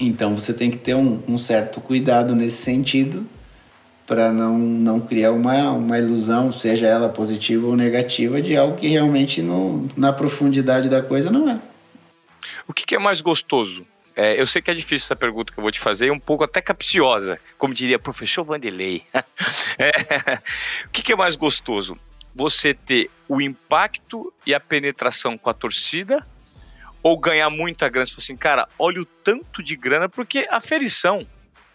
Então 0.00 0.36
você 0.36 0.52
tem 0.52 0.70
que 0.70 0.76
ter 0.76 0.94
um, 0.94 1.22
um 1.26 1.38
certo 1.38 1.80
cuidado 1.80 2.34
nesse 2.34 2.56
sentido 2.56 3.26
para 4.06 4.30
não, 4.30 4.58
não 4.58 5.00
criar 5.00 5.32
uma, 5.32 5.70
uma 5.70 5.98
ilusão, 5.98 6.52
seja 6.52 6.86
ela 6.86 7.08
positiva 7.08 7.66
ou 7.66 7.76
negativa, 7.76 8.42
de 8.42 8.56
algo 8.56 8.76
que 8.76 8.86
realmente 8.86 9.40
no, 9.40 9.88
na 9.96 10.12
profundidade 10.12 10.88
da 10.88 11.02
coisa 11.02 11.30
não 11.30 11.48
é. 11.48 11.58
O 12.68 12.74
que, 12.74 12.84
que 12.84 12.94
é 12.94 12.98
mais 12.98 13.20
gostoso? 13.20 13.86
É, 14.16 14.40
eu 14.40 14.46
sei 14.46 14.62
que 14.62 14.70
é 14.70 14.74
difícil 14.74 15.06
essa 15.06 15.16
pergunta 15.16 15.52
que 15.52 15.58
eu 15.58 15.62
vou 15.62 15.72
te 15.72 15.80
fazer, 15.80 16.12
um 16.12 16.20
pouco 16.20 16.44
até 16.44 16.60
capciosa, 16.60 17.40
como 17.58 17.74
diria 17.74 17.98
professor 17.98 18.44
Vanderlei. 18.44 19.02
é, 19.78 20.38
o 20.86 20.90
que, 20.90 21.02
que 21.02 21.12
é 21.12 21.16
mais 21.16 21.34
gostoso? 21.34 21.96
Você 22.34 22.74
ter 22.74 23.10
o 23.28 23.40
impacto 23.40 24.32
e 24.46 24.54
a 24.54 24.60
penetração 24.60 25.38
com 25.38 25.48
a 25.48 25.54
torcida 25.54 26.24
ou 27.04 27.18
ganhar 27.18 27.50
muita 27.50 27.88
grana. 27.90 28.06
Você 28.06 28.12
fala 28.12 28.22
assim, 28.24 28.36
cara, 28.36 28.68
olha 28.78 29.02
o 29.02 29.04
tanto 29.04 29.62
de 29.62 29.76
grana, 29.76 30.08
porque 30.08 30.46
a 30.50 30.60
ferição 30.60 31.26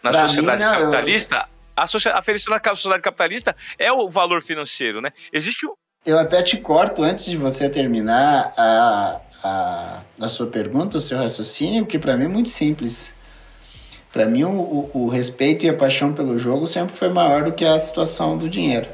na 0.02 0.10
pra 0.10 0.26
sociedade 0.26 0.64
mim, 0.64 0.70
capitalista, 0.70 1.48
a, 1.76 1.84
a 1.84 2.18
aferição 2.18 2.52
na 2.52 2.74
sociedade 2.74 3.02
capitalista 3.02 3.56
é 3.78 3.92
o 3.92 4.08
valor 4.10 4.42
financeiro, 4.42 5.00
né? 5.00 5.12
Existe 5.32 5.66
um. 5.66 5.72
Eu 6.04 6.18
até 6.18 6.42
te 6.42 6.56
corto 6.56 7.02
antes 7.02 7.26
de 7.26 7.36
você 7.36 7.68
terminar 7.68 8.52
a, 8.56 9.20
a, 9.44 10.02
a 10.20 10.28
sua 10.28 10.46
pergunta, 10.46 10.96
o 10.96 11.00
seu 11.00 11.18
raciocínio, 11.18 11.84
porque 11.84 11.98
para 11.98 12.16
mim 12.16 12.24
é 12.24 12.28
muito 12.28 12.48
simples. 12.48 13.12
Para 14.10 14.26
mim, 14.26 14.42
o, 14.42 14.50
o, 14.50 14.90
o, 14.94 15.08
respeito 15.08 15.64
e 15.64 15.68
a 15.68 15.74
paixão 15.74 16.12
pelo 16.12 16.36
jogo 16.36 16.66
sempre 16.66 16.94
foi 16.96 17.10
maior 17.10 17.44
do 17.44 17.52
que 17.52 17.64
a 17.64 17.78
situação 17.78 18.36
do 18.36 18.48
dinheiro. 18.48 18.88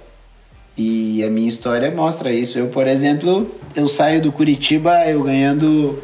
E 0.77 1.25
a 1.25 1.31
minha 1.31 1.49
história 1.49 1.91
mostra 1.91 2.31
isso. 2.31 2.59
Eu, 2.59 2.69
por 2.69 2.87
exemplo, 2.87 3.51
eu 3.75 3.89
saio 3.89 4.21
do 4.21 4.31
Curitiba 4.31 5.09
eu 5.09 5.23
ganhando 5.23 6.03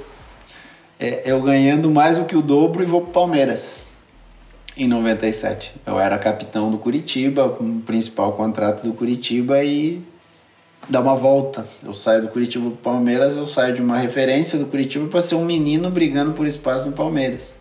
é, 1.02 1.22
eu 1.24 1.42
ganhando 1.42 1.90
mais 1.90 2.16
do 2.16 2.24
que 2.24 2.36
o 2.36 2.40
dobro 2.40 2.80
e 2.80 2.86
vou 2.86 3.00
pro 3.00 3.10
Palmeiras 3.10 3.80
em 4.76 4.86
97. 4.86 5.74
Eu 5.84 5.98
era 5.98 6.16
capitão 6.16 6.70
do 6.70 6.78
Curitiba, 6.78 7.44
o 7.44 7.80
principal 7.80 8.34
contrato 8.34 8.84
do 8.84 8.92
Curitiba 8.92 9.64
e 9.64 10.00
dá 10.88 11.00
uma 11.00 11.16
volta. 11.16 11.66
Eu 11.84 11.92
saio 11.92 12.22
do 12.22 12.28
Curitiba 12.28 12.66
pro 12.66 12.78
Palmeiras, 12.78 13.36
eu 13.36 13.44
saio 13.44 13.74
de 13.74 13.82
uma 13.82 13.98
referência 13.98 14.56
do 14.56 14.66
Curitiba 14.66 15.08
para 15.08 15.20
ser 15.20 15.34
um 15.34 15.44
menino 15.44 15.90
brigando 15.90 16.34
por 16.34 16.46
espaço 16.46 16.88
no 16.88 16.92
Palmeiras. 16.92 17.56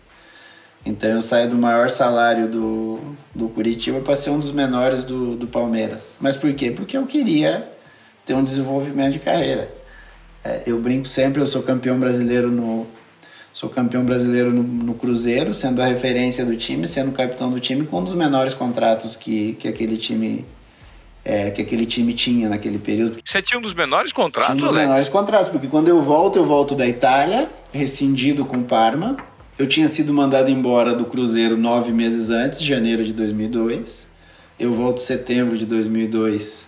Então 0.86 1.10
eu 1.10 1.20
saio 1.20 1.50
do 1.50 1.56
maior 1.56 1.90
salário 1.90 2.46
do, 2.46 3.00
do 3.34 3.48
Curitiba 3.48 3.98
para 4.02 4.14
ser 4.14 4.30
um 4.30 4.38
dos 4.38 4.52
menores 4.52 5.02
do, 5.02 5.34
do 5.34 5.48
Palmeiras. 5.48 6.16
Mas 6.20 6.36
por 6.36 6.54
quê? 6.54 6.70
Porque 6.70 6.96
eu 6.96 7.06
queria 7.06 7.68
ter 8.24 8.34
um 8.34 8.44
desenvolvimento 8.44 9.14
de 9.14 9.18
carreira. 9.18 9.68
É, 10.44 10.62
eu 10.64 10.80
brinco 10.80 11.08
sempre, 11.08 11.40
eu 11.40 11.46
sou 11.46 11.64
campeão 11.64 11.98
brasileiro 11.98 12.48
no, 12.50 12.86
Sou 13.52 13.68
campeão 13.68 14.04
brasileiro 14.04 14.52
no, 14.52 14.62
no, 14.62 14.94
Cruzeiro, 14.94 15.52
sendo 15.52 15.82
a 15.82 15.86
referência 15.86 16.44
do 16.44 16.56
time, 16.56 16.86
sendo 16.86 17.12
capitão 17.12 17.50
do 17.50 17.60
time, 17.60 17.84
com 17.86 17.98
um 17.98 18.04
dos 18.04 18.14
menores 18.14 18.54
contratos 18.54 19.14
que, 19.14 19.54
que 19.54 19.68
aquele 19.68 19.96
time 19.96 20.46
é, 21.24 21.50
que 21.50 21.62
aquele 21.62 21.86
time 21.86 22.12
tinha 22.12 22.48
naquele 22.48 22.78
período. 22.78 23.18
Você 23.24 23.42
tinha 23.42 23.58
um 23.58 23.62
dos 23.62 23.74
menores 23.74 24.12
contratos, 24.12 24.54
Tinha 24.54 24.64
um 24.64 24.68
dos 24.68 24.76
menores 24.76 25.08
contratos, 25.08 25.48
porque 25.50 25.68
quando 25.68 25.88
eu 25.88 26.00
volto, 26.00 26.36
eu 26.36 26.44
volto 26.44 26.74
da 26.74 26.86
Itália, 26.86 27.50
rescindido 27.72 28.44
com 28.44 28.62
Parma. 28.62 29.16
Eu 29.58 29.66
tinha 29.66 29.86
sido 29.86 30.12
mandado 30.12 30.50
embora 30.50 30.94
do 30.94 31.04
Cruzeiro 31.04 31.56
nove 31.56 31.92
meses 31.92 32.30
antes, 32.30 32.62
janeiro 32.62 33.04
de 33.04 33.12
2002. 33.12 34.08
Eu 34.58 34.72
volto 34.72 34.98
em 34.98 35.04
setembro 35.04 35.56
de 35.56 35.66
2002 35.66 36.66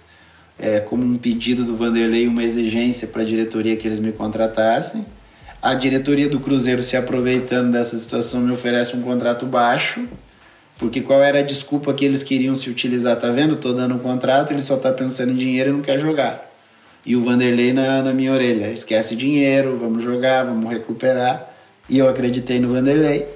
é, 0.58 0.80
como 0.80 1.04
um 1.04 1.16
pedido 1.16 1.64
do 1.64 1.76
Vanderlei, 1.76 2.28
uma 2.28 2.42
exigência 2.42 3.08
para 3.08 3.22
a 3.22 3.24
diretoria 3.24 3.76
que 3.76 3.88
eles 3.88 3.98
me 3.98 4.12
contratassem. 4.12 5.04
A 5.64 5.72
diretoria 5.72 6.28
do 6.28 6.38
Cruzeiro, 6.38 6.82
se 6.82 6.94
aproveitando 6.94 7.72
dessa 7.72 7.96
situação, 7.96 8.42
me 8.42 8.52
oferece 8.52 8.94
um 8.94 9.00
contrato 9.00 9.46
baixo, 9.46 10.06
porque 10.76 11.00
qual 11.00 11.22
era 11.22 11.38
a 11.38 11.42
desculpa 11.42 11.94
que 11.94 12.04
eles 12.04 12.22
queriam 12.22 12.54
se 12.54 12.68
utilizar? 12.68 13.18
Tá 13.18 13.30
vendo? 13.30 13.56
Tô 13.56 13.72
dando 13.72 13.94
um 13.94 13.98
contrato, 13.98 14.52
ele 14.52 14.60
só 14.60 14.76
tá 14.76 14.92
pensando 14.92 15.32
em 15.32 15.36
dinheiro 15.36 15.70
e 15.70 15.72
não 15.72 15.80
quer 15.80 15.98
jogar. 15.98 16.52
E 17.06 17.16
o 17.16 17.24
Vanderlei 17.24 17.72
na, 17.72 18.02
na 18.02 18.12
minha 18.12 18.30
orelha: 18.30 18.70
esquece 18.70 19.16
dinheiro, 19.16 19.78
vamos 19.78 20.02
jogar, 20.02 20.44
vamos 20.44 20.70
recuperar. 20.70 21.50
E 21.88 21.96
eu 21.96 22.10
acreditei 22.10 22.60
no 22.60 22.68
Vanderlei, 22.68 23.26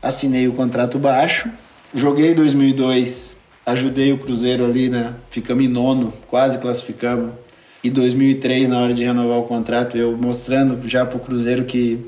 assinei 0.00 0.48
o 0.48 0.54
contrato 0.54 0.98
baixo, 0.98 1.46
joguei 1.94 2.32
2002 2.32 3.32
ajudei 3.64 4.12
o 4.12 4.18
Cruzeiro 4.18 4.64
ali, 4.64 4.88
né? 4.88 5.14
Ficamos 5.30 5.64
em 5.64 5.68
nono, 5.68 6.12
quase 6.26 6.58
classificamos. 6.58 7.32
E 7.82 7.88
2003, 7.88 8.68
na 8.68 8.78
hora 8.78 8.92
de 8.92 9.04
renovar 9.04 9.38
o 9.38 9.44
contrato, 9.44 9.96
eu 9.96 10.16
mostrando 10.16 10.86
já 10.86 11.06
para 11.06 11.16
o 11.16 11.20
Cruzeiro 11.20 11.64
que 11.64 12.04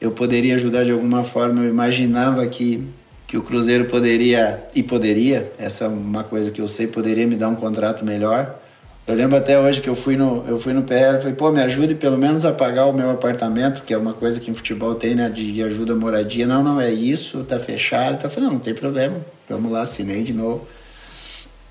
eu 0.00 0.12
poderia 0.12 0.54
ajudar 0.54 0.84
de 0.84 0.92
alguma 0.92 1.24
forma, 1.24 1.62
eu 1.62 1.68
imaginava 1.68 2.46
que, 2.46 2.86
que 3.26 3.36
o 3.36 3.42
Cruzeiro 3.42 3.86
poderia, 3.86 4.64
e 4.74 4.82
poderia, 4.82 5.52
essa 5.58 5.86
é 5.86 5.88
uma 5.88 6.22
coisa 6.22 6.50
que 6.50 6.60
eu 6.60 6.68
sei, 6.68 6.86
poderia 6.86 7.26
me 7.26 7.34
dar 7.34 7.48
um 7.48 7.56
contrato 7.56 8.04
melhor. 8.04 8.60
Eu 9.06 9.14
lembro 9.14 9.36
até 9.36 9.58
hoje 9.58 9.80
que 9.80 9.88
eu 9.88 9.94
fui 9.94 10.16
no, 10.16 10.44
eu 10.48 10.58
fui 10.58 10.72
no 10.72 10.80
e 10.80 11.20
falei, 11.20 11.34
pô, 11.34 11.52
me 11.52 11.60
ajude 11.60 11.94
pelo 11.94 12.18
menos 12.18 12.44
a 12.44 12.52
pagar 12.52 12.86
o 12.86 12.92
meu 12.92 13.10
apartamento, 13.10 13.82
que 13.82 13.94
é 13.94 13.98
uma 13.98 14.12
coisa 14.12 14.40
que 14.40 14.50
em 14.50 14.54
futebol 14.54 14.96
tem, 14.96 15.14
né, 15.14 15.28
de, 15.28 15.52
de 15.52 15.62
ajuda 15.62 15.94
moradia. 15.94 16.44
Não, 16.44 16.62
não, 16.62 16.80
é 16.80 16.92
isso, 16.92 17.44
tá 17.44 17.58
fechado. 17.58 18.20
Tá 18.20 18.28
falando, 18.28 18.48
não, 18.48 18.54
não 18.54 18.60
tem 18.60 18.74
problema, 18.74 19.16
vamos 19.48 19.70
lá, 19.70 19.82
assinei 19.82 20.24
de 20.24 20.32
novo. 20.32 20.66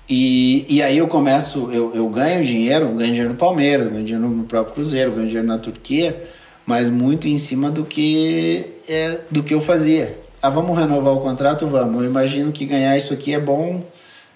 E, 0.08 0.64
e 0.68 0.82
aí 0.82 0.98
eu 0.98 1.08
começo, 1.08 1.68
eu, 1.72 1.92
eu 1.94 2.08
ganho 2.08 2.44
dinheiro, 2.44 2.88
ganho 2.90 3.10
dinheiro 3.10 3.30
no 3.30 3.36
Palmeiras, 3.36 3.88
ganho 3.88 4.04
dinheiro 4.04 4.28
no 4.28 4.44
próprio 4.44 4.74
Cruzeiro, 4.74 5.12
ganho 5.12 5.26
dinheiro 5.26 5.46
na 5.46 5.58
Turquia, 5.58 6.22
mas 6.64 6.88
muito 6.88 7.26
em 7.26 7.36
cima 7.36 7.70
do 7.70 7.84
que, 7.84 8.66
é, 8.88 9.20
do 9.30 9.42
que 9.42 9.52
eu 9.52 9.60
fazia. 9.60 10.18
Ah, 10.40 10.48
vamos 10.48 10.78
renovar 10.78 11.12
o 11.12 11.20
contrato? 11.20 11.66
Vamos. 11.66 12.04
Eu 12.04 12.08
imagino 12.08 12.52
que 12.52 12.64
ganhar 12.64 12.96
isso 12.96 13.12
aqui 13.12 13.34
é 13.34 13.40
bom, 13.40 13.80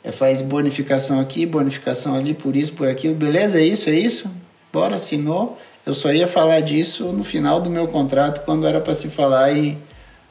é, 0.02 0.10
faz 0.10 0.42
bonificação 0.42 1.20
aqui, 1.20 1.46
bonificação 1.46 2.14
ali, 2.14 2.34
por 2.34 2.56
isso, 2.56 2.72
por 2.72 2.88
aquilo. 2.88 3.14
Beleza, 3.14 3.60
é 3.60 3.64
isso, 3.64 3.88
é 3.88 3.94
isso? 3.94 4.28
Bora, 4.72 4.96
assinou. 4.96 5.56
Eu 5.86 5.94
só 5.94 6.12
ia 6.12 6.26
falar 6.26 6.60
disso 6.60 7.04
no 7.12 7.22
final 7.22 7.60
do 7.60 7.70
meu 7.70 7.86
contrato, 7.86 8.44
quando 8.44 8.66
era 8.66 8.80
para 8.80 8.92
se 8.92 9.08
falar 9.08 9.52
e 9.52 9.78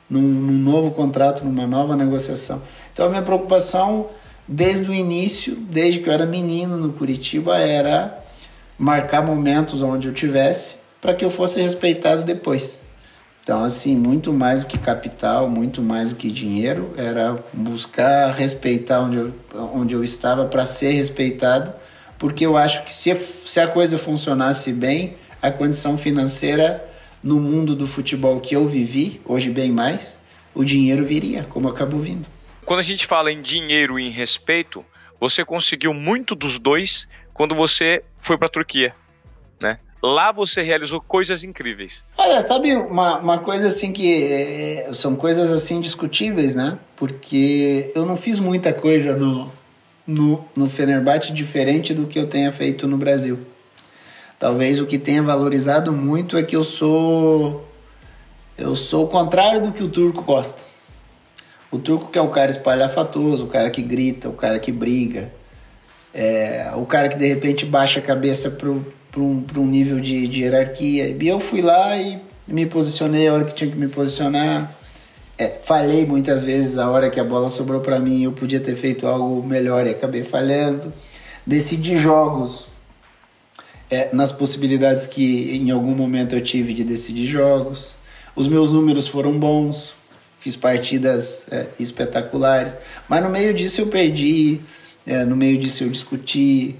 num, 0.09 0.21
num 0.21 0.57
novo 0.57 0.91
contrato, 0.91 1.45
numa 1.45 1.65
nova 1.65 1.95
negociação. 1.95 2.61
Então 2.91 3.05
a 3.05 3.09
minha 3.09 3.21
preocupação 3.21 4.07
desde 4.49 4.89
o 4.89 4.93
início, 4.93 5.55
desde 5.55 5.99
que 5.99 6.09
eu 6.09 6.13
era 6.13 6.25
menino 6.25 6.75
no 6.75 6.91
Curitiba, 6.91 7.59
era 7.59 8.17
marcar 8.79 9.21
momentos 9.21 9.83
onde 9.83 10.07
eu 10.07 10.13
tivesse 10.13 10.77
para 10.99 11.13
que 11.13 11.23
eu 11.23 11.29
fosse 11.29 11.61
respeitado 11.61 12.23
depois. 12.23 12.81
Então, 13.43 13.63
assim, 13.63 13.95
muito 13.95 14.33
mais 14.33 14.61
do 14.61 14.67
que 14.67 14.77
capital, 14.77 15.47
muito 15.47 15.83
mais 15.83 16.09
do 16.09 16.15
que 16.15 16.31
dinheiro, 16.31 16.91
era 16.97 17.37
buscar 17.53 18.31
respeitar 18.31 19.01
onde 19.01 19.17
eu, 19.17 19.33
onde 19.73 19.93
eu 19.93 20.03
estava 20.03 20.45
para 20.45 20.65
ser 20.65 20.91
respeitado, 20.91 21.71
porque 22.17 22.45
eu 22.45 22.57
acho 22.57 22.83
que 22.83 22.91
se, 22.91 23.15
se 23.19 23.59
a 23.59 23.67
coisa 23.67 23.97
funcionasse 23.97 24.73
bem, 24.73 25.15
a 25.41 25.51
condição 25.51 25.97
financeira 25.97 26.83
no 27.23 27.39
mundo 27.39 27.75
do 27.75 27.85
futebol 27.85 28.39
que 28.39 28.55
eu 28.55 28.67
vivi, 28.67 29.21
hoje 29.25 29.51
bem 29.51 29.71
mais, 29.71 30.17
o 30.53 30.63
dinheiro 30.63 31.05
viria, 31.05 31.43
como 31.43 31.67
acabou 31.67 31.99
vindo 31.99 32.38
quando 32.69 32.81
a 32.81 32.83
gente 32.83 33.07
fala 33.07 33.31
em 33.31 33.41
dinheiro 33.41 33.97
e 33.97 34.05
em 34.05 34.11
respeito, 34.11 34.85
você 35.19 35.43
conseguiu 35.43 35.91
muito 35.91 36.35
dos 36.35 36.59
dois 36.59 37.07
quando 37.33 37.55
você 37.55 38.03
foi 38.19 38.37
para 38.37 38.45
a 38.45 38.51
Turquia, 38.51 38.93
né? 39.59 39.79
Lá 40.03 40.31
você 40.31 40.61
realizou 40.61 41.01
coisas 41.01 41.43
incríveis. 41.43 42.05
Olha, 42.15 42.39
sabe 42.41 42.75
uma, 42.75 43.17
uma 43.17 43.37
coisa 43.39 43.65
assim 43.65 43.91
que 43.91 44.23
é, 44.23 44.87
são 44.93 45.15
coisas 45.15 45.51
assim 45.51 45.81
discutíveis, 45.81 46.53
né? 46.53 46.77
Porque 46.95 47.91
eu 47.95 48.05
não 48.05 48.15
fiz 48.15 48.39
muita 48.39 48.71
coisa 48.71 49.15
no, 49.15 49.51
no, 50.05 50.45
no 50.55 50.69
Fenerbahçe 50.69 51.33
diferente 51.33 51.91
do 51.91 52.05
que 52.05 52.19
eu 52.19 52.27
tenha 52.27 52.51
feito 52.51 52.87
no 52.87 52.97
Brasil. 52.97 53.39
Talvez 54.37 54.79
o 54.79 54.85
que 54.85 54.99
tenha 54.99 55.23
valorizado 55.23 55.91
muito 55.91 56.37
é 56.37 56.43
que 56.43 56.55
eu 56.55 56.63
sou 56.63 57.67
eu 58.55 58.75
sou 58.75 59.05
o 59.05 59.07
contrário 59.07 59.59
do 59.59 59.71
que 59.71 59.81
o 59.81 59.87
turco 59.87 60.21
gosta. 60.21 60.68
O 61.71 61.77
turco 61.77 62.09
que 62.09 62.17
é 62.17 62.21
o 62.21 62.29
cara 62.29 62.49
espalhafatoso, 62.49 63.45
o 63.45 63.47
cara 63.47 63.69
que 63.69 63.81
grita, 63.81 64.27
o 64.27 64.33
cara 64.33 64.57
que 64.57 64.71
briga, 64.71 65.31
é, 66.13 66.71
o 66.75 66.85
cara 66.85 67.07
que 67.09 67.17
de 67.17 67.27
repente 67.27 67.65
baixa 67.65 67.99
a 67.99 68.03
cabeça 68.03 68.49
para 68.49 68.69
um, 68.69 68.83
um 69.57 69.65
nível 69.65 69.99
de, 69.99 70.27
de 70.27 70.41
hierarquia. 70.41 71.15
E 71.19 71.27
eu 71.27 71.39
fui 71.39 71.61
lá 71.61 71.97
e 71.97 72.19
me 72.47 72.65
posicionei 72.65 73.27
a 73.27 73.33
hora 73.33 73.45
que 73.45 73.53
tinha 73.53 73.69
que 73.69 73.77
me 73.77 73.87
posicionar. 73.87 74.73
É, 75.37 75.57
falhei 75.61 76.05
muitas 76.05 76.43
vezes 76.43 76.77
a 76.77 76.89
hora 76.89 77.09
que 77.09 77.19
a 77.19 77.23
bola 77.23 77.49
sobrou 77.49 77.79
para 77.79 77.99
mim, 77.99 78.23
eu 78.23 78.31
podia 78.31 78.59
ter 78.59 78.75
feito 78.75 79.07
algo 79.07 79.41
melhor 79.41 79.85
e 79.85 79.91
acabei 79.91 80.23
falhando. 80.23 80.91
Decidi 81.45 81.97
jogos 81.97 82.67
é, 83.89 84.09
nas 84.13 84.31
possibilidades 84.31 85.07
que 85.07 85.55
em 85.55 85.71
algum 85.71 85.95
momento 85.95 86.35
eu 86.35 86.41
tive 86.41 86.73
de 86.73 86.83
decidir 86.83 87.25
jogos. 87.25 87.95
Os 88.35 88.47
meus 88.47 88.71
números 88.71 89.07
foram 89.07 89.37
bons, 89.37 89.95
fiz 90.39 90.55
partidas 90.55 91.45
é, 91.51 91.67
espetaculares, 91.79 92.79
mas 93.07 93.21
no 93.21 93.29
meio 93.29 93.53
disso 93.53 93.81
eu 93.81 93.87
perdi, 93.87 94.61
é, 95.05 95.25
no 95.25 95.35
meio 95.35 95.57
disso 95.57 95.83
eu 95.83 95.89
discuti. 95.89 96.75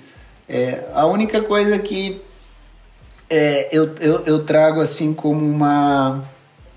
É, 0.47 0.85
a 0.93 1.05
única 1.05 1.43
coisa 1.43 1.77
que 1.77 2.21
é, 3.29 3.67
eu, 3.71 3.93
eu, 3.99 4.23
eu 4.25 4.43
trago 4.43 4.81
assim 4.81 5.13
como 5.13 5.45
uma 5.45 6.23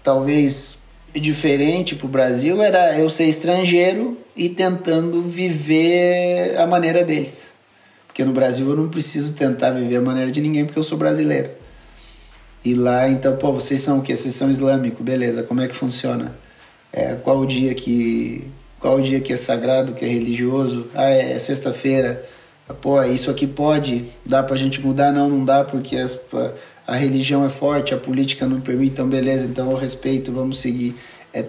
talvez 0.02 0.76
diferente 1.14 1.94
para 1.94 2.06
o 2.06 2.08
Brasil 2.08 2.60
era 2.60 2.98
eu 2.98 3.08
ser 3.08 3.26
estrangeiro 3.26 4.18
e 4.36 4.48
tentando 4.48 5.22
viver 5.22 6.58
a 6.58 6.66
maneira 6.66 7.04
deles. 7.04 7.50
Porque 8.06 8.24
no 8.24 8.32
Brasil 8.32 8.68
eu 8.68 8.76
não 8.76 8.88
preciso 8.88 9.32
tentar 9.32 9.70
viver 9.70 9.96
a 9.96 10.02
maneira 10.02 10.30
de 10.30 10.40
ninguém 10.40 10.64
porque 10.64 10.78
eu 10.78 10.82
sou 10.82 10.98
brasileiro. 10.98 11.50
E 12.64 12.74
lá, 12.74 13.08
então, 13.08 13.36
pô, 13.36 13.52
vocês 13.52 13.80
são 13.80 13.98
o 13.98 14.02
quê? 14.02 14.14
Vocês 14.14 14.34
são 14.34 14.50
islâmico, 14.50 15.02
beleza, 15.02 15.42
como 15.42 15.60
é 15.60 15.68
que 15.68 15.74
funciona? 15.74 16.36
É, 16.93 17.14
qual 17.14 17.38
o 17.38 17.47
dia 17.47 17.74
que 17.74 18.51
qual 18.78 18.97
o 18.97 19.03
dia 19.03 19.20
que 19.20 19.32
é 19.32 19.36
sagrado, 19.36 19.93
que 19.93 20.05
é 20.05 20.09
religioso. 20.09 20.88
Ah, 20.93 21.09
é, 21.09 21.32
é 21.32 21.38
sexta-feira. 21.38 22.28
Pô, 22.80 23.01
isso 23.03 23.30
aqui 23.30 23.47
pode, 23.47 24.07
dá 24.26 24.43
pra 24.43 24.57
gente 24.57 24.80
mudar? 24.80 25.12
Não, 25.12 25.28
não 25.28 25.45
dá, 25.45 25.62
porque 25.62 25.97
as, 25.97 26.18
a 26.86 26.97
religião 26.97 27.45
é 27.45 27.51
forte, 27.51 27.95
a 27.95 27.97
política 27.97 28.47
não 28.47 28.61
permite, 28.61 28.93
então 28.93 29.09
beleza, 29.09 29.47
então 29.47 29.70
eu 29.70 29.76
respeito, 29.76 30.32
vamos 30.32 30.59
seguir. 30.59 30.97
É, 31.32 31.45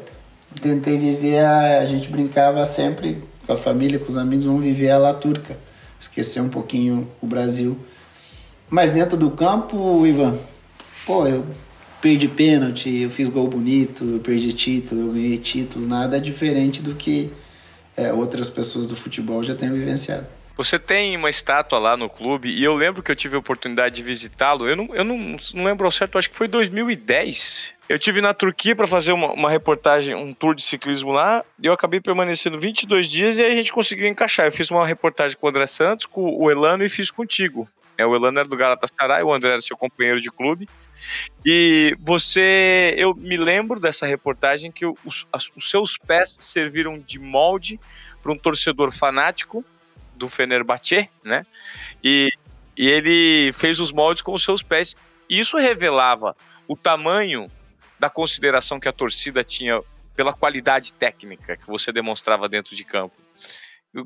tentei 0.62 0.98
viver, 0.98 1.40
a, 1.40 1.80
a 1.80 1.86
gente 1.86 2.10
brincava 2.10 2.64
sempre 2.66 3.24
com 3.46 3.54
a 3.54 3.58
família, 3.58 3.98
com 3.98 4.08
os 4.08 4.18
amigos, 4.18 4.46
vamos 4.46 4.64
viver 4.64 4.92
a 4.92 4.98
La 4.98 5.14
Turca, 5.14 5.58
esquecer 6.00 6.42
um 6.42 6.50
pouquinho 6.50 7.08
o 7.22 7.26
Brasil. 7.26 7.78
Mas 8.70 8.92
dentro 8.92 9.18
do 9.18 9.32
campo, 9.32 10.06
Ivan, 10.06 10.38
pô, 11.06 11.26
eu 11.28 11.46
perdi 12.04 12.28
pênalti, 12.28 13.04
eu 13.04 13.10
fiz 13.10 13.30
gol 13.30 13.48
bonito, 13.48 14.04
eu 14.04 14.20
perdi 14.20 14.52
título, 14.52 15.00
eu 15.00 15.14
ganhei 15.14 15.38
título, 15.38 15.88
nada 15.88 16.20
diferente 16.20 16.82
do 16.82 16.94
que 16.96 17.32
é, 17.96 18.12
outras 18.12 18.50
pessoas 18.50 18.86
do 18.86 18.94
futebol 18.94 19.42
já 19.42 19.56
têm 19.56 19.72
vivenciado. 19.72 20.28
Você 20.58 20.78
tem 20.78 21.16
uma 21.16 21.30
estátua 21.30 21.80
lá 21.80 21.96
no 21.96 22.10
clube 22.10 22.50
e 22.50 22.62
eu 22.62 22.76
lembro 22.76 23.02
que 23.02 23.10
eu 23.10 23.16
tive 23.16 23.38
a 23.38 23.40
oportunidade 23.40 23.96
de 23.96 24.04
visitá-lo. 24.04 24.68
Eu, 24.68 24.76
não, 24.76 24.90
eu 24.94 25.04
não, 25.06 25.38
não 25.54 25.64
lembro 25.64 25.86
ao 25.86 25.92
certo, 25.92 26.18
acho 26.18 26.30
que 26.30 26.36
foi 26.36 26.50
2010. 26.50 27.70
Eu 27.88 27.98
tive 27.98 28.20
na 28.20 28.34
Turquia 28.34 28.76
para 28.76 28.86
fazer 28.86 29.14
uma, 29.14 29.32
uma, 29.32 29.50
reportagem, 29.50 30.14
um 30.14 30.34
tour 30.34 30.54
de 30.54 30.64
ciclismo 30.64 31.12
lá, 31.12 31.44
e 31.62 31.68
eu 31.68 31.74
acabei 31.74 32.02
permanecendo 32.02 32.60
22 32.60 33.08
dias 33.08 33.40
e 33.40 33.44
aí 33.44 33.54
a 33.54 33.56
gente 33.56 33.72
conseguiu 33.72 34.08
encaixar. 34.08 34.46
Eu 34.46 34.52
fiz 34.52 34.70
uma 34.70 34.86
reportagem 34.86 35.38
com 35.38 35.48
o 35.48 35.50
André 35.50 35.66
Santos, 35.68 36.06
com 36.06 36.38
o 36.38 36.52
Elano 36.52 36.84
e 36.84 36.90
fiz 36.90 37.10
contigo. 37.10 37.68
É, 37.98 38.06
o 38.06 38.16
Elano 38.16 38.40
era 38.40 38.48
do 38.48 38.58
Galatasaray, 38.58 39.24
o 39.24 39.34
André 39.34 39.52
era 39.52 39.62
seu 39.62 39.78
companheiro 39.78 40.20
de 40.20 40.32
clube. 40.32 40.68
E 41.46 41.96
você, 42.00 42.94
eu 42.98 43.14
me 43.14 43.38
lembro 43.38 43.80
dessa 43.80 44.06
reportagem 44.06 44.72
que 44.72 44.86
os, 44.86 45.28
os 45.56 45.70
seus 45.70 45.98
pés 45.98 46.38
serviram 46.40 46.98
de 46.98 47.20
molde 47.20 47.80
para 48.22 48.32
um 48.32 48.38
torcedor 48.38 48.92
fanático 48.92 49.64
do 50.16 50.30
Fenerbahçe, 50.30 51.10
né? 51.24 51.46
E, 52.04 52.30
e 52.78 52.90
ele 52.90 53.52
fez 53.54 53.80
os 53.80 53.92
moldes 53.92 54.22
com 54.22 54.34
os 54.34 54.44
seus 54.44 54.64
pés. 54.64 54.96
Isso 55.30 55.58
revelava 55.58 56.36
o 56.68 56.76
tamanho 56.76 57.52
da 58.00 58.10
consideração 58.10 58.80
que 58.80 58.88
a 58.88 58.94
torcida 58.94 59.44
tinha 59.44 59.82
pela 60.16 60.34
qualidade 60.34 60.94
técnica 60.94 61.58
que 61.58 61.68
você 61.68 61.92
demonstrava 61.92 62.48
dentro 62.48 62.76
de 62.76 62.84
campo. 62.84 63.16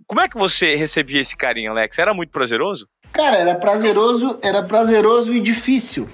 Como 0.06 0.20
é 0.20 0.28
que 0.28 0.38
você 0.38 0.76
recebia 0.76 1.22
esse 1.22 1.36
carinho, 1.36 1.72
Alex? 1.72 1.98
Era 1.98 2.14
muito 2.14 2.30
prazeroso? 2.30 2.90
Cara, 3.12 3.38
era 3.38 3.56
prazeroso, 3.56 4.38
era 4.44 4.64
prazeroso 4.64 5.34
e 5.34 5.40
difícil. 5.40 6.08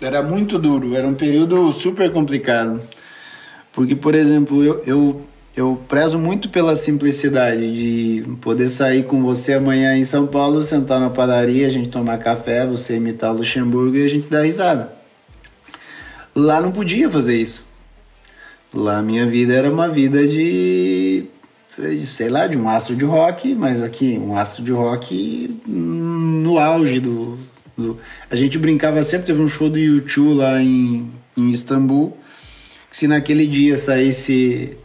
Era 0.00 0.22
muito 0.22 0.58
duro, 0.58 0.94
era 0.94 1.06
um 1.06 1.14
período 1.14 1.72
super 1.72 2.10
complicado. 2.12 2.80
Porque, 3.72 3.94
por 3.94 4.14
exemplo, 4.14 4.64
eu, 4.64 4.82
eu, 4.86 5.22
eu 5.56 5.82
prezo 5.88 6.18
muito 6.18 6.48
pela 6.48 6.74
simplicidade 6.76 7.70
de 7.70 8.36
poder 8.40 8.68
sair 8.68 9.04
com 9.04 9.22
você 9.22 9.54
amanhã 9.54 9.96
em 9.96 10.04
São 10.04 10.26
Paulo, 10.26 10.62
sentar 10.62 11.00
na 11.00 11.10
padaria, 11.10 11.66
a 11.66 11.70
gente 11.70 11.88
tomar 11.88 12.18
café, 12.18 12.66
você 12.66 12.96
imitar 12.96 13.34
Luxemburgo 13.34 13.96
e 13.96 14.04
a 14.04 14.08
gente 14.08 14.28
dar 14.28 14.42
risada. 14.42 14.92
Lá 16.34 16.60
não 16.60 16.70
podia 16.70 17.10
fazer 17.10 17.40
isso. 17.40 17.66
Lá 18.72 19.02
minha 19.02 19.26
vida 19.26 19.54
era 19.54 19.70
uma 19.72 19.88
vida 19.88 20.26
de 20.26 21.26
sei 22.02 22.28
lá, 22.28 22.46
de 22.46 22.58
um 22.58 22.68
astro 22.68 22.96
de 22.96 23.04
rock, 23.04 23.54
mas 23.54 23.82
aqui, 23.82 24.18
um 24.18 24.36
astro 24.36 24.64
de 24.64 24.72
rock 24.72 25.60
no 25.66 26.58
auge 26.58 27.00
do. 27.00 27.38
do... 27.76 27.98
A 28.30 28.36
gente 28.36 28.58
brincava 28.58 29.02
sempre, 29.02 29.26
teve 29.26 29.40
um 29.40 29.48
show 29.48 29.68
do 29.68 29.78
YouTube 29.78 30.34
lá 30.34 30.60
em, 30.60 31.10
em 31.36 31.50
Istambul, 31.50 32.16
que 32.90 32.96
se 32.96 33.06
naquele 33.06 33.46
dia 33.46 33.76
saísse 33.76 34.76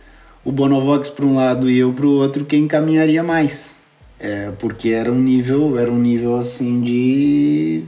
o 0.44 0.52
Bonovox 0.52 1.10
para 1.10 1.26
um 1.26 1.36
lado 1.36 1.70
e 1.70 1.80
eu 1.80 1.94
para 1.94 2.06
o 2.06 2.12
outro, 2.12 2.46
quem 2.46 2.68
caminharia 2.68 3.24
mais? 3.24 3.72
É, 4.20 4.52
porque 4.60 4.90
era 4.90 5.12
um 5.12 5.20
nível, 5.20 5.78
era 5.78 5.92
um 5.92 6.00
nível 6.00 6.36
assim 6.36 6.82
de 6.82 7.84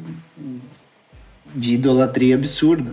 de 1.56 1.76
idolatria 1.76 2.36
absurda. 2.36 2.92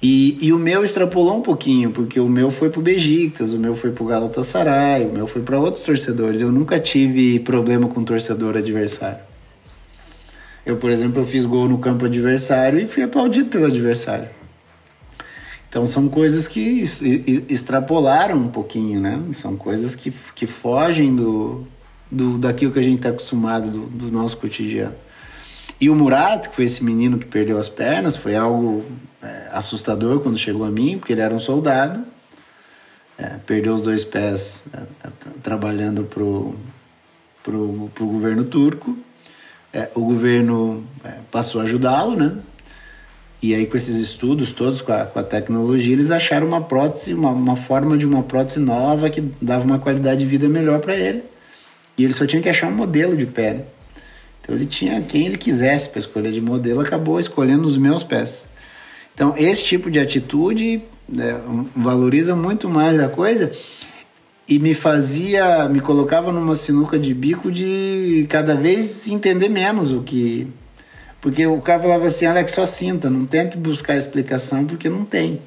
E, 0.00 0.38
e 0.40 0.52
o 0.52 0.58
meu 0.58 0.84
extrapolou 0.84 1.36
um 1.36 1.42
pouquinho, 1.42 1.90
porque 1.90 2.20
o 2.20 2.28
meu 2.28 2.50
foi 2.50 2.70
pro 2.70 2.80
Bejiktas, 2.80 3.52
o 3.52 3.58
meu 3.58 3.74
foi 3.74 3.90
pro 3.90 4.04
Galatasaray, 4.04 5.06
o 5.06 5.12
meu 5.12 5.26
foi 5.26 5.42
para 5.42 5.58
outros 5.58 5.82
torcedores. 5.82 6.40
Eu 6.40 6.52
nunca 6.52 6.78
tive 6.78 7.40
problema 7.40 7.88
com 7.88 8.04
torcedor 8.04 8.56
adversário. 8.56 9.18
Eu, 10.64 10.76
por 10.76 10.90
exemplo, 10.90 11.22
eu 11.22 11.26
fiz 11.26 11.44
gol 11.44 11.68
no 11.68 11.78
campo 11.78 12.04
adversário 12.04 12.78
e 12.78 12.86
fui 12.86 13.02
aplaudido 13.02 13.48
pelo 13.48 13.66
adversário. 13.66 14.28
Então 15.68 15.86
são 15.86 16.08
coisas 16.08 16.46
que 16.46 16.82
extrapolaram 17.48 18.36
um 18.36 18.48
pouquinho, 18.48 19.00
né? 19.00 19.20
São 19.32 19.56
coisas 19.56 19.94
que, 19.94 20.10
que 20.34 20.46
fogem 20.46 21.14
do, 21.14 21.66
do 22.10 22.38
daquilo 22.38 22.72
que 22.72 22.78
a 22.78 22.82
gente 22.82 22.96
está 22.96 23.10
acostumado 23.10 23.70
do, 23.70 23.80
do 23.86 24.12
nosso 24.12 24.38
cotidiano. 24.38 24.94
E 25.80 25.88
o 25.88 25.94
Murat, 25.94 26.48
que 26.48 26.56
foi 26.56 26.64
esse 26.64 26.82
menino 26.82 27.18
que 27.18 27.26
perdeu 27.26 27.56
as 27.56 27.68
pernas, 27.68 28.16
foi 28.16 28.34
algo 28.34 28.84
é, 29.22 29.48
assustador 29.52 30.20
quando 30.20 30.36
chegou 30.36 30.64
a 30.64 30.70
mim, 30.70 30.98
porque 30.98 31.12
ele 31.12 31.20
era 31.20 31.32
um 31.32 31.38
soldado, 31.38 32.04
é, 33.16 33.36
perdeu 33.46 33.74
os 33.74 33.80
dois 33.80 34.04
pés 34.04 34.64
é, 34.72 35.08
trabalhando 35.42 36.04
pro, 36.04 36.54
pro, 37.42 37.90
pro 37.94 38.06
governo 38.06 38.44
turco. 38.44 38.98
É, 39.72 39.88
o 39.94 40.00
governo 40.00 40.84
é, 41.04 41.18
passou 41.30 41.60
a 41.60 41.64
ajudá-lo, 41.64 42.16
né? 42.16 42.38
E 43.40 43.54
aí, 43.54 43.66
com 43.66 43.76
esses 43.76 44.00
estudos 44.00 44.50
todos, 44.50 44.82
com 44.82 44.92
a, 44.92 45.06
com 45.06 45.18
a 45.20 45.22
tecnologia, 45.22 45.92
eles 45.92 46.10
acharam 46.10 46.46
uma 46.46 46.60
prótese, 46.60 47.14
uma, 47.14 47.30
uma 47.30 47.54
forma 47.54 47.96
de 47.96 48.04
uma 48.04 48.24
prótese 48.24 48.58
nova 48.58 49.08
que 49.10 49.20
dava 49.40 49.64
uma 49.64 49.78
qualidade 49.78 50.20
de 50.20 50.26
vida 50.26 50.48
melhor 50.48 50.80
para 50.80 50.96
ele. 50.96 51.22
E 51.96 52.02
ele 52.02 52.12
só 52.12 52.26
tinha 52.26 52.42
que 52.42 52.48
achar 52.48 52.66
um 52.66 52.74
modelo 52.74 53.16
de 53.16 53.26
pé. 53.26 53.54
Né? 53.54 53.64
Então 54.48 54.56
ele 54.56 54.64
tinha 54.64 54.98
quem 55.02 55.26
ele 55.26 55.36
quisesse 55.36 55.90
para 55.90 55.98
escolher 55.98 56.32
de 56.32 56.40
modelo, 56.40 56.80
acabou 56.80 57.20
escolhendo 57.20 57.68
os 57.68 57.76
meus 57.76 58.02
pés. 58.02 58.48
Então 59.12 59.34
esse 59.36 59.62
tipo 59.62 59.90
de 59.90 59.98
atitude 60.00 60.82
né, 61.06 61.38
valoriza 61.76 62.34
muito 62.34 62.66
mais 62.66 62.98
a 62.98 63.10
coisa 63.10 63.52
e 64.48 64.58
me 64.58 64.72
fazia, 64.72 65.68
me 65.68 65.80
colocava 65.80 66.32
numa 66.32 66.54
sinuca 66.54 66.98
de 66.98 67.12
bico 67.12 67.52
de 67.52 68.26
cada 68.30 68.54
vez 68.54 69.06
entender 69.06 69.50
menos 69.50 69.92
o 69.92 70.00
que. 70.00 70.48
Porque 71.20 71.46
o 71.46 71.60
cara 71.60 71.82
falava 71.82 72.06
assim, 72.06 72.24
Alex, 72.24 72.52
só 72.52 72.64
sinta, 72.64 73.10
não 73.10 73.26
tente 73.26 73.58
buscar 73.58 73.98
explicação 73.98 74.64
porque 74.64 74.88
não 74.88 75.04
tem. 75.04 75.40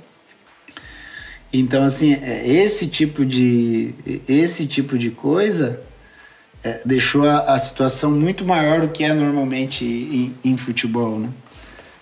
Então, 1.51 1.83
assim, 1.83 2.13
é, 2.13 2.47
esse 2.47 2.85
tipo 2.85 3.25
de, 3.25 3.95
esse 4.27 4.67
tipo 4.67 4.95
de 4.95 5.09
coisa 5.09 5.81
é, 6.63 6.81
deixou 6.85 7.27
a, 7.27 7.53
a, 7.53 7.57
situação 7.57 8.11
muito 8.11 8.45
maior 8.45 8.81
do 8.81 8.89
que 8.89 9.03
é 9.03 9.13
normalmente 9.13 9.85
em, 9.85 10.35
em 10.43 10.57
futebol, 10.57 11.19
né? 11.19 11.29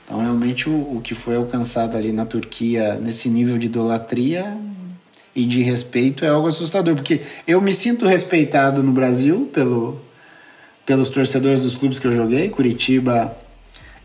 Então, 0.06 0.20
realmente, 0.20 0.70
o, 0.70 0.98
o, 0.98 1.02
que 1.02 1.14
foi 1.14 1.36
alcançado 1.36 1.96
ali 1.96 2.12
na 2.12 2.26
Turquia, 2.26 2.96
nesse 2.96 3.30
nível 3.30 3.58
de 3.58 3.68
idolatria 3.68 4.58
e 5.36 5.46
de 5.46 5.62
respeito, 5.62 6.26
é 6.26 6.30
algo 6.30 6.48
assustador, 6.48 6.96
porque 6.96 7.22
eu 7.48 7.62
me 7.62 7.72
sinto 7.72 8.08
respeitado 8.08 8.82
no 8.82 8.92
Brasil 8.92 9.50
pelo, 9.54 10.02
pelos 10.86 11.10
torcedores 11.10 11.62
dos 11.62 11.76
clubes 11.76 12.00
que 12.00 12.08
eu 12.08 12.12
joguei, 12.12 12.50
Curitiba, 12.50 13.36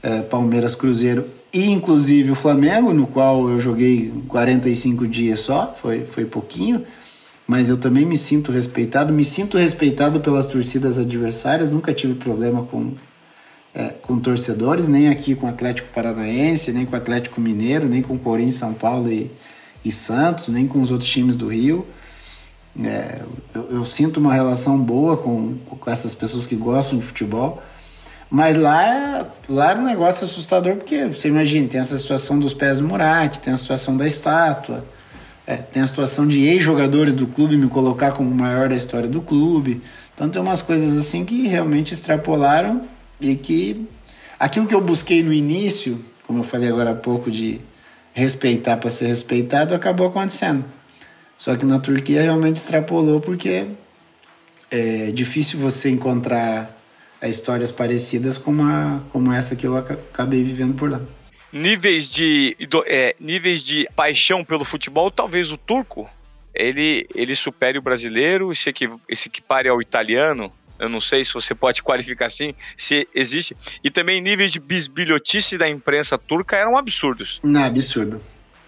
é, 0.03 0.21
Palmeiras, 0.21 0.75
Cruzeiro 0.75 1.25
e 1.55 1.71
inclusive 1.71 2.33
o 2.33 2.35
Flamengo, 2.35 2.93
no 2.93 3.07
qual 3.07 3.49
eu 3.49 3.61
joguei 3.61 4.13
45 4.27 5.07
dias 5.07 5.41
só, 5.41 5.73
foi, 5.73 6.05
foi 6.05 6.25
pouquinho 6.25 6.85
mas 7.47 7.69
eu 7.69 7.77
também 7.77 8.05
me 8.07 8.17
sinto 8.17 8.51
respeitado, 8.51 9.13
me 9.13 9.25
sinto 9.25 9.59
respeitado 9.59 10.21
pelas 10.21 10.47
torcidas 10.47 10.99
adversárias, 10.99 11.71
nunca 11.71 11.93
tive 11.93 12.15
problema 12.15 12.65
com, 12.65 12.93
é, 13.75 13.89
com 13.89 14.19
torcedores, 14.19 14.89
nem 14.89 15.09
aqui 15.09 15.35
com 15.35 15.47
o 15.47 15.51
Atlético 15.51 15.89
Paranaense, 15.95 16.73
nem 16.73 16.87
com 16.87 16.93
o 16.93 16.97
Atlético 16.97 17.41
Mineiro, 17.41 17.87
nem 17.87 18.01
com 18.01 18.19
Corinthians, 18.19 18.57
São 18.57 18.73
Paulo 18.73 19.13
e, 19.13 19.31
e 19.85 19.91
Santos, 19.91 20.49
nem 20.49 20.67
com 20.67 20.81
os 20.81 20.91
outros 20.91 21.11
times 21.11 21.37
do 21.37 21.49
Rio. 21.49 21.87
É, 22.83 23.21
eu, 23.55 23.71
eu, 23.71 23.85
sinto 23.85 24.19
uma 24.19 24.35
relação 24.35 24.77
boa 24.79 25.17
com, 25.17 25.57
com 25.59 25.91
essas 25.91 26.13
pessoas 26.13 26.45
que 26.45 26.57
gostam 26.57 26.99
de 26.99 27.05
futebol, 27.05 27.63
mas 28.29 28.57
lá, 28.57 29.29
lá 29.49 29.71
era 29.71 29.79
um 29.79 29.85
negócio 29.85 30.25
assustador, 30.25 30.75
porque 30.77 31.07
você 31.07 31.29
imagina, 31.29 31.69
tem 31.69 31.81
essa 31.81 31.97
situação 31.97 32.37
dos 32.37 32.53
pés 32.53 32.81
do 32.81 32.89
Murat, 32.89 33.39
tem 33.39 33.53
a 33.53 33.57
situação 33.57 33.97
da 33.97 34.05
estátua, 34.07 34.85
é, 35.47 35.57
tem 35.57 35.83
a 35.83 35.87
situação 35.87 36.27
de 36.27 36.43
ex-jogadores 36.45 37.15
do 37.15 37.27
clube 37.27 37.57
me 37.57 37.69
colocar 37.69 38.13
como 38.13 38.31
o 38.31 38.35
maior 38.35 38.69
da 38.69 38.75
história 38.75 39.09
do 39.09 39.21
clube. 39.21 39.83
Então 40.15 40.29
tem 40.29 40.41
umas 40.41 40.63
coisas 40.63 40.97
assim 40.97 41.25
que 41.25 41.47
realmente 41.47 41.93
extrapolaram 41.93 42.83
e 43.21 43.35
que 43.35 43.87
aquilo 44.39 44.67
que 44.67 44.75
eu 44.75 44.81
busquei 44.81 45.23
no 45.23 45.33
início, 45.33 46.03
como 46.27 46.39
eu 46.39 46.43
falei 46.43 46.69
agora 46.69 46.91
há 46.93 46.95
pouco, 46.95 47.31
de 47.31 47.61
respeitar 48.13 48.79
para 48.79 48.89
ser 48.89 49.09
respeitado, 49.09 49.75
acabou 49.75 50.07
acontecendo. 50.07 50.65
Só 51.37 51.57
que 51.57 51.67
na 51.67 51.79
Turquia 51.79 52.23
realmente 52.23 52.57
extrapolou 52.57 53.21
porque 53.21 53.67
é 54.71 55.11
difícil 55.11 55.61
você 55.61 55.91
encontrar 55.91 56.75
histórias 57.23 57.73
parecidas 57.73 58.39
como, 58.39 58.63
a, 58.63 59.03
como 59.11 59.33
essa 59.33 59.57
que 59.57 59.67
eu 59.67 59.77
acabei 59.77 60.43
vivendo 60.43 60.75
por 60.75 60.91
lá 60.91 61.01
níveis 61.55 62.11
de, 62.11 62.57
é, 62.87 63.15
níveis 63.21 63.63
de 63.63 63.89
paixão 63.95 64.45
pelo 64.45 64.65
futebol, 64.65 65.11
talvez 65.11 65.53
o 65.53 65.57
turco 65.57 66.11
ele, 66.53 67.07
ele 67.15 67.37
supere 67.37 67.79
o 67.79 67.83
brasileiro 67.83 68.53
e 68.53 68.57
se, 68.57 68.73
se 69.13 69.29
equipare 69.29 69.69
ao 69.69 69.81
italiano. 69.81 70.53
Eu 70.79 70.89
não 70.89 71.01
sei 71.01 71.25
se 71.25 71.33
você 71.33 71.55
pode 71.55 71.83
qualificar 71.83 72.27
assim, 72.27 72.53
se 72.77 73.09
existe. 73.15 73.57
E 73.83 73.91
também 73.91 74.21
níveis 74.21 74.51
de 74.51 74.59
bisbilhotice 74.59 75.57
da 75.57 75.69
imprensa 75.69 76.19
turca 76.19 76.57
eram 76.57 76.77
absurdos. 76.77 77.41
Não, 77.43 77.63
absurdo. 77.63 78.21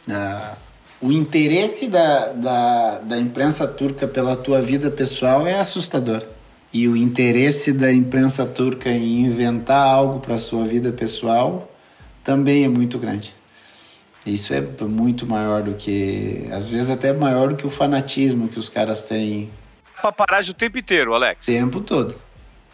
Ah, 0.09 0.57
o 1.01 1.11
interesse 1.11 1.89
da, 1.89 2.33
da, 2.33 2.99
da 3.01 3.19
imprensa 3.19 3.67
turca 3.67 4.07
pela 4.07 4.37
tua 4.37 4.63
vida 4.63 4.91
pessoal 4.91 5.47
é 5.47 5.55
assustador. 5.55 6.23
E 6.73 6.87
o 6.87 6.97
interesse 6.97 7.73
da 7.73 7.93
imprensa 7.93 8.47
turca 8.47 8.91
em 8.91 9.25
inventar 9.25 9.87
algo 9.89 10.21
para 10.21 10.39
sua 10.39 10.65
vida 10.65 10.93
pessoal 10.93 11.73
também 12.27 12.65
é 12.65 12.69
muito 12.69 12.99
grande. 12.99 13.33
Isso 14.27 14.53
é 14.53 14.61
muito 14.61 15.25
maior 15.25 15.63
do 15.63 15.75
que, 15.75 16.49
às 16.51 16.67
vezes 16.67 16.91
até 16.91 17.13
maior 17.13 17.51
do 17.51 17.55
que 17.55 17.65
o 17.65 17.71
fanatismo 17.71 18.49
que 18.49 18.59
os 18.59 18.69
caras 18.69 19.05
têm. 19.05 19.49
Paparazzi 20.03 20.51
o 20.51 20.55
tempo 20.55 20.77
inteiro, 20.77 21.15
Alex. 21.15 21.47
O 21.47 21.53
tempo 21.53 21.81
todo. 21.81 22.17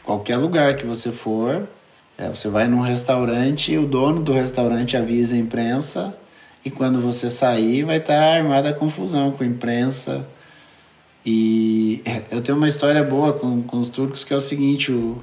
Qualquer 0.03 0.39
lugar 0.39 0.75
que 0.75 0.87
você 0.87 1.13
for, 1.13 1.69
é, 2.17 2.31
você 2.31 2.49
vai 2.49 2.67
num 2.67 2.81
restaurante, 2.81 3.77
o 3.77 3.87
dono 3.87 4.23
do 4.23 4.33
restaurante 4.33 4.97
avisa 4.97 5.37
a 5.37 5.39
imprensa 5.39 6.17
e 6.65 6.71
quando 6.71 6.99
você 6.99 7.29
sair 7.29 7.85
vai 7.85 7.99
estar 7.99 8.19
armada 8.19 8.71
a 8.71 8.73
confusão 8.73 9.33
com 9.33 9.45
a 9.45 9.47
imprensa. 9.47 10.27
E 11.27 12.01
é, 12.07 12.23
eu 12.31 12.41
tenho 12.41 12.57
uma 12.57 12.67
história 12.67 13.05
boa 13.05 13.35
com, 13.35 13.63
com 13.63 13.79
os 13.79 13.91
turcos 13.91 14.25
que 14.25 14.33
é 14.33 14.37
o 14.37 14.41
seguinte, 14.41 14.91
o, 14.91 15.23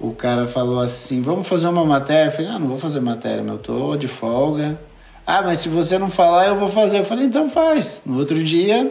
o 0.00 0.12
cara 0.12 0.46
falou 0.46 0.80
assim: 0.80 1.20
vamos 1.20 1.46
fazer 1.46 1.68
uma 1.68 1.84
matéria. 1.84 2.28
Eu 2.28 2.32
falei: 2.32 2.50
não, 2.50 2.60
não 2.60 2.68
vou 2.68 2.78
fazer 2.78 3.00
matéria, 3.00 3.42
meu, 3.42 3.54
eu 3.54 3.58
tô 3.58 3.96
de 3.96 4.08
folga. 4.08 4.80
Ah, 5.26 5.42
mas 5.42 5.58
se 5.58 5.68
você 5.68 5.98
não 5.98 6.08
falar, 6.08 6.46
eu 6.48 6.58
vou 6.58 6.68
fazer. 6.68 7.00
Eu 7.00 7.04
falei: 7.04 7.26
então 7.26 7.48
faz. 7.48 8.00
No 8.06 8.18
outro 8.18 8.42
dia, 8.42 8.90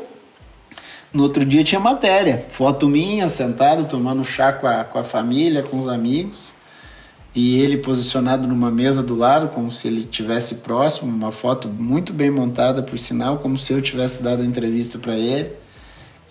no 1.11 1.23
outro 1.23 1.43
dia 1.43 1.63
tinha 1.63 1.81
matéria. 1.81 2.45
Foto 2.49 2.87
minha, 2.87 3.27
sentado, 3.27 3.85
tomando 3.85 4.23
chá 4.23 4.53
com 4.53 4.67
a, 4.67 4.83
com 4.83 4.99
a 4.99 5.03
família, 5.03 5.63
com 5.63 5.77
os 5.77 5.87
amigos. 5.87 6.53
E 7.33 7.59
ele 7.59 7.77
posicionado 7.77 8.47
numa 8.47 8.71
mesa 8.71 9.03
do 9.03 9.15
lado, 9.15 9.49
como 9.49 9.71
se 9.71 9.87
ele 9.87 10.03
tivesse 10.03 10.55
próximo, 10.55 11.11
uma 11.11 11.31
foto 11.31 11.67
muito 11.67 12.11
bem 12.11 12.31
montada, 12.31 12.81
por 12.81 12.97
sinal, 12.97 13.37
como 13.37 13.55
se 13.55 13.71
eu 13.71 13.81
tivesse 13.81 14.21
dado 14.21 14.41
a 14.41 14.45
entrevista 14.45 14.97
para 14.97 15.15
ele 15.15 15.51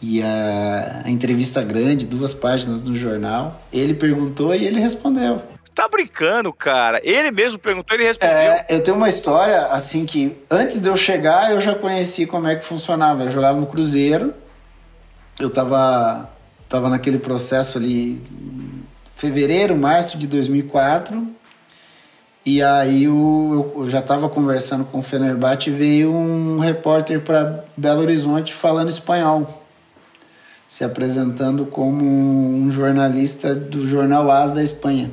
e 0.00 0.22
a, 0.22 1.02
a, 1.04 1.10
entrevista 1.10 1.62
grande, 1.62 2.06
duas 2.06 2.32
páginas 2.34 2.82
no 2.82 2.94
jornal. 2.94 3.60
Ele 3.72 3.94
perguntou 3.94 4.54
e 4.54 4.64
ele 4.64 4.80
respondeu. 4.80 5.42
Tá 5.74 5.88
brincando, 5.88 6.52
cara? 6.52 7.00
Ele 7.04 7.30
mesmo 7.30 7.58
perguntou 7.58 7.96
e 7.96 8.00
ele 8.00 8.08
respondeu. 8.08 8.36
É, 8.36 8.66
eu 8.68 8.82
tenho 8.82 8.96
uma 8.96 9.08
história 9.08 9.66
assim 9.66 10.04
que 10.04 10.36
antes 10.50 10.80
de 10.80 10.88
eu 10.88 10.96
chegar 10.96 11.52
eu 11.52 11.60
já 11.60 11.74
conheci 11.74 12.26
como 12.26 12.46
é 12.46 12.56
que 12.56 12.64
funcionava. 12.64 13.24
Eu 13.24 13.30
jogava 13.30 13.58
no 13.58 13.66
Cruzeiro 13.66 14.34
eu 15.38 15.48
estava 15.48 16.30
tava 16.68 16.88
naquele 16.88 17.18
processo 17.18 17.78
ali, 17.78 18.22
fevereiro, 19.16 19.74
março 19.76 20.18
de 20.18 20.26
2004, 20.26 21.26
e 22.44 22.62
aí 22.62 23.04
eu, 23.04 23.72
eu 23.76 23.90
já 23.90 24.00
estava 24.00 24.28
conversando 24.28 24.84
com 24.84 24.98
o 24.98 25.02
Fenerbahçe 25.02 25.70
e 25.70 25.72
veio 25.72 26.12
um 26.12 26.58
repórter 26.58 27.20
para 27.20 27.64
Belo 27.76 28.00
Horizonte 28.00 28.52
falando 28.52 28.90
espanhol, 28.90 29.57
se 30.68 30.84
apresentando 30.84 31.64
como 31.64 32.04
um 32.04 32.70
jornalista 32.70 33.54
do 33.54 33.86
jornal 33.88 34.30
AS 34.30 34.52
da 34.52 34.62
Espanha, 34.62 35.10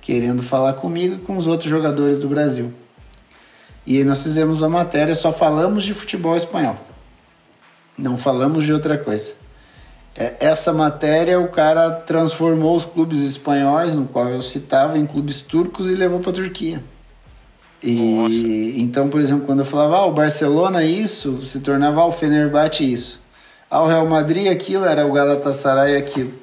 querendo 0.00 0.42
falar 0.42 0.72
comigo 0.72 1.16
e 1.16 1.18
com 1.18 1.36
os 1.36 1.46
outros 1.46 1.68
jogadores 1.68 2.18
do 2.18 2.26
Brasil. 2.26 2.72
E 3.86 3.98
aí 3.98 4.04
nós 4.04 4.22
fizemos 4.22 4.62
a 4.62 4.70
matéria, 4.70 5.14
só 5.14 5.34
falamos 5.34 5.84
de 5.84 5.92
futebol 5.92 6.34
espanhol. 6.34 6.76
Não 7.96 8.16
falamos 8.16 8.64
de 8.64 8.72
outra 8.72 8.96
coisa. 8.96 9.34
É, 10.16 10.34
essa 10.40 10.72
matéria 10.72 11.38
o 11.38 11.48
cara 11.48 11.90
transformou 11.90 12.74
os 12.74 12.86
clubes 12.86 13.20
espanhóis, 13.20 13.94
no 13.94 14.06
qual 14.06 14.30
eu 14.30 14.40
citava, 14.40 14.96
em 14.96 15.04
clubes 15.04 15.42
turcos 15.42 15.90
e 15.90 15.94
levou 15.94 16.20
para 16.20 16.30
a 16.30 16.34
Turquia. 16.34 16.82
E 17.82 17.94
Nossa. 17.94 18.80
então, 18.80 19.08
por 19.10 19.20
exemplo, 19.20 19.44
quando 19.44 19.60
eu 19.60 19.64
falava 19.66 19.96
ah, 19.96 20.06
o 20.06 20.12
Barcelona 20.12 20.84
isso, 20.84 21.42
se 21.42 21.60
tornava 21.60 22.00
ah, 22.00 22.06
o 22.06 22.12
Fenerbahçe 22.12 22.90
isso. 22.90 23.19
Ah, 23.70 23.84
o 23.84 23.86
Real 23.86 24.04
Madrid 24.04 24.48
aquilo, 24.48 24.84
era 24.84 25.06
o 25.06 25.12
Galatasaray 25.12 25.96
aquilo. 25.96 26.34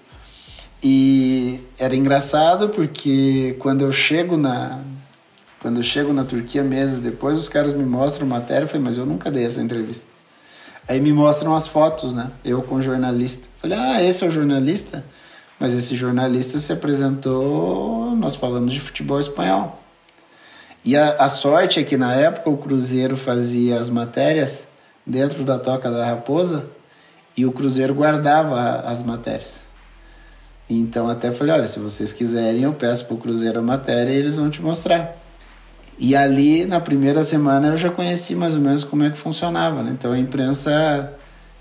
E 0.81 1.61
era 1.77 1.93
engraçado 1.93 2.69
porque 2.69 3.57
quando 3.59 3.81
eu 3.81 3.91
chego 3.91 4.37
na 4.37 4.79
quando 5.59 5.77
eu 5.77 5.83
chego 5.83 6.13
na 6.13 6.23
Turquia 6.23 6.63
meses 6.63 7.01
depois, 7.01 7.37
os 7.37 7.49
caras 7.49 7.73
me 7.73 7.83
mostram 7.83 8.25
matéria, 8.25 8.63
eu 8.63 8.67
falei, 8.67 8.83
mas 8.83 8.97
eu 8.97 9.05
nunca 9.05 9.29
dei 9.29 9.43
essa 9.43 9.61
entrevista. 9.61 10.09
Aí 10.87 11.01
me 11.01 11.11
mostram 11.11 11.53
as 11.53 11.67
fotos, 11.67 12.13
né? 12.13 12.31
Eu 12.45 12.61
com 12.61 12.75
o 12.75 12.81
jornalista. 12.81 13.45
Falei, 13.57 13.77
ah, 13.77 14.01
esse 14.01 14.23
é 14.23 14.27
o 14.27 14.31
jornalista? 14.31 15.03
Mas 15.59 15.73
esse 15.73 15.97
jornalista 15.97 16.57
se 16.59 16.71
apresentou, 16.71 18.15
nós 18.15 18.35
falamos 18.35 18.71
de 18.71 18.79
futebol 18.79 19.19
espanhol. 19.19 19.81
E 20.85 20.95
a, 20.95 21.09
a 21.15 21.27
sorte 21.27 21.81
é 21.81 21.83
que 21.83 21.97
na 21.97 22.13
época 22.13 22.49
o 22.49 22.55
Cruzeiro 22.55 23.17
fazia 23.17 23.77
as 23.77 23.89
matérias 23.89 24.65
dentro 25.05 25.43
da 25.43 25.59
Toca 25.59 25.91
da 25.91 26.05
Raposa 26.05 26.76
e 27.37 27.45
o 27.45 27.51
Cruzeiro 27.51 27.93
guardava 27.93 28.81
as 28.81 29.03
matérias. 29.03 29.61
Então 30.67 31.07
até 31.07 31.31
falei, 31.31 31.53
olha, 31.53 31.67
se 31.67 31.79
vocês 31.79 32.11
quiserem, 32.11 32.63
eu 32.63 32.73
peço 32.73 33.05
pro 33.05 33.15
Cruzeiro 33.15 33.59
a 33.59 33.61
matéria 33.61 34.11
e 34.11 34.17
eles 34.17 34.35
vão 34.35 34.49
te 34.49 34.61
mostrar. 34.61 35.15
E 35.99 36.15
ali, 36.15 36.65
na 36.65 36.79
primeira 36.79 37.23
semana, 37.23 37.69
eu 37.69 37.77
já 37.77 37.89
conheci 37.89 38.35
mais 38.35 38.55
ou 38.55 38.61
menos 38.61 38.83
como 38.83 39.03
é 39.03 39.09
que 39.09 39.17
funcionava, 39.17 39.81
né? 39.81 39.91
Então 39.91 40.11
a 40.11 40.19
imprensa 40.19 41.13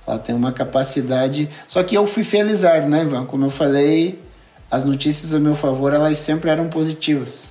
ela 0.07 0.19
tem 0.19 0.35
uma 0.35 0.53
capacidade. 0.53 1.49
Só 1.67 1.83
que 1.83 1.95
eu 1.95 2.07
fui 2.07 2.25
felizardo, 2.25 2.89
né, 2.89 3.03
Ivan? 3.03 3.27
Como 3.27 3.45
eu 3.45 3.51
falei, 3.51 4.21
as 4.71 4.85
notícias 4.85 5.33
a 5.35 5.39
meu 5.39 5.55
favor, 5.55 5.93
elas 5.93 6.19
sempre 6.19 6.51
eram 6.51 6.69
positivas. 6.69 7.51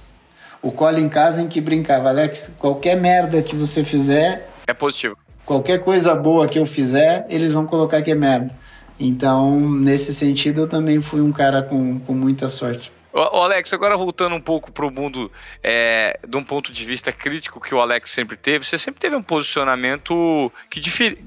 O 0.61 0.71
Colin 0.71 1.09
Kazen 1.09 1.47
que 1.47 1.61
brincava, 1.61 2.09
Alex, 2.09 2.51
qualquer 2.59 2.99
merda 2.99 3.41
que 3.41 3.55
você 3.55 3.84
fizer. 3.84 4.49
É 4.67 4.73
positivo. 4.73 5.24
Qualquer 5.45 5.79
coisa 5.83 6.15
boa 6.15 6.47
que 6.47 6.57
eu 6.57 6.65
fizer, 6.65 7.25
eles 7.29 7.53
vão 7.53 7.65
colocar 7.65 8.01
que 8.01 8.11
é 8.11 8.15
merda. 8.15 8.53
Então, 8.99 9.59
nesse 9.59 10.11
sentido, 10.13 10.61
eu 10.61 10.67
também 10.67 11.01
fui 11.01 11.21
um 11.21 11.31
cara 11.31 11.61
com, 11.61 11.99
com 11.99 12.13
muita 12.13 12.47
sorte. 12.47 12.91
O 13.13 13.19
Alex, 13.19 13.71
agora 13.71 13.95
voltando 13.95 14.35
um 14.35 14.41
pouco 14.41 14.73
para 14.73 14.85
o 14.85 14.91
mundo 14.91 15.31
é, 15.63 16.19
de 16.27 16.35
um 16.35 16.43
ponto 16.43 16.71
de 16.73 16.83
vista 16.83 17.13
crítico 17.13 17.61
que 17.61 17.73
o 17.73 17.79
Alex 17.79 18.09
sempre 18.09 18.35
teve, 18.35 18.65
você 18.65 18.77
sempre 18.77 18.99
teve 18.99 19.15
um 19.15 19.23
posicionamento 19.23 20.51
que 20.69 20.81
difer, 20.81 21.17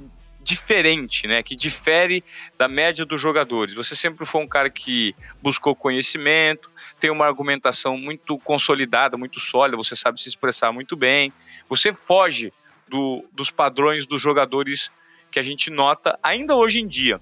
diferente, 0.43 1.27
né? 1.27 1.43
Que 1.43 1.57
difere 1.57 2.23
da 2.59 2.69
média 2.69 3.07
dos 3.07 3.21
jogadores. 3.21 3.75
Você 3.75 3.97
sempre 3.97 4.27
foi 4.27 4.43
um 4.43 4.47
cara 4.47 4.69
que 4.69 5.15
buscou 5.43 5.75
conhecimento, 5.75 6.71
tem 7.01 7.11
uma 7.11 7.27
argumentação 7.27 7.97
muito 7.97 8.39
consolidada, 8.39 9.17
muito 9.17 9.41
sólida, 9.41 9.77
você 9.77 9.97
sabe 9.97 10.21
se 10.21 10.29
expressar 10.29 10.73
muito 10.73 10.95
bem. 10.97 11.33
Você 11.71 11.93
foge 11.95 12.53
do, 12.89 13.25
dos 13.33 13.51
padrões 13.51 14.07
dos 14.07 14.21
jogadores 14.21 14.91
que 15.31 15.39
a 15.39 15.43
gente 15.43 15.71
nota 15.71 16.19
ainda 16.23 16.57
hoje 16.57 16.81
em 16.81 16.87
dia. 16.87 17.21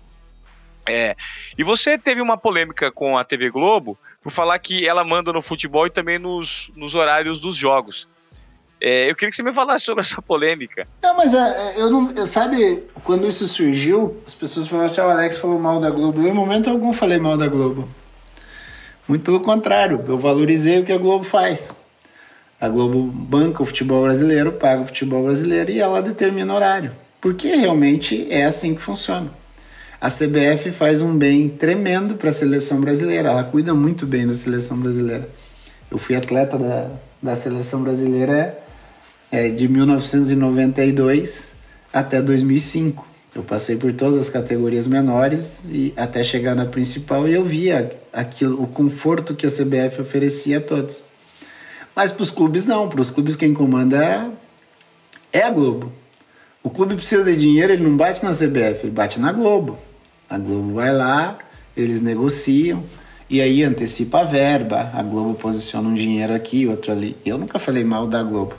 É. 0.88 1.16
E 1.58 1.64
você 1.64 1.98
teve 1.98 2.20
uma 2.20 2.36
polêmica 2.36 2.92
com 2.92 3.18
a 3.18 3.24
TV 3.24 3.50
Globo 3.50 3.98
por 4.22 4.30
falar 4.30 4.58
que 4.60 4.86
ela 4.86 5.02
manda 5.02 5.32
no 5.32 5.42
futebol 5.42 5.86
e 5.86 5.90
também 5.90 6.18
nos, 6.18 6.70
nos 6.76 6.94
horários 6.94 7.40
dos 7.40 7.56
jogos. 7.56 8.08
É, 8.80 9.10
eu 9.10 9.14
queria 9.16 9.30
que 9.30 9.36
você 9.36 9.42
me 9.42 9.52
falasse 9.52 9.84
sobre 9.84 10.02
essa 10.02 10.20
polêmica. 10.20 10.86
Não, 11.02 11.16
mas 11.16 11.34
é, 11.34 11.80
eu 11.80 11.90
não. 11.90 12.10
Eu, 12.12 12.26
sabe, 12.26 12.84
quando 13.02 13.26
isso 13.26 13.46
surgiu, 13.46 14.20
as 14.24 14.34
pessoas 14.34 14.68
falaram 14.68 14.86
assim: 14.86 15.00
o 15.00 15.10
Alex 15.10 15.38
falou 15.38 15.58
mal 15.58 15.80
da 15.80 15.90
Globo. 15.90 16.20
Eu, 16.20 16.28
em 16.28 16.32
momento 16.32 16.70
algum, 16.70 16.92
falei 16.92 17.18
mal 17.18 17.36
da 17.36 17.48
Globo. 17.48 17.88
Muito 19.08 19.24
pelo 19.24 19.40
contrário, 19.40 20.04
eu 20.06 20.18
valorizei 20.18 20.80
o 20.80 20.84
que 20.84 20.92
a 20.92 20.98
Globo 20.98 21.24
faz. 21.24 21.72
A 22.60 22.68
Globo 22.68 23.02
banca 23.02 23.62
o 23.62 23.66
futebol 23.66 24.02
brasileiro, 24.04 24.52
paga 24.52 24.82
o 24.82 24.86
futebol 24.86 25.24
brasileiro 25.24 25.70
e 25.70 25.80
ela 25.80 26.00
determina 26.00 26.54
horário. 26.54 26.92
Porque 27.20 27.48
realmente 27.48 28.26
é 28.30 28.44
assim 28.44 28.74
que 28.74 28.82
funciona 28.82 29.30
a 30.00 30.10
CBF 30.10 30.70
faz 30.72 31.02
um 31.02 31.16
bem 31.16 31.48
tremendo 31.48 32.16
para 32.16 32.28
a 32.28 32.32
seleção 32.32 32.80
brasileira. 32.80 33.30
Ela 33.30 33.44
cuida 33.44 33.74
muito 33.74 34.06
bem 34.06 34.26
da 34.26 34.34
seleção 34.34 34.78
brasileira. 34.78 35.28
Eu 35.90 35.98
fui 35.98 36.14
atleta 36.14 36.58
da, 36.58 36.90
da 37.22 37.36
seleção 37.36 37.82
brasileira 37.82 38.58
é, 39.30 39.48
de 39.48 39.66
1992 39.68 41.50
até 41.92 42.20
2005. 42.20 43.06
Eu 43.34 43.42
passei 43.42 43.76
por 43.76 43.92
todas 43.92 44.20
as 44.20 44.30
categorias 44.30 44.86
menores 44.86 45.64
e 45.68 45.92
até 45.96 46.22
chegar 46.22 46.54
na 46.54 46.66
principal 46.66 47.28
e 47.28 47.34
eu 47.34 47.44
via 47.44 47.90
aquilo, 48.12 48.62
o 48.62 48.66
conforto 48.66 49.34
que 49.34 49.46
a 49.46 49.50
CBF 49.50 50.00
oferecia 50.00 50.58
a 50.58 50.60
todos. 50.60 51.02
Mas 51.96 52.12
para 52.12 52.22
os 52.22 52.30
clubes 52.30 52.66
não, 52.66 52.90
para 52.90 53.00
os 53.00 53.10
clubes 53.10 53.36
quem 53.36 53.54
comanda 53.54 54.30
é 55.32 55.42
a 55.42 55.50
Globo. 55.50 55.90
O 56.62 56.68
clube 56.68 56.94
precisa 56.94 57.24
de 57.24 57.36
dinheiro, 57.36 57.72
ele 57.72 57.82
não 57.82 57.96
bate 57.96 58.22
na 58.22 58.32
CBF, 58.32 58.84
ele 58.84 58.90
bate 58.90 59.18
na 59.18 59.32
Globo. 59.32 59.78
A 60.28 60.36
Globo 60.36 60.74
vai 60.74 60.92
lá, 60.92 61.38
eles 61.74 62.02
negociam 62.02 62.82
e 63.30 63.40
aí 63.40 63.64
antecipa 63.64 64.20
a 64.20 64.24
verba. 64.24 64.90
A 64.92 65.02
Globo 65.02 65.32
posiciona 65.34 65.88
um 65.88 65.94
dinheiro 65.94 66.34
aqui, 66.34 66.66
outro 66.66 66.92
ali. 66.92 67.16
Eu 67.24 67.38
nunca 67.38 67.58
falei 67.58 67.82
mal 67.82 68.06
da 68.06 68.22
Globo. 68.22 68.54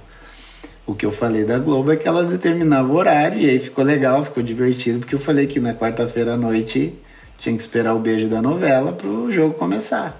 O 0.87 0.95
que 0.95 1.05
eu 1.05 1.11
falei 1.11 1.43
da 1.43 1.59
Globo 1.59 1.91
é 1.91 1.95
que 1.95 2.07
ela 2.07 2.23
determinava 2.23 2.91
o 2.91 2.95
horário 2.95 3.39
e 3.39 3.47
aí 3.47 3.59
ficou 3.59 3.83
legal, 3.83 4.23
ficou 4.23 4.41
divertido, 4.41 4.99
porque 4.99 5.13
eu 5.13 5.19
falei 5.19 5.45
que 5.45 5.59
na 5.59 5.75
quarta-feira 5.75 6.33
à 6.33 6.37
noite 6.37 6.95
tinha 7.37 7.53
que 7.55 7.61
esperar 7.61 7.93
o 7.93 7.99
beijo 7.99 8.27
da 8.29 8.41
novela 8.41 8.93
para 8.93 9.07
o 9.07 9.31
jogo 9.31 9.53
começar. 9.53 10.19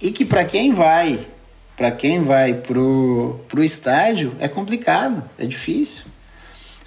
E 0.00 0.12
que 0.12 0.24
para 0.24 0.44
quem 0.44 0.72
vai, 0.72 1.18
para 1.76 1.90
quem 1.90 2.22
vai 2.22 2.54
pro, 2.54 3.38
pro 3.48 3.62
estádio 3.62 4.34
é 4.38 4.48
complicado, 4.48 5.22
é 5.38 5.44
difícil. 5.44 6.04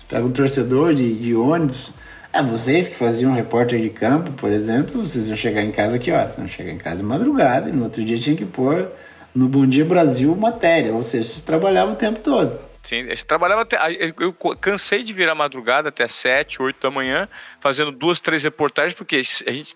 Pega 0.07 0.25
um 0.25 0.31
torcedor 0.31 0.95
de, 0.95 1.13
de 1.13 1.35
ônibus. 1.35 1.93
É, 2.33 2.41
vocês 2.41 2.89
que 2.89 2.95
faziam 2.95 3.33
repórter 3.33 3.79
de 3.79 3.89
campo, 3.89 4.31
por 4.31 4.49
exemplo, 4.49 5.01
vocês 5.01 5.27
iam 5.27 5.37
chegar 5.37 5.63
em 5.63 5.71
casa 5.71 5.99
que 5.99 6.11
horas? 6.11 6.37
Iam 6.37 6.47
chegar 6.47 6.71
em 6.71 6.77
casa 6.77 7.03
madrugada 7.03 7.69
e 7.69 7.71
no 7.71 7.83
outro 7.83 8.03
dia 8.03 8.17
tinha 8.17 8.35
que 8.35 8.45
pôr 8.45 8.87
no 9.33 9.47
Bom 9.47 9.67
Dia 9.67 9.85
Brasil 9.85 10.35
matéria, 10.35 10.93
ou 10.93 11.03
seja, 11.03 11.27
vocês 11.27 11.41
trabalhavam 11.43 11.93
o 11.93 11.97
tempo 11.97 12.19
todo. 12.19 12.68
Eu 12.95 13.25
trabalhava 13.25 13.61
até. 13.61 13.77
Eu 14.19 14.33
cansei 14.33 15.03
de 15.03 15.13
virar 15.13 15.35
madrugada 15.35 15.89
até 15.89 16.07
7, 16.07 16.61
8 16.61 16.81
da 16.81 16.91
manhã, 16.91 17.27
fazendo 17.59 17.91
duas, 17.91 18.19
três 18.19 18.43
reportagens, 18.43 18.93
porque 18.93 19.17
a 19.17 19.51
gente, 19.51 19.75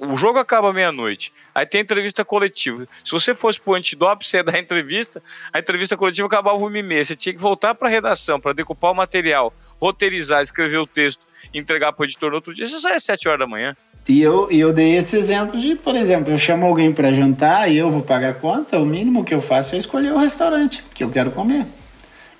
o 0.00 0.16
jogo 0.16 0.38
acaba 0.38 0.72
meia-noite. 0.72 1.32
Aí 1.54 1.66
tem 1.66 1.80
entrevista 1.80 2.24
coletiva. 2.24 2.86
Se 3.04 3.10
você 3.10 3.34
fosse 3.34 3.60
pro 3.60 3.74
antidop, 3.74 4.26
você 4.26 4.38
ia 4.38 4.44
dar 4.44 4.58
entrevista, 4.58 5.22
a 5.52 5.58
entrevista 5.58 5.96
coletiva 5.96 6.26
acabava 6.26 6.56
uma 6.56 6.78
e 6.78 6.82
meia. 6.82 7.04
Você 7.04 7.14
tinha 7.14 7.32
que 7.32 7.40
voltar 7.40 7.74
para 7.74 7.88
a 7.88 7.90
redação 7.90 8.40
para 8.40 8.52
decupar 8.52 8.92
o 8.92 8.94
material, 8.94 9.52
roteirizar, 9.78 10.42
escrever 10.42 10.78
o 10.78 10.86
texto, 10.86 11.26
entregar 11.52 11.92
para 11.92 12.02
o 12.02 12.04
editor 12.06 12.30
no 12.30 12.36
outro 12.36 12.54
dia. 12.54 12.66
Você 12.66 12.78
sai 12.80 12.94
às 12.94 13.04
7 13.04 13.28
horas 13.28 13.40
da 13.40 13.46
manhã. 13.46 13.76
E 14.06 14.20
eu, 14.20 14.50
eu 14.50 14.70
dei 14.70 14.96
esse 14.96 15.16
exemplo 15.16 15.58
de, 15.58 15.74
por 15.76 15.94
exemplo, 15.94 16.30
eu 16.30 16.36
chamo 16.36 16.66
alguém 16.66 16.92
para 16.92 17.10
jantar 17.10 17.70
e 17.70 17.78
eu 17.78 17.90
vou 17.90 18.02
pagar 18.02 18.30
a 18.30 18.34
conta, 18.34 18.78
o 18.78 18.84
mínimo 18.84 19.24
que 19.24 19.32
eu 19.32 19.40
faço 19.40 19.74
é 19.74 19.78
escolher 19.78 20.12
o 20.12 20.18
restaurante 20.18 20.84
que 20.94 21.02
eu 21.02 21.10
quero 21.10 21.30
comer. 21.30 21.64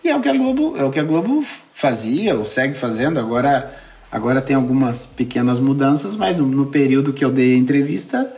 E 0.05 0.11
é 0.11 0.15
o 0.15 0.21
que 0.21 0.29
a 0.29 0.35
Globo, 0.35 0.77
é 0.77 0.85
o 0.85 0.91
que 0.91 1.01
a 1.01 1.03
Globo 1.03 1.43
fazia, 1.73 2.37
ou 2.37 2.45
segue 2.45 2.77
fazendo. 2.77 3.19
Agora, 3.19 3.75
agora 4.13 4.43
tem 4.43 4.55
algumas 4.55 5.07
pequenas 5.07 5.59
mudanças, 5.59 6.15
mas 6.15 6.37
no, 6.37 6.47
no 6.47 6.67
período 6.67 7.11
que 7.11 7.25
eu 7.25 7.31
dei 7.31 7.55
a 7.55 7.57
entrevista 7.57 8.31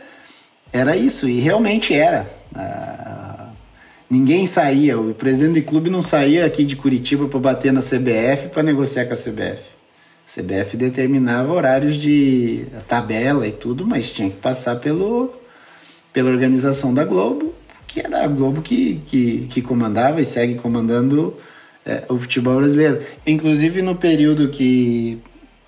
era 0.71 0.95
isso, 0.95 1.27
e 1.27 1.41
realmente 1.41 1.93
era. 1.93 2.25
Ah, 2.55 3.49
ninguém 4.09 4.45
saía, 4.45 4.97
o 4.97 5.13
presidente 5.13 5.59
do 5.59 5.65
clube 5.65 5.89
não 5.89 6.01
saía 6.01 6.45
aqui 6.45 6.63
de 6.63 6.77
Curitiba 6.77 7.27
para 7.27 7.39
bater 7.39 7.73
na 7.73 7.81
CBF 7.81 8.47
para 8.47 8.63
negociar 8.63 9.05
com 9.05 9.13
a 9.13 9.17
CBF. 9.17 9.61
A 10.25 10.41
CBF 10.41 10.77
determinava 10.77 11.51
horários 11.51 11.95
de 11.95 12.65
tabela 12.87 13.45
e 13.45 13.51
tudo, 13.51 13.85
mas 13.85 14.09
tinha 14.09 14.29
que 14.29 14.37
passar 14.37 14.77
pelo, 14.77 15.33
pela 16.13 16.29
organização 16.29 16.93
da 16.93 17.03
Globo, 17.03 17.53
que 17.85 17.99
era 17.99 18.23
a 18.23 18.27
Globo 18.27 18.61
que, 18.61 19.01
que, 19.05 19.47
que 19.49 19.61
comandava 19.61 20.21
e 20.21 20.25
segue 20.25 20.55
comandando 20.55 21.35
é, 21.87 22.03
o 22.09 22.19
futebol 22.19 22.57
brasileiro. 22.57 22.99
Inclusive 23.25 23.81
no 23.81 23.95
período 23.95 24.49
que, 24.49 25.17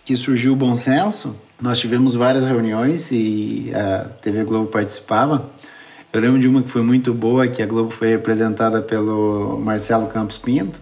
que 0.03 0.17
surgiu 0.17 0.51
o 0.51 0.55
bom 0.55 0.76
senso, 0.76 1.34
nós 1.61 1.80
tivemos 1.80 2.13
várias 2.13 2.45
reuniões 2.45 3.09
e 3.11 3.72
a 3.74 4.09
TV 4.22 4.43
Globo 4.43 4.67
participava. 4.67 5.49
Eu 6.11 6.20
lembro 6.20 6.39
de 6.39 6.47
uma 6.47 6.61
que 6.61 6.70
foi 6.70 6.82
muito 6.82 7.13
boa, 7.13 7.47
que 7.47 7.61
a 7.61 7.65
Globo 7.65 7.89
foi 7.89 8.09
representada 8.09 8.82
pelo 8.82 9.57
Marcelo 9.59 10.07
Campos 10.07 10.38
Pinto, 10.38 10.82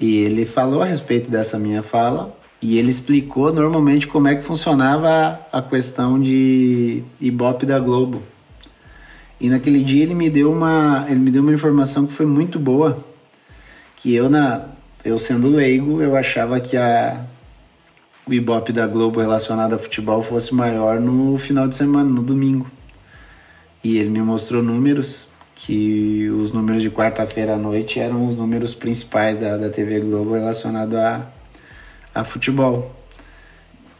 e 0.00 0.16
ele 0.18 0.44
falou 0.44 0.82
a 0.82 0.86
respeito 0.86 1.30
dessa 1.30 1.58
minha 1.58 1.82
fala 1.82 2.34
e 2.60 2.78
ele 2.78 2.88
explicou 2.88 3.52
normalmente 3.52 4.08
como 4.08 4.26
é 4.26 4.34
que 4.34 4.42
funcionava 4.42 5.38
a 5.52 5.62
questão 5.62 6.18
de 6.18 7.04
Ibope 7.20 7.66
da 7.66 7.78
Globo. 7.78 8.22
E 9.40 9.48
naquele 9.48 9.84
dia 9.84 10.02
ele 10.02 10.14
me 10.14 10.30
deu 10.30 10.50
uma, 10.50 11.04
ele 11.08 11.20
me 11.20 11.30
deu 11.30 11.42
uma 11.42 11.52
informação 11.52 12.06
que 12.06 12.12
foi 12.12 12.26
muito 12.26 12.58
boa, 12.58 13.04
que 14.04 14.14
eu 14.14 14.28
na 14.28 14.66
eu 15.02 15.18
sendo 15.18 15.48
leigo, 15.48 16.02
eu 16.02 16.14
achava 16.14 16.60
que 16.60 16.76
a 16.76 17.24
o 18.26 18.34
Ibope 18.34 18.70
da 18.70 18.86
Globo 18.86 19.18
relacionado 19.18 19.72
a 19.74 19.78
futebol 19.78 20.22
fosse 20.22 20.54
maior 20.54 21.00
no 21.00 21.38
final 21.38 21.66
de 21.66 21.74
semana, 21.74 22.08
no 22.10 22.22
domingo. 22.22 22.70
E 23.82 23.96
ele 23.96 24.10
me 24.10 24.20
mostrou 24.20 24.62
números 24.62 25.26
que 25.54 26.28
os 26.28 26.52
números 26.52 26.82
de 26.82 26.90
quarta-feira 26.90 27.54
à 27.54 27.56
noite 27.56 27.98
eram 27.98 28.26
os 28.26 28.36
números 28.36 28.74
principais 28.74 29.38
da, 29.38 29.56
da 29.56 29.70
TV 29.70 30.00
Globo 30.00 30.34
relacionado 30.34 30.96
a, 30.96 31.26
a 32.14 32.24
futebol. 32.24 32.94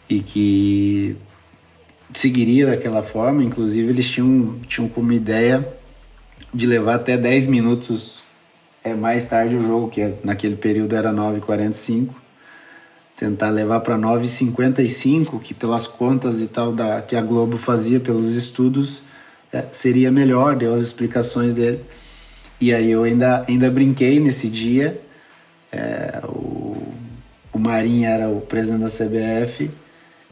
E 0.09 0.21
que 0.21 1.17
seguiria 2.13 2.67
daquela 2.67 3.03
forma, 3.03 3.43
inclusive 3.43 3.89
eles 3.91 4.11
tinham, 4.11 4.59
tinham 4.67 4.87
como 4.87 5.13
ideia 5.13 5.67
de 6.53 6.67
levar 6.67 6.97
até 6.97 7.17
10 7.17 7.47
minutos 7.47 8.24
é, 8.85 8.95
mais 8.95 9.27
tarde 9.27 9.57
o 9.57 9.61
jogo, 9.61 9.89
que 9.89 10.15
naquele 10.23 10.55
período 10.55 10.95
era 10.95 11.11
9h45, 11.11 12.11
tentar 13.17 13.49
levar 13.49 13.81
para 13.81 13.97
9h55, 13.97 15.41
que 15.41 15.55
pelas 15.55 15.87
contas 15.87 16.43
e 16.43 16.47
tal 16.47 16.73
da, 16.73 17.01
que 17.01 17.17
a 17.17 17.23
Globo 17.23 17.57
fazia 17.57 17.99
pelos 17.99 18.35
estudos, 18.35 19.03
é, 19.53 19.65
seria 19.73 20.13
melhor, 20.13 20.57
deu 20.57 20.73
as 20.73 20.81
explicações 20.81 21.55
dele. 21.55 21.81
E 22.61 22.73
aí 22.75 22.91
eu 22.91 23.03
ainda, 23.03 23.45
ainda 23.49 23.71
brinquei 23.71 24.21
nesse 24.21 24.49
dia. 24.49 25.01
É, 25.73 26.21
o, 26.25 26.77
o 27.53 27.59
Marinho 27.59 28.07
era 28.07 28.29
o 28.29 28.41
presidente 28.41 28.83
da 28.83 28.89
CBF. 28.89 29.71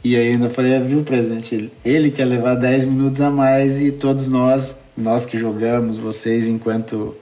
E 0.05 0.17
aí 0.17 0.27
eu 0.27 0.33
ainda 0.33 0.51
falei, 0.51 0.75
ah, 0.77 0.81
viu, 0.81 1.05
presidente, 1.05 1.55
ele, 1.55 1.73
ele 1.85 2.11
quer 2.11 2.25
levar 2.25 2.57
10 2.57 2.87
minutos 2.87 3.21
a 3.21 3.31
mais 3.31 3.81
e 3.81 3.93
todos 3.93 4.29
nós, 4.29 4.77
nós 4.97 5.25
que 5.25 5.39
jogamos, 5.39 5.97
vocês 5.97 6.49
enquanto, 6.49 7.17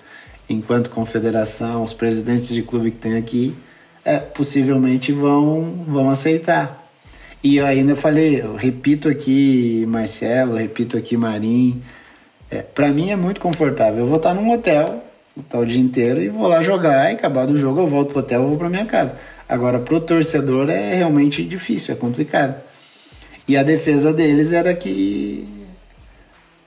enquanto 0.51 0.91
confederação, 0.91 1.83
os 1.83 1.95
presidentes 1.95 2.51
de 2.51 2.63
clube 2.63 2.91
que 2.91 2.97
tem 2.97 3.17
aqui, 3.17 3.57
é, 4.05 4.19
possivelmente 4.19 5.13
vão, 5.13 5.85
vão 5.87 6.11
aceitar. 6.11 6.87
E 7.43 7.57
eu 7.57 7.65
ainda 7.65 7.97
falei, 7.97 8.43
eu 8.43 8.57
repito 8.57 9.09
aqui 9.09 9.87
Marcelo, 9.89 10.57
repito 10.57 10.99
aqui 10.99 11.17
Marim. 11.17 11.81
É, 12.51 12.59
para 12.63 12.89
mim 12.89 13.11
é 13.11 13.17
muito 13.17 13.41
confortável. 13.41 14.01
Eu 14.01 14.07
vou 14.07 14.17
estar 14.17 14.35
num 14.35 14.51
hotel 14.51 15.05
tá 15.49 15.59
o 15.59 15.65
dia 15.65 15.81
inteiro 15.81 16.21
e 16.21 16.29
vou 16.29 16.47
lá 16.49 16.61
jogar 16.61 17.11
e 17.11 17.15
acabar 17.15 17.47
do 17.47 17.57
jogo 17.57 17.81
eu 17.81 17.87
volto 17.87 18.11
pro 18.11 18.19
hotel, 18.19 18.43
eu 18.43 18.49
vou 18.49 18.59
para 18.59 18.69
minha 18.69 18.85
casa. 18.85 19.17
Agora 19.49 19.79
pro 19.79 20.01
torcedor 20.01 20.69
é 20.69 20.95
realmente 20.95 21.45
difícil, 21.45 21.95
é 21.95 21.97
complicado. 21.97 22.61
E 23.49 23.57
a 23.57 23.63
defesa 23.63 24.13
deles 24.13 24.53
era 24.53 24.75
que 24.75 25.49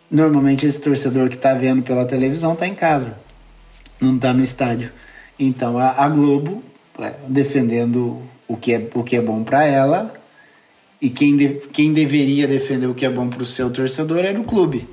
normalmente 0.10 0.66
esse 0.66 0.82
torcedor 0.82 1.30
que 1.30 1.38
tá 1.38 1.54
vendo 1.54 1.84
pela 1.84 2.06
televisão 2.06 2.56
tá 2.56 2.68
em 2.68 2.76
casa, 2.76 3.18
não 4.00 4.18
tá 4.18 4.34
no 4.34 4.42
estádio. 4.42 4.92
Então 5.40 5.78
a, 5.78 5.92
a 6.04 6.10
Globo 6.10 6.64
é, 7.00 7.14
defendendo 7.28 8.22
o 8.48 8.56
que 8.56 8.74
é, 8.74 8.88
o 8.94 9.04
que 9.04 9.16
é 9.16 9.22
bom 9.22 9.44
para 9.44 9.66
ela 9.66 10.14
e 11.02 11.10
quem, 11.10 11.36
de, 11.36 11.50
quem 11.72 11.92
deveria 11.92 12.48
defender 12.48 12.88
o 12.88 12.94
que 12.94 13.06
é 13.06 13.10
bom 13.10 13.28
para 13.30 13.42
o 13.42 13.46
seu 13.46 13.70
torcedor 13.70 14.20
era 14.20 14.40
o 14.40 14.44
clube. 14.44 14.88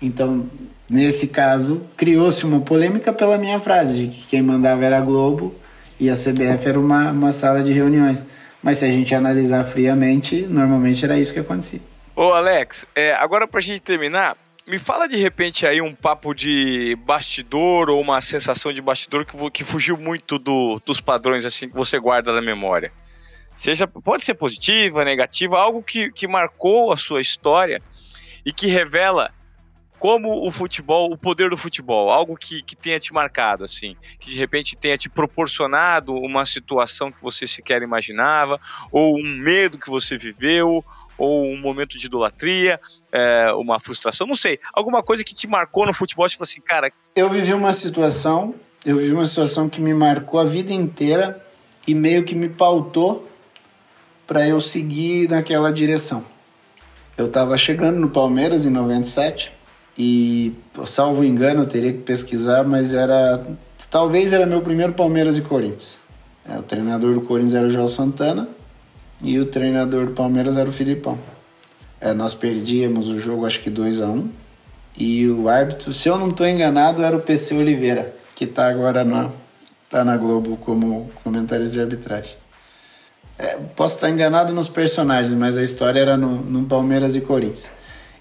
Então, 0.00 0.48
nesse 0.88 1.26
caso, 1.26 1.82
criou-se 1.96 2.44
uma 2.44 2.60
polêmica 2.60 3.12
pela 3.12 3.36
minha 3.38 3.58
frase 3.58 4.06
de 4.06 4.06
que 4.08 4.26
quem 4.26 4.42
mandava 4.42 4.84
era 4.84 4.98
a 4.98 5.00
Globo 5.00 5.54
e 5.98 6.08
a 6.08 6.14
CBF 6.14 6.68
era 6.68 6.78
uma, 6.78 7.10
uma 7.10 7.32
sala 7.32 7.62
de 7.62 7.72
reuniões. 7.72 8.24
Mas 8.62 8.78
se 8.78 8.84
a 8.84 8.88
gente 8.88 9.14
analisar 9.14 9.64
friamente, 9.64 10.42
normalmente 10.42 11.04
era 11.04 11.18
isso 11.18 11.32
que 11.32 11.40
acontecia. 11.40 11.80
Ô 12.14 12.32
Alex, 12.32 12.86
é, 12.94 13.14
agora 13.14 13.46
para 13.48 13.58
a 13.58 13.62
gente 13.62 13.80
terminar, 13.80 14.36
me 14.68 14.78
fala 14.78 15.08
de 15.08 15.16
repente 15.16 15.66
aí 15.66 15.80
um 15.80 15.94
papo 15.94 16.34
de 16.34 16.94
bastidor 17.06 17.88
ou 17.88 17.98
uma 18.00 18.20
sensação 18.20 18.70
de 18.70 18.82
bastidor 18.82 19.24
que, 19.24 19.50
que 19.50 19.64
fugiu 19.64 19.96
muito 19.96 20.38
do, 20.38 20.78
dos 20.84 21.00
padrões 21.00 21.46
assim 21.46 21.70
que 21.70 21.74
você 21.74 21.98
guarda 21.98 22.32
na 22.32 22.42
memória. 22.42 22.92
Seja, 23.56 23.88
pode 23.88 24.24
ser 24.24 24.34
positiva, 24.34 25.04
negativa, 25.04 25.58
algo 25.58 25.82
que, 25.82 26.12
que 26.12 26.28
marcou 26.28 26.92
a 26.92 26.98
sua 26.98 27.20
história 27.20 27.82
e 28.44 28.52
que 28.52 28.66
revela 28.66 29.32
como 29.98 30.46
o 30.46 30.50
futebol, 30.50 31.10
o 31.10 31.18
poder 31.18 31.50
do 31.50 31.56
futebol, 31.56 32.10
algo 32.10 32.36
que, 32.36 32.62
que 32.62 32.76
tenha 32.76 33.00
te 33.00 33.12
marcado, 33.12 33.64
assim, 33.64 33.96
que 34.20 34.30
de 34.30 34.36
repente 34.36 34.76
tenha 34.76 34.96
te 34.96 35.08
proporcionado 35.08 36.14
uma 36.14 36.46
situação 36.46 37.10
que 37.10 37.20
você 37.20 37.48
sequer 37.48 37.82
imaginava, 37.82 38.60
ou 38.92 39.18
um 39.18 39.24
medo 39.24 39.76
que 39.76 39.90
você 39.90 40.16
viveu, 40.16 40.84
ou 41.18 41.44
um 41.44 41.60
momento 41.60 41.98
de 41.98 42.06
idolatria, 42.06 42.80
é, 43.10 43.52
uma 43.52 43.80
frustração, 43.80 44.26
não 44.26 44.36
sei, 44.36 44.60
alguma 44.72 45.02
coisa 45.02 45.24
que 45.24 45.34
te 45.34 45.48
marcou 45.48 45.84
no 45.84 45.92
futebol, 45.92 46.28
tipo 46.28 46.44
assim, 46.44 46.60
cara. 46.60 46.92
Eu 47.14 47.28
vivi 47.28 47.52
uma 47.52 47.72
situação, 47.72 48.54
eu 48.86 48.96
vivi 48.96 49.12
uma 49.12 49.24
situação 49.24 49.68
que 49.68 49.80
me 49.80 49.92
marcou 49.92 50.38
a 50.38 50.44
vida 50.44 50.72
inteira 50.72 51.44
e 51.86 51.94
meio 51.94 52.22
que 52.22 52.36
me 52.36 52.48
pautou 52.48 53.28
para 54.26 54.46
eu 54.46 54.60
seguir 54.60 55.28
naquela 55.28 55.72
direção. 55.72 56.24
Eu 57.16 57.26
estava 57.26 57.58
chegando 57.58 57.98
no 57.98 58.10
Palmeiras 58.10 58.64
em 58.64 58.70
97 58.70 59.52
e, 59.98 60.54
salvo 60.84 61.24
engano, 61.24 61.62
eu 61.62 61.66
teria 61.66 61.92
que 61.92 61.98
pesquisar, 61.98 62.62
mas 62.62 62.94
era 62.94 63.44
talvez 63.90 64.32
era 64.32 64.46
meu 64.46 64.60
primeiro 64.60 64.92
Palmeiras 64.92 65.36
e 65.36 65.42
Corinthians. 65.42 65.98
É, 66.48 66.56
o 66.56 66.62
treinador 66.62 67.14
do 67.14 67.22
Corinthians 67.22 67.54
era 67.54 67.66
o 67.66 67.70
João 67.70 67.88
Santana 67.88 68.48
e 69.22 69.38
o 69.38 69.46
treinador 69.46 70.06
do 70.06 70.12
Palmeiras 70.12 70.56
era 70.56 70.68
o 70.68 70.72
Filipão. 70.72 71.18
É, 72.00 72.12
nós 72.12 72.34
perdíamos 72.34 73.08
o 73.08 73.18
jogo, 73.18 73.44
acho 73.44 73.60
que 73.60 73.70
2 73.70 74.02
a 74.02 74.06
1 74.06 74.12
um, 74.12 74.30
e 74.96 75.28
o 75.28 75.48
árbitro, 75.48 75.92
se 75.92 76.08
eu 76.08 76.18
não 76.18 76.28
estou 76.28 76.46
enganado, 76.46 77.02
era 77.02 77.16
o 77.16 77.20
PC 77.20 77.56
Oliveira, 77.56 78.12
que 78.34 78.44
está 78.44 78.68
agora 78.68 79.04
na, 79.04 79.30
tá 79.90 80.04
na 80.04 80.16
Globo 80.16 80.56
como 80.56 81.10
comentarista 81.22 81.74
de 81.74 81.80
arbitragem. 81.80 82.34
É, 83.38 83.56
posso 83.76 83.94
estar 83.94 84.10
enganado 84.10 84.52
nos 84.52 84.68
personagens, 84.68 85.34
mas 85.34 85.56
a 85.56 85.62
história 85.62 86.00
era 86.00 86.16
no, 86.16 86.42
no 86.42 86.64
Palmeiras 86.64 87.14
e 87.14 87.20
Corinthians. 87.20 87.70